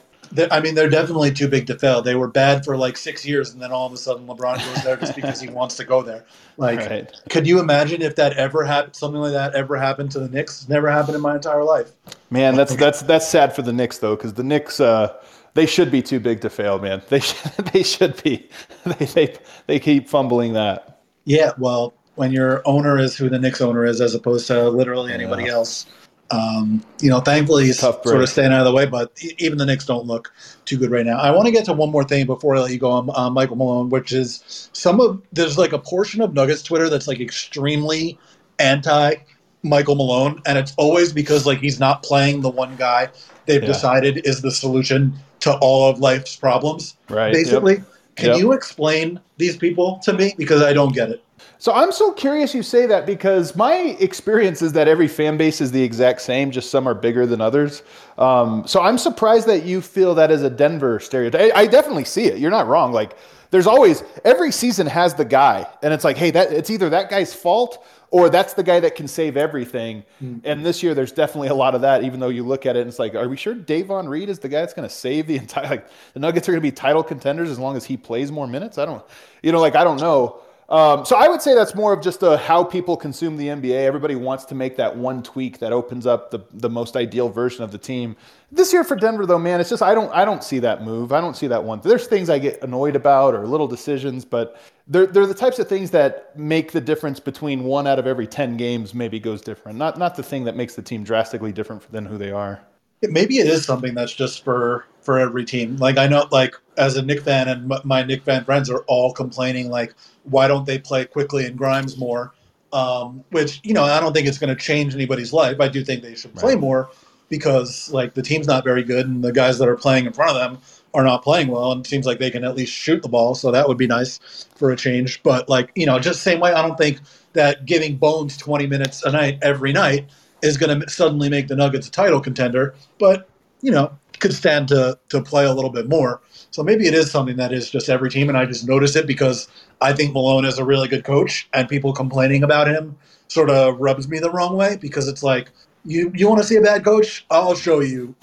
I 0.50 0.60
mean, 0.60 0.74
they're 0.74 0.88
definitely 0.88 1.32
too 1.32 1.48
big 1.48 1.66
to 1.68 1.78
fail. 1.78 2.02
They 2.02 2.14
were 2.14 2.28
bad 2.28 2.64
for 2.64 2.76
like 2.76 2.96
six 2.96 3.24
years, 3.24 3.52
and 3.52 3.62
then 3.62 3.72
all 3.72 3.86
of 3.86 3.92
a 3.92 3.96
sudden, 3.96 4.26
LeBron 4.26 4.58
goes 4.58 4.84
there 4.84 4.96
just 4.96 5.14
because 5.14 5.40
he 5.40 5.48
wants 5.48 5.76
to 5.76 5.84
go 5.84 6.02
there. 6.02 6.24
Like, 6.56 6.78
right. 6.78 7.12
could 7.30 7.46
you 7.46 7.60
imagine 7.60 8.02
if 8.02 8.16
that 8.16 8.34
ever 8.34 8.64
happened? 8.64 8.96
Something 8.96 9.20
like 9.20 9.32
that 9.32 9.54
ever 9.54 9.76
happened 9.76 10.10
to 10.12 10.20
the 10.20 10.28
Knicks? 10.28 10.62
It's 10.62 10.68
never 10.68 10.90
happened 10.90 11.16
in 11.16 11.22
my 11.22 11.34
entire 11.34 11.64
life. 11.64 11.92
Man, 12.30 12.54
that's 12.54 12.74
that's 12.76 13.02
that's 13.02 13.28
sad 13.28 13.54
for 13.54 13.62
the 13.62 13.72
Knicks 13.72 13.98
though, 13.98 14.16
because 14.16 14.34
the 14.34 14.44
Knicks. 14.44 14.80
Uh, 14.80 15.16
they 15.54 15.64
should 15.64 15.90
be 15.90 16.02
too 16.02 16.20
big 16.20 16.42
to 16.42 16.50
fail, 16.50 16.78
man. 16.78 17.00
They 17.08 17.20
should, 17.20 17.52
they 17.72 17.82
should 17.82 18.22
be. 18.22 18.48
They, 18.86 19.06
they, 19.06 19.36
they 19.66 19.78
keep 19.80 20.08
fumbling 20.08 20.52
that. 20.52 21.00
Yeah, 21.24 21.50
well, 21.58 21.92
when 22.14 22.30
your 22.30 22.62
owner 22.64 22.98
is 22.98 23.16
who 23.16 23.28
the 23.28 23.38
Knicks 23.38 23.60
owner 23.60 23.84
is, 23.84 24.00
as 24.00 24.14
opposed 24.14 24.46
to 24.46 24.68
literally 24.68 25.12
anybody 25.12 25.44
yeah. 25.44 25.54
else, 25.54 25.86
um, 26.30 26.84
you 27.00 27.08
know, 27.08 27.20
thankfully 27.20 27.66
he's 27.66 27.78
sort 27.78 28.04
of 28.06 28.28
staying 28.28 28.52
out 28.52 28.60
of 28.60 28.66
the 28.66 28.72
way. 28.72 28.86
But 28.86 29.12
even 29.38 29.58
the 29.58 29.66
Knicks 29.66 29.86
don't 29.86 30.06
look 30.06 30.32
too 30.64 30.76
good 30.76 30.90
right 30.90 31.06
now. 31.06 31.18
I 31.18 31.30
want 31.30 31.46
to 31.46 31.52
get 31.52 31.64
to 31.66 31.72
one 31.72 31.90
more 31.90 32.04
thing 32.04 32.26
before 32.26 32.56
I 32.56 32.60
let 32.60 32.72
you 32.72 32.78
go 32.78 32.90
on 32.90 33.10
uh, 33.14 33.30
Michael 33.30 33.56
Malone, 33.56 33.90
which 33.90 34.12
is 34.12 34.70
some 34.72 35.00
of 35.00 35.22
there's 35.32 35.58
like 35.58 35.72
a 35.72 35.78
portion 35.78 36.20
of 36.20 36.34
Nuggets 36.34 36.62
Twitter 36.62 36.88
that's 36.88 37.08
like 37.08 37.20
extremely 37.20 38.18
anti 38.58 39.14
Michael 39.62 39.96
Malone, 39.96 40.40
and 40.46 40.58
it's 40.58 40.74
always 40.76 41.12
because 41.12 41.46
like 41.46 41.58
he's 41.58 41.80
not 41.80 42.02
playing 42.02 42.40
the 42.40 42.50
one 42.50 42.76
guy 42.76 43.08
they've 43.46 43.62
yeah. 43.62 43.68
decided 43.68 44.26
is 44.26 44.42
the 44.42 44.50
solution 44.50 45.14
to 45.40 45.56
all 45.58 45.90
of 45.90 46.00
life's 46.00 46.36
problems. 46.36 46.96
Right. 47.08 47.32
Basically. 47.32 47.74
Yep. 47.76 47.84
Can 48.16 48.30
yep. 48.30 48.38
you 48.38 48.52
explain 48.52 49.20
these 49.36 49.56
people 49.58 50.00
to 50.04 50.14
me? 50.14 50.34
Because 50.38 50.62
I 50.62 50.72
don't 50.72 50.94
get 50.94 51.10
it. 51.10 51.22
So 51.58 51.72
I'm 51.72 51.90
so 51.90 52.12
curious 52.12 52.54
you 52.54 52.62
say 52.62 52.86
that 52.86 53.06
because 53.06 53.56
my 53.56 53.96
experience 54.00 54.62
is 54.62 54.72
that 54.72 54.88
every 54.88 55.08
fan 55.08 55.36
base 55.36 55.60
is 55.60 55.72
the 55.72 55.82
exact 55.82 56.20
same, 56.20 56.50
just 56.50 56.70
some 56.70 56.86
are 56.86 56.94
bigger 56.94 57.26
than 57.26 57.40
others. 57.40 57.82
Um, 58.18 58.66
so 58.66 58.82
I'm 58.82 58.98
surprised 58.98 59.46
that 59.48 59.64
you 59.64 59.80
feel 59.80 60.14
that 60.16 60.30
as 60.30 60.42
a 60.42 60.50
Denver 60.50 61.00
stereotype. 61.00 61.52
I, 61.54 61.62
I 61.62 61.66
definitely 61.66 62.04
see 62.04 62.24
it. 62.24 62.38
You're 62.38 62.50
not 62.50 62.66
wrong. 62.66 62.92
Like 62.92 63.16
there's 63.50 63.66
always 63.66 64.02
every 64.24 64.52
season 64.52 64.86
has 64.86 65.14
the 65.14 65.24
guy, 65.24 65.66
and 65.82 65.94
it's 65.94 66.04
like, 66.04 66.16
hey, 66.16 66.30
that 66.32 66.52
it's 66.52 66.70
either 66.70 66.90
that 66.90 67.10
guy's 67.10 67.32
fault 67.32 67.84
or 68.10 68.28
that's 68.28 68.54
the 68.54 68.62
guy 68.62 68.80
that 68.80 68.94
can 68.94 69.08
save 69.08 69.36
everything. 69.36 70.04
Mm-hmm. 70.22 70.38
And 70.44 70.64
this 70.64 70.82
year, 70.82 70.94
there's 70.94 71.12
definitely 71.12 71.48
a 71.48 71.54
lot 71.54 71.74
of 71.74 71.80
that. 71.82 72.04
Even 72.04 72.20
though 72.20 72.28
you 72.28 72.44
look 72.44 72.66
at 72.66 72.76
it, 72.76 72.80
and 72.80 72.88
it's 72.88 72.98
like, 72.98 73.14
are 73.14 73.28
we 73.28 73.36
sure 73.36 73.54
Davon 73.54 74.08
Reed 74.08 74.28
is 74.28 74.38
the 74.38 74.48
guy 74.48 74.60
that's 74.60 74.74
going 74.74 74.88
to 74.88 74.94
save 74.94 75.26
the 75.26 75.36
entire? 75.36 75.68
Like 75.68 75.88
the 76.12 76.20
Nuggets 76.20 76.48
are 76.48 76.52
going 76.52 76.60
to 76.60 76.66
be 76.66 76.72
title 76.72 77.02
contenders 77.02 77.50
as 77.50 77.58
long 77.58 77.76
as 77.76 77.84
he 77.84 77.96
plays 77.96 78.30
more 78.30 78.46
minutes. 78.46 78.78
I 78.78 78.84
don't, 78.84 79.04
you 79.42 79.52
know, 79.52 79.60
like 79.60 79.76
I 79.76 79.84
don't 79.84 80.00
know. 80.00 80.40
Um, 80.68 81.04
so 81.04 81.14
I 81.14 81.28
would 81.28 81.40
say 81.40 81.54
that's 81.54 81.76
more 81.76 81.92
of 81.92 82.02
just 82.02 82.24
a, 82.24 82.36
how 82.36 82.64
people 82.64 82.96
consume 82.96 83.36
the 83.36 83.46
NBA. 83.46 83.84
Everybody 83.84 84.16
wants 84.16 84.44
to 84.46 84.54
make 84.56 84.76
that 84.76 84.96
one 84.96 85.22
tweak 85.22 85.60
that 85.60 85.72
opens 85.72 86.06
up 86.06 86.32
the, 86.32 86.40
the 86.54 86.68
most 86.68 86.96
ideal 86.96 87.28
version 87.28 87.62
of 87.62 87.70
the 87.70 87.78
team. 87.78 88.16
This 88.50 88.72
year 88.72 88.82
for 88.82 88.96
Denver, 88.96 89.26
though, 89.26 89.38
man, 89.38 89.60
it's 89.60 89.70
just 89.70 89.82
I 89.82 89.94
don't 89.94 90.12
I 90.12 90.24
don't 90.24 90.42
see 90.42 90.58
that 90.60 90.82
move. 90.82 91.12
I 91.12 91.20
don't 91.20 91.36
see 91.36 91.46
that 91.46 91.62
one. 91.62 91.80
There's 91.82 92.06
things 92.06 92.28
I 92.28 92.38
get 92.38 92.62
annoyed 92.62 92.96
about 92.96 93.34
or 93.34 93.46
little 93.46 93.68
decisions, 93.68 94.24
but 94.24 94.60
they're 94.88 95.06
they're 95.06 95.26
the 95.26 95.34
types 95.34 95.58
of 95.60 95.68
things 95.68 95.90
that 95.92 96.36
make 96.36 96.72
the 96.72 96.80
difference 96.80 97.20
between 97.20 97.64
one 97.64 97.86
out 97.86 97.98
of 97.98 98.06
every 98.06 98.26
ten 98.26 98.56
games 98.56 98.92
maybe 98.92 99.20
goes 99.20 99.40
different. 99.42 99.78
Not 99.78 99.98
not 99.98 100.16
the 100.16 100.22
thing 100.22 100.44
that 100.44 100.56
makes 100.56 100.74
the 100.74 100.82
team 100.82 101.04
drastically 101.04 101.52
different 101.52 101.90
than 101.92 102.06
who 102.06 102.18
they 102.18 102.30
are. 102.32 102.60
Maybe 103.02 103.38
it 103.38 103.46
is 103.46 103.64
something 103.64 103.94
that's 103.94 104.14
just 104.14 104.42
for 104.42 104.86
for 105.06 105.18
every 105.18 105.44
team. 105.44 105.76
Like 105.76 105.96
I 105.96 106.06
know, 106.08 106.26
like 106.30 106.54
as 106.76 106.96
a 106.96 107.02
Knick 107.02 107.22
fan, 107.22 107.48
and 107.48 107.72
my 107.84 108.02
Knick 108.02 108.24
fan 108.24 108.44
friends 108.44 108.68
are 108.68 108.80
all 108.80 109.12
complaining, 109.12 109.70
like, 109.70 109.94
why 110.24 110.48
don't 110.48 110.66
they 110.66 110.78
play 110.78 111.06
Quickley 111.06 111.46
and 111.46 111.56
Grimes 111.56 111.96
more? 111.96 112.34
Um, 112.72 113.24
which 113.30 113.60
you 113.62 113.72
know, 113.72 113.84
I 113.84 114.00
don't 114.00 114.12
think 114.12 114.26
it's 114.26 114.36
going 114.36 114.54
to 114.54 114.60
change 114.60 114.94
anybody's 114.94 115.32
life. 115.32 115.60
I 115.60 115.68
do 115.68 115.82
think 115.82 116.02
they 116.02 116.16
should 116.16 116.34
play 116.34 116.54
right. 116.54 116.60
more 116.60 116.90
because 117.28 117.90
like 117.90 118.14
the 118.14 118.22
team's 118.22 118.48
not 118.48 118.64
very 118.64 118.82
good, 118.82 119.06
and 119.06 119.24
the 119.24 119.32
guys 119.32 119.58
that 119.58 119.68
are 119.68 119.76
playing 119.76 120.06
in 120.06 120.12
front 120.12 120.32
of 120.32 120.36
them 120.36 120.60
are 120.92 121.04
not 121.04 121.22
playing 121.22 121.48
well, 121.48 121.72
and 121.72 121.86
it 121.86 121.88
seems 121.88 122.04
like 122.04 122.18
they 122.18 122.30
can 122.30 122.44
at 122.44 122.56
least 122.56 122.72
shoot 122.72 123.00
the 123.00 123.08
ball. 123.08 123.34
So 123.34 123.52
that 123.52 123.68
would 123.68 123.78
be 123.78 123.86
nice 123.86 124.46
for 124.56 124.70
a 124.72 124.76
change. 124.76 125.22
But 125.22 125.48
like 125.48 125.70
you 125.76 125.86
know, 125.86 125.98
just 126.00 126.22
same 126.22 126.40
way, 126.40 126.52
I 126.52 126.60
don't 126.60 126.76
think 126.76 127.00
that 127.32 127.64
giving 127.64 127.96
Bones 127.96 128.36
20 128.36 128.66
minutes 128.66 129.04
a 129.04 129.12
night 129.12 129.38
every 129.40 129.72
night 129.72 130.10
is 130.42 130.56
going 130.56 130.80
to 130.80 130.90
suddenly 130.90 131.28
make 131.28 131.46
the 131.46 131.56
Nuggets 131.56 131.86
a 131.86 131.90
title 131.90 132.20
contender. 132.20 132.74
But 132.98 133.28
you 133.62 133.70
know, 133.70 133.96
could 134.20 134.32
stand 134.32 134.68
to 134.68 134.98
to 135.08 135.22
play 135.22 135.44
a 135.44 135.52
little 135.52 135.70
bit 135.70 135.88
more. 135.88 136.20
So 136.50 136.62
maybe 136.62 136.86
it 136.86 136.94
is 136.94 137.10
something 137.10 137.36
that 137.36 137.52
is 137.52 137.70
just 137.70 137.88
every 137.88 138.10
team, 138.10 138.28
and 138.28 138.38
I 138.38 138.46
just 138.46 138.66
notice 138.66 138.96
it 138.96 139.06
because 139.06 139.48
I 139.80 139.92
think 139.92 140.14
Malone 140.14 140.44
is 140.44 140.58
a 140.58 140.64
really 140.64 140.88
good 140.88 141.04
coach, 141.04 141.48
and 141.52 141.68
people 141.68 141.92
complaining 141.92 142.42
about 142.42 142.68
him 142.68 142.96
sort 143.28 143.50
of 143.50 143.78
rubs 143.80 144.08
me 144.08 144.18
the 144.18 144.30
wrong 144.30 144.56
way 144.56 144.76
because 144.76 145.08
it's 145.08 145.22
like 145.22 145.50
you 145.84 146.10
you 146.14 146.28
want 146.28 146.40
to 146.40 146.46
see 146.46 146.56
a 146.56 146.60
bad 146.60 146.84
coach, 146.84 147.24
I'll 147.30 147.54
show 147.54 147.80
you 147.80 148.14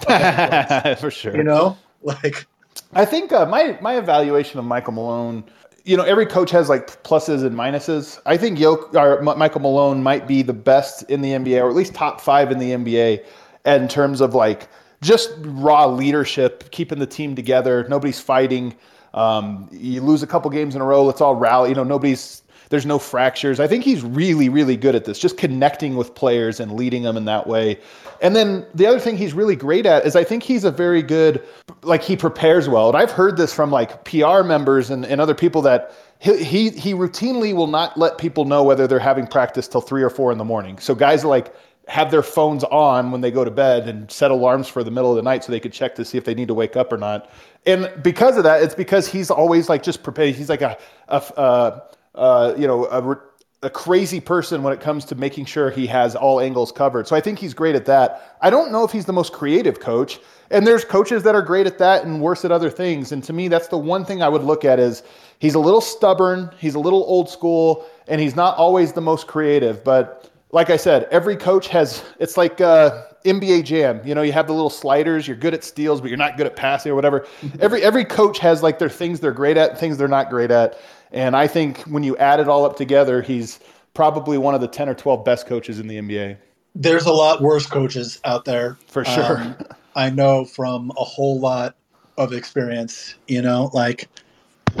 for 0.98 1.10
sure. 1.10 1.36
You 1.36 1.42
know, 1.42 1.76
like 2.02 2.46
I 2.94 3.04
think 3.04 3.32
uh, 3.32 3.46
my 3.46 3.78
my 3.80 3.96
evaluation 3.96 4.58
of 4.58 4.64
Michael 4.64 4.92
Malone. 4.92 5.44
You 5.86 5.98
know, 5.98 6.02
every 6.04 6.24
coach 6.24 6.50
has 6.50 6.70
like 6.70 7.02
pluses 7.02 7.44
and 7.44 7.54
minuses. 7.54 8.18
I 8.24 8.38
think 8.38 8.58
Yoke, 8.58 8.94
or 8.94 9.20
Michael 9.20 9.60
Malone 9.60 10.02
might 10.02 10.26
be 10.26 10.40
the 10.40 10.54
best 10.54 11.02
in 11.10 11.20
the 11.20 11.32
NBA, 11.32 11.62
or 11.62 11.68
at 11.68 11.76
least 11.76 11.92
top 11.92 12.22
five 12.22 12.50
in 12.50 12.58
the 12.58 12.70
NBA, 12.70 13.22
in 13.66 13.88
terms 13.88 14.22
of 14.22 14.34
like 14.34 14.66
just 15.04 15.32
raw 15.38 15.86
leadership, 15.86 16.70
keeping 16.70 16.98
the 16.98 17.06
team 17.06 17.36
together. 17.36 17.86
Nobody's 17.88 18.20
fighting. 18.20 18.74
Um, 19.12 19.68
you 19.70 20.00
lose 20.00 20.22
a 20.22 20.26
couple 20.26 20.50
games 20.50 20.74
in 20.74 20.80
a 20.80 20.84
row, 20.84 21.04
let's 21.04 21.20
all 21.20 21.36
rally. 21.36 21.68
You 21.68 21.76
know, 21.76 21.84
nobody's 21.84 22.42
there's 22.70 22.86
no 22.86 22.98
fractures. 22.98 23.60
I 23.60 23.66
think 23.66 23.84
he's 23.84 24.02
really, 24.02 24.48
really 24.48 24.76
good 24.76 24.94
at 24.94 25.04
this, 25.04 25.18
just 25.18 25.36
connecting 25.36 25.96
with 25.96 26.14
players 26.14 26.60
and 26.60 26.72
leading 26.72 27.02
them 27.02 27.16
in 27.16 27.24
that 27.26 27.46
way. 27.46 27.78
And 28.20 28.34
then 28.34 28.66
the 28.74 28.86
other 28.86 28.98
thing 28.98 29.16
he's 29.16 29.34
really 29.34 29.54
great 29.54 29.86
at 29.86 30.06
is 30.06 30.16
I 30.16 30.24
think 30.24 30.42
he's 30.42 30.64
a 30.64 30.70
very 30.70 31.02
good, 31.02 31.44
like 31.82 32.02
he 32.02 32.16
prepares 32.16 32.68
well. 32.68 32.88
And 32.88 32.96
I've 32.96 33.10
heard 33.10 33.36
this 33.36 33.52
from 33.52 33.70
like 33.70 34.04
PR 34.04 34.42
members 34.42 34.90
and, 34.90 35.04
and 35.04 35.20
other 35.20 35.34
people 35.34 35.62
that 35.62 35.92
he, 36.20 36.42
he, 36.42 36.70
he 36.70 36.94
routinely 36.94 37.54
will 37.54 37.66
not 37.66 37.96
let 37.98 38.18
people 38.18 38.44
know 38.44 38.64
whether 38.64 38.86
they're 38.86 38.98
having 38.98 39.26
practice 39.26 39.68
till 39.68 39.82
three 39.82 40.02
or 40.02 40.10
four 40.10 40.32
in 40.32 40.38
the 40.38 40.44
morning. 40.44 40.78
So 40.78 40.94
guys 40.94 41.22
are 41.22 41.28
like 41.28 41.54
have 41.88 42.10
their 42.10 42.22
phones 42.22 42.64
on 42.64 43.10
when 43.10 43.20
they 43.20 43.30
go 43.30 43.44
to 43.44 43.50
bed 43.50 43.88
and 43.88 44.10
set 44.10 44.30
alarms 44.30 44.68
for 44.68 44.82
the 44.82 44.90
middle 44.90 45.10
of 45.10 45.16
the 45.16 45.22
night 45.22 45.44
so 45.44 45.52
they 45.52 45.60
could 45.60 45.72
check 45.72 45.94
to 45.94 46.04
see 46.04 46.16
if 46.16 46.24
they 46.24 46.34
need 46.34 46.48
to 46.48 46.54
wake 46.54 46.76
up 46.76 46.92
or 46.92 46.96
not. 46.96 47.30
And 47.66 47.90
because 48.02 48.36
of 48.36 48.44
that, 48.44 48.62
it's 48.62 48.74
because 48.74 49.06
he's 49.06 49.30
always 49.30 49.68
like 49.68 49.82
just 49.82 50.02
prepared. 50.02 50.34
He's 50.34 50.48
like 50.48 50.62
a, 50.62 50.78
a, 51.08 51.16
a, 51.16 51.40
a 51.40 51.40
uh, 51.40 51.80
uh, 52.14 52.54
you 52.56 52.66
know, 52.66 52.86
a, 52.86 53.18
a 53.66 53.70
crazy 53.70 54.20
person 54.20 54.62
when 54.62 54.72
it 54.72 54.80
comes 54.80 55.04
to 55.06 55.14
making 55.14 55.46
sure 55.46 55.70
he 55.70 55.86
has 55.86 56.14
all 56.14 56.40
angles 56.40 56.70
covered. 56.70 57.08
So 57.08 57.16
I 57.16 57.20
think 57.20 57.38
he's 57.38 57.54
great 57.54 57.74
at 57.74 57.86
that. 57.86 58.36
I 58.40 58.50
don't 58.50 58.70
know 58.70 58.84
if 58.84 58.92
he's 58.92 59.06
the 59.06 59.12
most 59.12 59.32
creative 59.32 59.80
coach. 59.80 60.20
And 60.50 60.66
there's 60.66 60.84
coaches 60.84 61.22
that 61.22 61.34
are 61.34 61.42
great 61.42 61.66
at 61.66 61.78
that 61.78 62.04
and 62.04 62.20
worse 62.20 62.44
at 62.44 62.52
other 62.52 62.70
things. 62.70 63.10
And 63.10 63.24
to 63.24 63.32
me, 63.32 63.48
that's 63.48 63.68
the 63.68 63.78
one 63.78 64.04
thing 64.04 64.22
I 64.22 64.28
would 64.28 64.42
look 64.42 64.64
at 64.64 64.78
is 64.78 65.02
he's 65.38 65.54
a 65.54 65.58
little 65.58 65.80
stubborn, 65.80 66.50
he's 66.58 66.74
a 66.74 66.78
little 66.78 67.02
old 67.04 67.30
school, 67.30 67.86
and 68.06 68.20
he's 68.20 68.36
not 68.36 68.56
always 68.58 68.92
the 68.92 69.00
most 69.00 69.26
creative. 69.26 69.82
But 69.82 70.30
like 70.54 70.70
I 70.70 70.76
said, 70.76 71.08
every 71.10 71.36
coach 71.36 71.66
has, 71.68 72.04
it's 72.20 72.36
like 72.36 72.60
uh, 72.60 73.06
NBA 73.24 73.64
Jam. 73.64 74.00
You 74.04 74.14
know, 74.14 74.22
you 74.22 74.30
have 74.30 74.46
the 74.46 74.52
little 74.52 74.70
sliders, 74.70 75.26
you're 75.26 75.36
good 75.36 75.52
at 75.52 75.64
steals, 75.64 76.00
but 76.00 76.10
you're 76.10 76.16
not 76.16 76.36
good 76.36 76.46
at 76.46 76.54
passing 76.54 76.92
or 76.92 76.94
whatever. 76.94 77.26
every, 77.58 77.82
every 77.82 78.04
coach 78.04 78.38
has 78.38 78.62
like 78.62 78.78
their 78.78 78.88
things 78.88 79.18
they're 79.18 79.32
great 79.32 79.56
at, 79.56 79.80
things 79.80 79.98
they're 79.98 80.06
not 80.06 80.30
great 80.30 80.52
at. 80.52 80.78
And 81.10 81.36
I 81.36 81.48
think 81.48 81.80
when 81.82 82.04
you 82.04 82.16
add 82.18 82.38
it 82.38 82.48
all 82.48 82.64
up 82.64 82.76
together, 82.76 83.20
he's 83.20 83.58
probably 83.94 84.38
one 84.38 84.54
of 84.54 84.60
the 84.60 84.68
10 84.68 84.88
or 84.88 84.94
12 84.94 85.24
best 85.24 85.48
coaches 85.48 85.80
in 85.80 85.88
the 85.88 85.96
NBA. 85.96 86.36
There's 86.76 87.06
a 87.06 87.12
lot 87.12 87.42
worse 87.42 87.66
coaches 87.66 88.20
out 88.24 88.44
there. 88.44 88.78
For 88.86 89.04
sure. 89.04 89.38
Um, 89.38 89.56
I 89.96 90.10
know 90.10 90.44
from 90.44 90.92
a 90.96 91.04
whole 91.04 91.40
lot 91.40 91.74
of 92.16 92.32
experience. 92.32 93.16
You 93.26 93.42
know, 93.42 93.70
like 93.72 94.08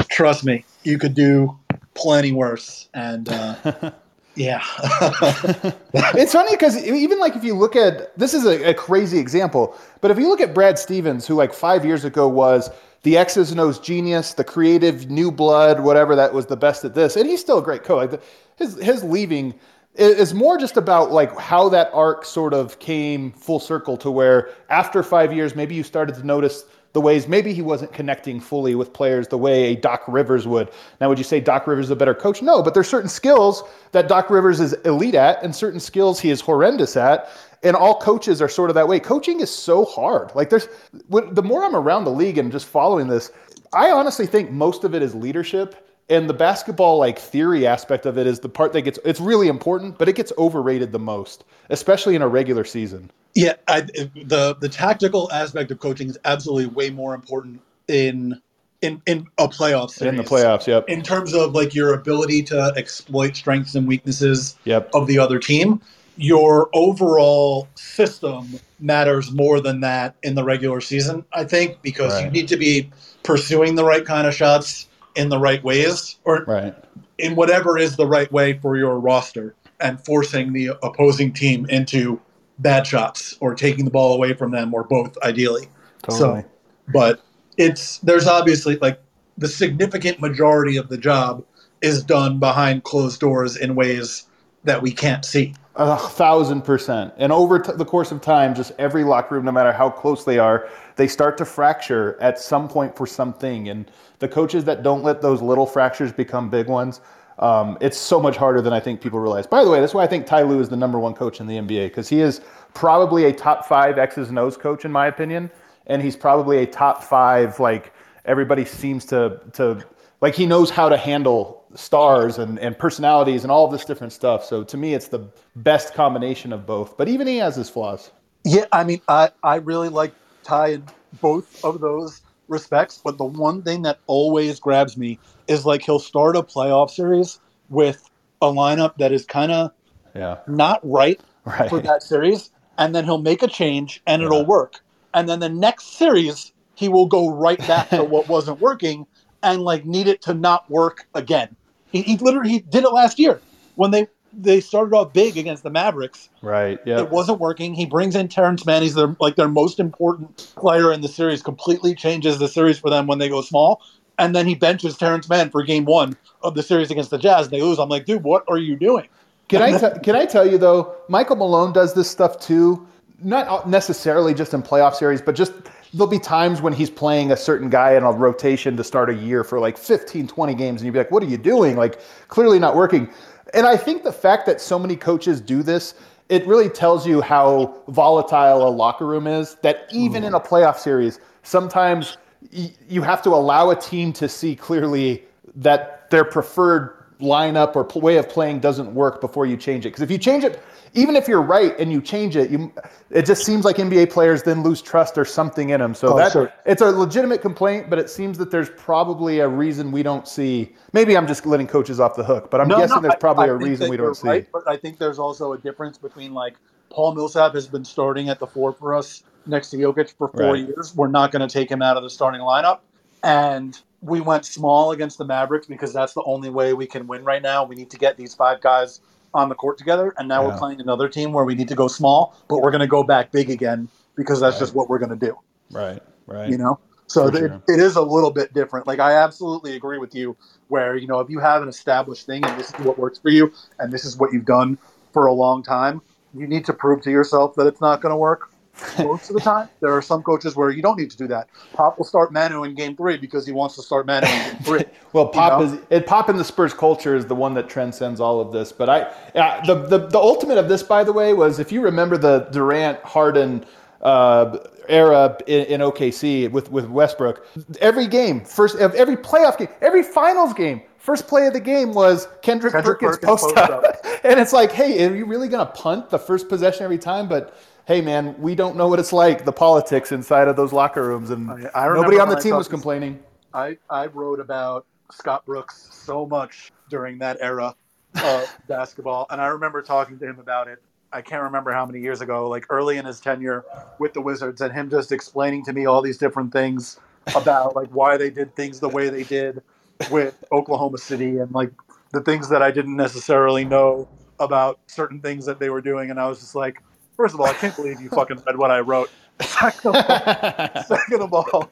trust 0.08 0.44
me, 0.44 0.64
you 0.84 0.98
could 0.98 1.14
do 1.14 1.58
plenty 1.94 2.30
worse. 2.30 2.88
And 2.94 3.28
uh, 3.28 3.90
yeah, 4.36 4.62
it's 5.94 6.32
funny 6.32 6.50
because 6.52 6.76
even 6.84 7.18
like 7.20 7.36
if 7.36 7.44
you 7.44 7.54
look 7.54 7.76
at 7.76 8.16
this 8.18 8.34
is 8.34 8.44
a, 8.44 8.70
a, 8.70 8.74
crazy 8.74 9.18
example, 9.18 9.76
but 10.00 10.10
if 10.10 10.18
you 10.18 10.28
look 10.28 10.40
at 10.40 10.52
Brad 10.52 10.78
Stevens, 10.78 11.26
who 11.26 11.34
like 11.34 11.52
five 11.52 11.84
years 11.84 12.04
ago 12.04 12.28
was 12.28 12.70
the 13.02 13.16
X's 13.16 13.50
and 13.50 13.60
O's 13.60 13.78
genius, 13.78 14.34
the 14.34 14.44
creative 14.44 15.10
new 15.10 15.30
blood, 15.30 15.80
whatever 15.80 16.16
that 16.16 16.34
was 16.34 16.46
the 16.46 16.56
best 16.56 16.84
at 16.84 16.94
this, 16.94 17.16
and 17.16 17.28
he's 17.28 17.40
still 17.40 17.58
a 17.58 17.62
great 17.62 17.84
coach. 17.84 18.10
Like 18.10 18.22
his 18.56 18.76
his 18.82 19.04
leaving 19.04 19.54
is 19.94 20.34
more 20.34 20.58
just 20.58 20.76
about 20.76 21.12
like 21.12 21.36
how 21.38 21.68
that 21.68 21.90
arc 21.92 22.24
sort 22.24 22.52
of 22.52 22.78
came 22.80 23.30
full 23.32 23.60
circle 23.60 23.96
to 23.98 24.10
where 24.10 24.50
after 24.68 25.02
five 25.02 25.32
years, 25.32 25.54
maybe 25.54 25.74
you 25.74 25.84
started 25.84 26.16
to 26.16 26.26
notice 26.26 26.64
the 26.94 27.00
ways 27.00 27.26
maybe 27.26 27.52
he 27.52 27.60
wasn't 27.60 27.92
connecting 27.92 28.40
fully 28.40 28.76
with 28.76 28.92
players 28.92 29.28
the 29.28 29.36
way 29.36 29.64
a 29.64 29.76
Doc 29.76 30.04
Rivers 30.06 30.46
would. 30.46 30.70
Now, 31.00 31.08
would 31.08 31.18
you 31.18 31.24
say 31.24 31.40
Doc 31.40 31.66
Rivers 31.66 31.86
is 31.86 31.90
a 31.90 31.96
better 31.96 32.14
coach? 32.14 32.40
No, 32.40 32.62
but 32.62 32.72
there's 32.72 32.88
certain 32.88 33.10
skills 33.10 33.64
that 33.90 34.08
Doc 34.08 34.30
Rivers 34.30 34.60
is 34.60 34.74
elite 34.84 35.16
at 35.16 35.42
and 35.42 35.54
certain 35.54 35.80
skills 35.80 36.20
he 36.20 36.30
is 36.30 36.40
horrendous 36.40 36.96
at. 36.96 37.28
And 37.64 37.74
all 37.74 37.98
coaches 37.98 38.40
are 38.40 38.48
sort 38.48 38.70
of 38.70 38.74
that 38.74 38.86
way. 38.86 39.00
Coaching 39.00 39.40
is 39.40 39.52
so 39.52 39.84
hard. 39.84 40.32
Like 40.36 40.50
there's 40.50 40.68
the 41.08 41.42
more 41.42 41.64
I'm 41.64 41.74
around 41.74 42.04
the 42.04 42.12
league 42.12 42.38
and 42.38 42.52
just 42.52 42.66
following 42.66 43.08
this, 43.08 43.32
I 43.72 43.90
honestly 43.90 44.26
think 44.26 44.52
most 44.52 44.84
of 44.84 44.94
it 44.94 45.02
is 45.02 45.14
leadership 45.16 45.83
and 46.08 46.28
the 46.28 46.34
basketball 46.34 46.98
like 46.98 47.18
theory 47.18 47.66
aspect 47.66 48.06
of 48.06 48.18
it 48.18 48.26
is 48.26 48.40
the 48.40 48.48
part 48.48 48.72
that 48.72 48.82
gets 48.82 48.98
it's 49.04 49.20
really 49.20 49.48
important 49.48 49.98
but 49.98 50.08
it 50.08 50.14
gets 50.14 50.32
overrated 50.38 50.92
the 50.92 50.98
most 50.98 51.44
especially 51.70 52.14
in 52.14 52.22
a 52.22 52.28
regular 52.28 52.64
season 52.64 53.10
yeah 53.34 53.54
I, 53.68 53.82
the 53.82 54.56
the 54.60 54.68
tactical 54.68 55.30
aspect 55.32 55.70
of 55.70 55.80
coaching 55.80 56.08
is 56.08 56.18
absolutely 56.24 56.66
way 56.66 56.90
more 56.90 57.14
important 57.14 57.60
in 57.88 58.40
in 58.82 59.00
in 59.06 59.26
a 59.38 59.48
playoff 59.48 59.90
series. 59.90 60.10
in 60.10 60.16
the 60.16 60.28
playoffs 60.28 60.66
yep 60.66 60.88
in 60.88 61.02
terms 61.02 61.34
of 61.34 61.54
like 61.54 61.74
your 61.74 61.94
ability 61.94 62.42
to 62.44 62.72
exploit 62.76 63.36
strengths 63.36 63.74
and 63.74 63.86
weaknesses 63.86 64.56
yep. 64.64 64.90
of 64.94 65.06
the 65.06 65.18
other 65.18 65.38
team 65.38 65.80
your 66.16 66.68
overall 66.74 67.66
system 67.74 68.60
matters 68.78 69.32
more 69.32 69.60
than 69.60 69.80
that 69.80 70.14
in 70.22 70.34
the 70.34 70.44
regular 70.44 70.80
season 70.80 71.24
i 71.32 71.42
think 71.42 71.80
because 71.82 72.12
right. 72.12 72.26
you 72.26 72.30
need 72.30 72.46
to 72.46 72.56
be 72.56 72.88
pursuing 73.22 73.74
the 73.74 73.84
right 73.84 74.04
kind 74.04 74.26
of 74.26 74.34
shots 74.34 74.86
in 75.14 75.28
the 75.28 75.38
right 75.38 75.62
ways 75.62 76.16
or 76.24 76.44
right. 76.44 76.74
in 77.18 77.36
whatever 77.36 77.78
is 77.78 77.96
the 77.96 78.06
right 78.06 78.30
way 78.32 78.58
for 78.58 78.76
your 78.76 78.98
roster 78.98 79.54
and 79.80 80.04
forcing 80.04 80.52
the 80.52 80.70
opposing 80.82 81.32
team 81.32 81.66
into 81.66 82.20
bad 82.58 82.86
shots 82.86 83.36
or 83.40 83.54
taking 83.54 83.84
the 83.84 83.90
ball 83.90 84.14
away 84.14 84.32
from 84.32 84.50
them 84.50 84.72
or 84.72 84.84
both 84.84 85.16
ideally. 85.22 85.68
Totally. 86.02 86.42
So 86.42 86.48
but 86.92 87.22
it's 87.56 87.98
there's 87.98 88.26
obviously 88.26 88.76
like 88.76 89.00
the 89.38 89.48
significant 89.48 90.20
majority 90.20 90.76
of 90.76 90.88
the 90.88 90.98
job 90.98 91.44
is 91.80 92.02
done 92.02 92.38
behind 92.38 92.84
closed 92.84 93.20
doors 93.20 93.56
in 93.56 93.74
ways 93.74 94.24
that 94.64 94.80
we 94.80 94.92
can't 94.92 95.24
see. 95.24 95.54
A 95.76 95.98
thousand 95.98 96.62
percent. 96.62 97.12
And 97.16 97.32
over 97.32 97.58
t- 97.58 97.72
the 97.74 97.84
course 97.84 98.12
of 98.12 98.20
time, 98.20 98.54
just 98.54 98.72
every 98.78 99.02
locker 99.04 99.34
room, 99.34 99.44
no 99.44 99.52
matter 99.52 99.72
how 99.72 99.90
close 99.90 100.24
they 100.24 100.38
are, 100.38 100.68
they 100.96 101.08
start 101.08 101.36
to 101.38 101.44
fracture 101.44 102.16
at 102.20 102.38
some 102.38 102.68
point 102.68 102.96
for 102.96 103.06
something. 103.06 103.68
And 103.68 103.90
the 104.24 104.28
coaches 104.28 104.64
that 104.64 104.82
don't 104.82 105.02
let 105.02 105.20
those 105.20 105.42
little 105.42 105.66
fractures 105.66 106.10
become 106.10 106.48
big 106.48 106.66
ones, 106.66 107.02
um, 107.40 107.76
it's 107.82 107.98
so 107.98 108.18
much 108.18 108.38
harder 108.38 108.62
than 108.62 108.72
I 108.72 108.80
think 108.80 109.02
people 109.02 109.20
realize. 109.20 109.46
By 109.46 109.62
the 109.62 109.68
way, 109.68 109.78
that's 109.78 109.92
why 109.92 110.02
I 110.02 110.06
think 110.06 110.24
Ty 110.24 110.44
Lue 110.44 110.60
is 110.60 110.70
the 110.70 110.78
number 110.78 110.98
one 110.98 111.12
coach 111.12 111.40
in 111.40 111.46
the 111.46 111.56
NBA 111.58 111.88
because 111.88 112.08
he 112.08 112.20
is 112.20 112.40
probably 112.72 113.26
a 113.26 113.32
top 113.34 113.66
five 113.66 113.98
X's 113.98 114.30
and 114.30 114.38
O's 114.38 114.56
coach 114.56 114.86
in 114.86 114.92
my 114.92 115.08
opinion, 115.08 115.50
and 115.88 116.00
he's 116.00 116.16
probably 116.16 116.56
a 116.62 116.66
top 116.66 117.04
five 117.04 117.60
like 117.60 117.92
everybody 118.24 118.64
seems 118.64 119.04
to 119.06 119.40
to 119.52 119.84
like 120.22 120.34
he 120.34 120.46
knows 120.46 120.70
how 120.70 120.88
to 120.88 120.96
handle 120.96 121.62
stars 121.74 122.38
and, 122.38 122.58
and 122.60 122.78
personalities 122.78 123.42
and 123.42 123.52
all 123.52 123.68
this 123.68 123.84
different 123.84 124.14
stuff. 124.14 124.42
So 124.42 124.64
to 124.64 124.76
me, 124.78 124.94
it's 124.94 125.08
the 125.08 125.28
best 125.56 125.92
combination 125.92 126.50
of 126.50 126.64
both. 126.64 126.96
But 126.96 127.08
even 127.08 127.26
he 127.26 127.36
has 127.38 127.56
his 127.56 127.68
flaws. 127.68 128.10
Yeah, 128.44 128.64
I 128.72 128.84
mean, 128.84 129.02
I 129.06 129.32
I 129.42 129.56
really 129.56 129.90
like 129.90 130.14
Ty 130.44 130.68
in 130.68 130.84
both 131.20 131.62
of 131.62 131.80
those 131.80 132.22
respects, 132.48 133.00
but 133.02 133.18
the 133.18 133.24
one 133.24 133.62
thing 133.62 133.82
that 133.82 133.98
always 134.06 134.60
grabs 134.60 134.96
me 134.96 135.18
is 135.48 135.64
like 135.66 135.82
he'll 135.82 135.98
start 135.98 136.36
a 136.36 136.42
playoff 136.42 136.90
series 136.90 137.38
with 137.68 138.08
a 138.42 138.46
lineup 138.46 138.96
that 138.98 139.12
is 139.12 139.24
kind 139.24 139.52
of 139.52 139.72
yeah. 140.14 140.38
not 140.46 140.80
right, 140.82 141.20
right, 141.44 141.68
for 141.68 141.80
that 141.80 142.02
series, 142.02 142.50
and 142.78 142.94
then 142.94 143.04
he'll 143.04 143.18
make 143.18 143.42
a 143.42 143.48
change 143.48 144.02
and 144.06 144.20
yeah. 144.20 144.26
it'll 144.26 144.46
work. 144.46 144.80
And 145.12 145.28
then 145.28 145.40
the 145.40 145.48
next 145.48 145.96
series, 145.96 146.52
he 146.74 146.88
will 146.88 147.06
go 147.06 147.30
right 147.30 147.58
back 147.58 147.90
to 147.90 148.04
what 148.04 148.28
wasn't 148.28 148.60
working 148.60 149.06
and 149.42 149.62
like 149.62 149.84
need 149.84 150.08
it 150.08 150.22
to 150.22 150.34
not 150.34 150.68
work 150.70 151.06
again. 151.14 151.54
He, 151.92 152.02
he 152.02 152.16
literally 152.16 152.50
he 152.50 152.58
did 152.60 152.84
it 152.84 152.90
last 152.90 153.18
year 153.18 153.40
when 153.76 153.90
they 153.90 154.08
they 154.36 154.60
started 154.60 154.94
off 154.94 155.12
big 155.12 155.36
against 155.36 155.62
the 155.62 155.70
Mavericks. 155.70 156.28
Right. 156.42 156.78
Yeah. 156.84 157.00
It 157.00 157.10
wasn't 157.10 157.40
working. 157.40 157.74
He 157.74 157.86
brings 157.86 158.14
in 158.14 158.28
Terance 158.28 158.66
Mann. 158.66 158.82
He's 158.82 158.94
their 158.94 159.14
like 159.20 159.36
their 159.36 159.48
most 159.48 159.80
important 159.80 160.52
player 160.56 160.92
in 160.92 161.00
the 161.00 161.08
series. 161.08 161.42
Completely 161.42 161.94
changes 161.94 162.38
the 162.38 162.48
series 162.48 162.78
for 162.78 162.90
them 162.90 163.06
when 163.06 163.18
they 163.18 163.28
go 163.28 163.40
small. 163.42 163.82
And 164.18 164.34
then 164.34 164.46
he 164.46 164.54
benches 164.54 164.96
Terance 164.96 165.28
Mann 165.28 165.50
for 165.50 165.62
game 165.62 165.84
one 165.84 166.16
of 166.42 166.54
the 166.54 166.62
series 166.62 166.90
against 166.90 167.10
the 167.10 167.18
Jazz. 167.18 167.48
They 167.48 167.60
lose. 167.60 167.78
I'm 167.78 167.88
like, 167.88 168.06
dude, 168.06 168.22
what 168.22 168.44
are 168.48 168.58
you 168.58 168.76
doing? 168.76 169.08
Can 169.48 169.62
I 169.62 169.78
t- 169.92 170.00
can 170.02 170.16
I 170.16 170.26
tell 170.26 170.48
you 170.48 170.58
though? 170.58 170.94
Michael 171.08 171.36
Malone 171.36 171.72
does 171.72 171.94
this 171.94 172.10
stuff 172.10 172.40
too. 172.40 172.86
Not 173.22 173.68
necessarily 173.68 174.34
just 174.34 174.52
in 174.52 174.62
playoff 174.62 174.94
series, 174.94 175.22
but 175.22 175.34
just 175.34 175.52
there'll 175.94 176.08
be 176.08 176.18
times 176.18 176.60
when 176.60 176.72
he's 176.72 176.90
playing 176.90 177.30
a 177.30 177.36
certain 177.36 177.70
guy 177.70 177.94
in 177.94 178.02
a 178.02 178.10
rotation 178.10 178.76
to 178.76 178.84
start 178.84 179.08
a 179.08 179.14
year 179.14 179.44
for 179.44 179.60
like 179.60 179.78
15, 179.78 180.26
20 180.26 180.54
games, 180.54 180.80
and 180.80 180.86
you'd 180.86 180.92
be 180.92 180.98
like, 180.98 181.10
what 181.10 181.22
are 181.22 181.26
you 181.26 181.38
doing? 181.38 181.76
Like, 181.76 182.00
clearly 182.28 182.58
not 182.58 182.74
working. 182.74 183.08
And 183.54 183.66
I 183.66 183.76
think 183.76 184.02
the 184.02 184.12
fact 184.12 184.46
that 184.46 184.60
so 184.60 184.78
many 184.78 184.96
coaches 184.96 185.40
do 185.40 185.62
this, 185.62 185.94
it 186.28 186.46
really 186.46 186.68
tells 186.68 187.06
you 187.06 187.20
how 187.20 187.82
volatile 187.88 188.66
a 188.66 188.70
locker 188.70 189.06
room 189.06 189.26
is. 189.26 189.56
That 189.62 189.86
even 189.92 190.22
mm. 190.22 190.26
in 190.26 190.34
a 190.34 190.40
playoff 190.40 190.78
series, 190.78 191.20
sometimes 191.42 192.16
y- 192.52 192.72
you 192.88 193.02
have 193.02 193.22
to 193.22 193.30
allow 193.30 193.70
a 193.70 193.76
team 193.76 194.12
to 194.14 194.28
see 194.28 194.56
clearly 194.56 195.24
that 195.54 196.10
their 196.10 196.24
preferred 196.24 197.03
lineup 197.24 197.74
or 197.74 198.00
way 198.00 198.16
of 198.18 198.28
playing 198.28 198.60
doesn't 198.60 198.94
work 198.94 199.20
before 199.20 199.46
you 199.46 199.56
change 199.56 199.86
it. 199.86 199.88
Because 199.88 200.02
if 200.02 200.10
you 200.10 200.18
change 200.18 200.44
it, 200.44 200.62
even 200.94 201.16
if 201.16 201.26
you're 201.26 201.42
right 201.42 201.78
and 201.78 201.90
you 201.90 202.00
change 202.00 202.36
it, 202.36 202.50
you 202.50 202.72
it 203.10 203.26
just 203.26 203.44
seems 203.44 203.64
like 203.64 203.76
NBA 203.76 204.10
players 204.10 204.42
then 204.44 204.62
lose 204.62 204.80
trust 204.80 205.18
or 205.18 205.24
something 205.24 205.70
in 205.70 205.80
them. 205.80 205.94
So 205.94 206.14
oh, 206.14 206.16
that 206.16 206.32
sure. 206.32 206.52
it's 206.64 206.82
a 206.82 206.90
legitimate 206.90 207.42
complaint, 207.42 207.90
but 207.90 207.98
it 207.98 208.08
seems 208.08 208.38
that 208.38 208.50
there's 208.50 208.70
probably 208.70 209.40
a 209.40 209.48
reason 209.48 209.90
we 209.90 210.02
don't 210.02 210.28
see. 210.28 210.74
Maybe 210.92 211.16
I'm 211.16 211.26
just 211.26 211.46
letting 211.46 211.66
coaches 211.66 211.98
off 211.98 212.14
the 212.14 212.24
hook, 212.24 212.50
but 212.50 212.60
I'm 212.60 212.68
no, 212.68 212.78
guessing 212.78 212.96
no, 212.96 213.02
there's 213.02 213.16
probably 213.18 213.46
I, 213.46 213.48
I 213.48 213.50
a 213.50 213.56
reason 213.56 213.90
we 213.90 213.96
don't 213.96 214.14
see. 214.14 214.28
Right, 214.28 214.48
but 214.52 214.68
I 214.68 214.76
think 214.76 214.98
there's 214.98 215.18
also 215.18 215.52
a 215.52 215.58
difference 215.58 215.98
between 215.98 216.32
like 216.32 216.54
Paul 216.90 217.14
Millsap 217.14 217.54
has 217.54 217.66
been 217.66 217.84
starting 217.84 218.28
at 218.28 218.38
the 218.38 218.46
four 218.46 218.72
for 218.72 218.94
us 218.94 219.24
next 219.46 219.70
to 219.70 219.76
Jokic 219.76 220.16
for 220.16 220.28
four 220.28 220.52
right. 220.52 220.66
years. 220.66 220.94
We're 220.94 221.08
not 221.08 221.32
going 221.32 221.46
to 221.46 221.52
take 221.52 221.70
him 221.70 221.82
out 221.82 221.96
of 221.96 222.04
the 222.04 222.10
starting 222.10 222.40
lineup, 222.40 222.80
and 223.24 223.80
we 224.04 224.20
went 224.20 224.44
small 224.44 224.92
against 224.92 225.18
the 225.18 225.24
Mavericks 225.24 225.66
because 225.66 225.92
that's 225.92 226.12
the 226.12 226.22
only 226.24 226.50
way 226.50 226.74
we 226.74 226.86
can 226.86 227.06
win 227.06 227.24
right 227.24 227.42
now. 227.42 227.64
We 227.64 227.74
need 227.74 227.90
to 227.90 227.98
get 227.98 228.16
these 228.16 228.34
five 228.34 228.60
guys 228.60 229.00
on 229.32 229.48
the 229.48 229.54
court 229.54 229.78
together, 229.78 230.14
and 230.18 230.28
now 230.28 230.42
yeah. 230.42 230.48
we're 230.48 230.58
playing 230.58 230.80
another 230.80 231.08
team 231.08 231.32
where 231.32 231.44
we 231.44 231.54
need 231.54 231.68
to 231.68 231.74
go 231.74 231.88
small, 231.88 232.36
but 232.48 232.58
we're 232.58 232.70
going 232.70 232.82
to 232.82 232.86
go 232.86 233.02
back 233.02 233.32
big 233.32 233.50
again 233.50 233.88
because 234.14 234.40
that's 234.40 234.56
right. 234.56 234.60
just 234.60 234.74
what 234.74 234.88
we're 234.88 234.98
going 234.98 235.18
to 235.18 235.26
do. 235.26 235.36
Right. 235.70 236.00
Right. 236.26 236.48
You 236.50 236.58
know. 236.58 236.78
So 237.06 237.28
it, 237.28 237.34
sure. 237.34 237.62
it 237.68 237.80
is 237.80 237.96
a 237.96 238.02
little 238.02 238.30
bit 238.30 238.54
different. 238.54 238.86
Like 238.86 238.98
I 238.98 239.12
absolutely 239.12 239.74
agree 239.76 239.98
with 239.98 240.14
you, 240.14 240.36
where 240.68 240.96
you 240.96 241.06
know 241.06 241.20
if 241.20 241.30
you 241.30 241.38
have 241.38 241.62
an 241.62 241.68
established 241.68 242.26
thing 242.26 242.44
and 242.44 242.58
this 242.58 242.68
is 242.68 242.78
what 242.84 242.98
works 242.98 243.18
for 243.18 243.30
you, 243.30 243.52
and 243.78 243.92
this 243.92 244.04
is 244.04 244.16
what 244.16 244.32
you've 244.32 244.46
done 244.46 244.78
for 245.12 245.26
a 245.26 245.32
long 245.32 245.62
time, 245.62 246.00
you 246.34 246.46
need 246.46 246.64
to 246.66 246.72
prove 246.72 247.02
to 247.02 247.10
yourself 247.10 247.54
that 247.56 247.66
it's 247.66 247.80
not 247.80 248.00
going 248.00 248.10
to 248.10 248.16
work 248.16 248.50
most 248.98 249.30
of 249.30 249.34
the 249.34 249.40
time. 249.40 249.68
There 249.80 249.92
are 249.92 250.02
some 250.02 250.22
coaches 250.22 250.56
where 250.56 250.70
you 250.70 250.82
don't 250.82 250.98
need 250.98 251.10
to 251.10 251.16
do 251.16 251.26
that. 251.28 251.48
Pop 251.72 251.98
will 251.98 252.04
start 252.04 252.32
Manu 252.32 252.64
in 252.64 252.74
game 252.74 252.96
three 252.96 253.16
because 253.16 253.46
he 253.46 253.52
wants 253.52 253.76
to 253.76 253.82
start 253.82 254.06
Manu 254.06 254.26
in 254.26 254.32
game 254.32 254.62
three. 254.62 254.84
well, 255.12 255.28
Pop 255.28 255.60
you 255.60 255.66
know? 255.66 255.72
is 255.74 255.80
it. 255.90 256.06
Pop 256.06 256.28
in 256.28 256.36
the 256.36 256.44
Spurs 256.44 256.74
culture 256.74 257.14
is 257.14 257.26
the 257.26 257.34
one 257.34 257.54
that 257.54 257.68
transcends 257.68 258.20
all 258.20 258.40
of 258.40 258.52
this. 258.52 258.72
But 258.72 258.88
I, 258.88 259.00
uh, 259.34 259.64
the, 259.64 259.74
the 259.86 260.06
the 260.08 260.18
ultimate 260.18 260.58
of 260.58 260.68
this, 260.68 260.82
by 260.82 261.04
the 261.04 261.12
way, 261.12 261.34
was 261.34 261.58
if 261.58 261.72
you 261.72 261.80
remember 261.80 262.16
the 262.16 262.48
Durant 262.50 263.00
Harden. 263.00 263.64
Uh, 264.02 264.58
era 264.86 265.34
in, 265.46 265.64
in, 265.64 265.80
OKC 265.80 266.50
with, 266.50 266.70
with 266.70 266.86
Westbrook. 266.90 267.46
Every 267.80 268.06
game, 268.06 268.44
first 268.44 268.76
of 268.76 268.94
every 268.94 269.16
playoff 269.16 269.56
game, 269.56 269.68
every 269.80 270.02
finals 270.02 270.52
game, 270.52 270.82
first 270.98 271.26
play 271.26 271.46
of 271.46 271.52
the 271.52 271.60
game 271.60 271.92
was 271.92 272.28
Kendrick, 272.42 272.72
Kendrick 272.72 272.98
Perkins, 273.00 273.18
Perkins 273.18 273.52
post 273.52 273.56
up. 273.56 273.84
and 274.24 274.40
it's 274.40 274.52
like, 274.52 274.72
hey, 274.72 275.06
are 275.06 275.14
you 275.14 275.26
really 275.26 275.48
going 275.48 275.66
to 275.66 275.72
punt 275.72 276.10
the 276.10 276.18
first 276.18 276.48
possession 276.48 276.82
every 276.82 276.98
time? 276.98 277.28
But 277.28 277.56
hey 277.86 278.00
man, 278.00 278.34
we 278.40 278.54
don't 278.54 278.76
know 278.76 278.88
what 278.88 278.98
it's 278.98 279.12
like, 279.12 279.44
the 279.44 279.52
politics 279.52 280.12
inside 280.12 280.48
of 280.48 280.56
those 280.56 280.72
locker 280.72 281.06
rooms. 281.06 281.30
And 281.30 281.50
I, 281.50 281.70
I 281.74 281.94
nobody 281.94 282.18
on 282.18 282.28
the 282.28 282.36
team 282.36 282.56
was 282.56 282.68
complaining. 282.68 283.22
I, 283.52 283.78
I 283.88 284.06
wrote 284.06 284.40
about 284.40 284.86
Scott 285.12 285.44
Brooks 285.46 285.88
so 285.92 286.26
much 286.26 286.72
during 286.90 287.18
that 287.18 287.38
era 287.40 287.74
of 288.22 288.58
basketball. 288.68 289.26
And 289.30 289.40
I 289.40 289.46
remember 289.46 289.82
talking 289.82 290.18
to 290.18 290.24
him 290.26 290.38
about 290.40 290.68
it 290.68 290.82
I 291.14 291.22
can't 291.22 291.44
remember 291.44 291.72
how 291.72 291.86
many 291.86 292.00
years 292.00 292.20
ago, 292.20 292.48
like 292.48 292.66
early 292.70 292.96
in 292.96 293.04
his 293.04 293.20
tenure 293.20 293.64
with 294.00 294.14
the 294.14 294.20
Wizards, 294.20 294.60
and 294.60 294.72
him 294.72 294.90
just 294.90 295.12
explaining 295.12 295.64
to 295.66 295.72
me 295.72 295.86
all 295.86 296.02
these 296.02 296.18
different 296.18 296.52
things 296.52 296.98
about 297.36 297.76
like 297.76 297.88
why 297.90 298.16
they 298.16 298.30
did 298.30 298.54
things 298.56 298.80
the 298.80 298.88
way 298.88 299.08
they 299.08 299.22
did 299.22 299.62
with 300.10 300.42
Oklahoma 300.50 300.98
City 300.98 301.38
and 301.38 301.52
like 301.52 301.70
the 302.12 302.20
things 302.20 302.48
that 302.48 302.62
I 302.62 302.72
didn't 302.72 302.96
necessarily 302.96 303.64
know 303.64 304.08
about 304.40 304.80
certain 304.88 305.20
things 305.20 305.46
that 305.46 305.60
they 305.60 305.70
were 305.70 305.80
doing. 305.80 306.10
And 306.10 306.18
I 306.18 306.26
was 306.26 306.40
just 306.40 306.56
like, 306.56 306.82
first 307.16 307.34
of 307.34 307.40
all, 307.40 307.46
I 307.46 307.52
can't 307.54 307.74
believe 307.76 308.00
you 308.00 308.08
fucking 308.10 308.42
read 308.46 308.56
what 308.56 308.70
I 308.70 308.80
wrote. 308.80 309.10
Second 309.40 309.96
of 309.96 310.04
all, 310.08 310.82
second 310.84 311.22
of 311.22 311.32
all 311.32 311.70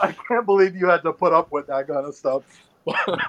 I 0.00 0.12
can't 0.12 0.44
believe 0.44 0.76
you 0.76 0.86
had 0.88 1.02
to 1.02 1.12
put 1.12 1.32
up 1.32 1.50
with 1.50 1.66
that 1.68 1.86
kind 1.86 2.04
of 2.06 2.14
stuff. 2.14 2.42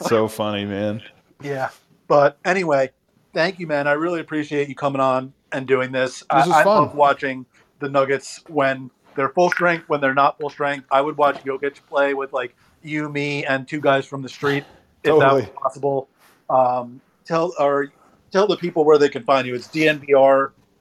so 0.01 0.27
funny, 0.27 0.65
man. 0.65 1.01
Yeah. 1.41 1.69
But 2.07 2.37
anyway, 2.45 2.91
thank 3.33 3.59
you, 3.59 3.67
man. 3.67 3.87
I 3.87 3.93
really 3.93 4.19
appreciate 4.19 4.67
you 4.69 4.75
coming 4.75 5.01
on 5.01 5.33
and 5.51 5.67
doing 5.67 5.91
this. 5.91 6.19
This 6.19 6.25
I, 6.29 6.47
was 6.47 6.49
I 6.49 6.63
fun. 6.63 6.81
love 6.83 6.95
watching 6.95 7.45
the 7.79 7.89
Nuggets 7.89 8.43
when 8.47 8.91
they're 9.15 9.29
full 9.29 9.49
strength, 9.49 9.87
when 9.89 10.01
they're 10.01 10.13
not 10.13 10.37
full 10.39 10.49
strength. 10.49 10.85
I 10.91 11.01
would 11.01 11.17
watch 11.17 11.43
Jokic 11.43 11.79
play 11.87 12.13
with 12.13 12.33
like 12.33 12.55
you, 12.83 13.09
me, 13.09 13.45
and 13.45 13.67
two 13.67 13.81
guys 13.81 14.05
from 14.05 14.21
the 14.21 14.29
street 14.29 14.63
if 15.03 15.17
that 15.17 15.19
Totally. 15.19 15.41
was 15.41 15.49
possible. 15.51 16.09
Um, 16.49 17.01
tell 17.25 17.53
or 17.59 17.91
tell 18.31 18.47
the 18.47 18.57
people 18.57 18.85
where 18.85 18.97
they 18.97 19.09
can 19.09 19.23
find 19.23 19.47
you. 19.47 19.55
It's 19.55 19.67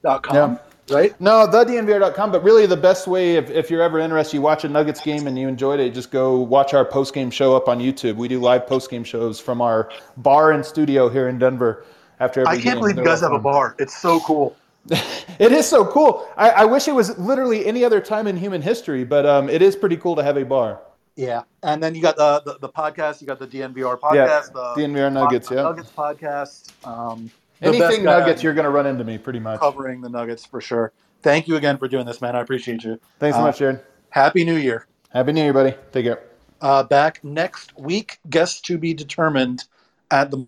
dnvr.com, 0.04 0.58
right? 0.90 1.20
No, 1.20 1.46
thednvr.com. 1.46 2.32
But 2.32 2.42
really, 2.42 2.66
the 2.66 2.76
best 2.76 3.06
way, 3.06 3.36
if, 3.36 3.50
if 3.50 3.70
you're 3.70 3.82
ever 3.82 3.98
interested, 3.98 4.36
you 4.36 4.42
watch 4.42 4.64
a 4.64 4.68
Nuggets 4.68 5.00
game 5.00 5.26
and 5.26 5.38
you 5.38 5.48
enjoyed 5.48 5.80
it, 5.80 5.94
just 5.94 6.10
go 6.10 6.38
watch 6.38 6.74
our 6.74 6.84
post 6.84 7.14
game 7.14 7.30
show 7.30 7.56
up 7.56 7.68
on 7.68 7.78
YouTube. 7.78 8.16
We 8.16 8.28
do 8.28 8.40
live 8.40 8.66
post 8.66 8.90
game 8.90 9.04
shows 9.04 9.40
from 9.40 9.60
our 9.60 9.90
bar 10.18 10.52
and 10.52 10.64
studio 10.64 11.08
here 11.08 11.28
in 11.28 11.38
Denver. 11.38 11.84
After 12.18 12.40
every 12.40 12.50
I 12.50 12.54
can't 12.60 12.64
game. 12.74 12.80
believe 12.80 12.96
you 12.96 13.02
They're 13.04 13.12
guys 13.12 13.20
have 13.22 13.32
a 13.32 13.38
bar. 13.38 13.74
It's 13.78 13.96
so 13.96 14.20
cool. 14.20 14.56
It 15.38 15.52
is 15.52 15.66
so 15.66 15.86
cool. 15.86 16.28
I, 16.36 16.50
I 16.50 16.64
wish 16.66 16.86
it 16.86 16.94
was 16.94 17.16
literally 17.18 17.64
any 17.64 17.82
other 17.82 17.98
time 17.98 18.26
in 18.26 18.36
human 18.36 18.60
history, 18.60 19.04
but 19.04 19.24
um, 19.24 19.48
it 19.48 19.62
is 19.62 19.74
pretty 19.74 19.96
cool 19.96 20.14
to 20.16 20.22
have 20.22 20.36
a 20.36 20.44
bar. 20.44 20.82
Yeah, 21.16 21.42
and 21.62 21.82
then 21.82 21.94
you 21.94 22.02
got 22.02 22.16
the 22.16 22.42
the, 22.44 22.58
the 22.58 22.68
podcast. 22.68 23.22
You 23.22 23.26
got 23.26 23.38
the 23.38 23.46
DNVR 23.46 23.98
podcast, 23.98 24.14
Yeah, 24.14 24.40
the 24.52 24.74
DNVR 24.76 25.12
Nuggets, 25.12 25.48
the 25.48 25.54
yeah. 25.54 25.62
Nuggets 25.62 25.90
podcast. 25.90 26.72
Um, 26.86 27.30
the 27.39 27.39
Anything 27.62 28.04
Nuggets, 28.04 28.42
you're 28.42 28.54
going 28.54 28.64
to 28.64 28.70
run 28.70 28.86
into 28.86 29.04
me 29.04 29.18
pretty 29.18 29.38
much. 29.40 29.60
covering 29.60 30.00
the 30.00 30.08
Nuggets 30.08 30.44
for 30.46 30.60
sure. 30.60 30.92
Thank 31.22 31.46
you 31.48 31.56
again 31.56 31.76
for 31.76 31.86
doing 31.88 32.06
this, 32.06 32.20
man. 32.20 32.34
I 32.34 32.40
appreciate 32.40 32.82
you. 32.84 32.98
Thanks 33.18 33.36
so 33.36 33.42
Uh, 33.42 33.46
much, 33.46 33.58
Jared. 33.58 33.80
Happy 34.10 34.44
New 34.44 34.56
Year. 34.56 34.86
Happy 35.10 35.32
New 35.32 35.42
Year, 35.42 35.52
buddy. 35.52 35.74
Take 35.92 36.06
care. 36.06 36.20
Uh, 36.60 36.82
back 36.82 37.22
next 37.22 37.76
week. 37.78 38.18
Guests 38.28 38.60
to 38.62 38.78
be 38.78 38.94
determined 38.94 39.64
at 40.10 40.30
the 40.30 40.46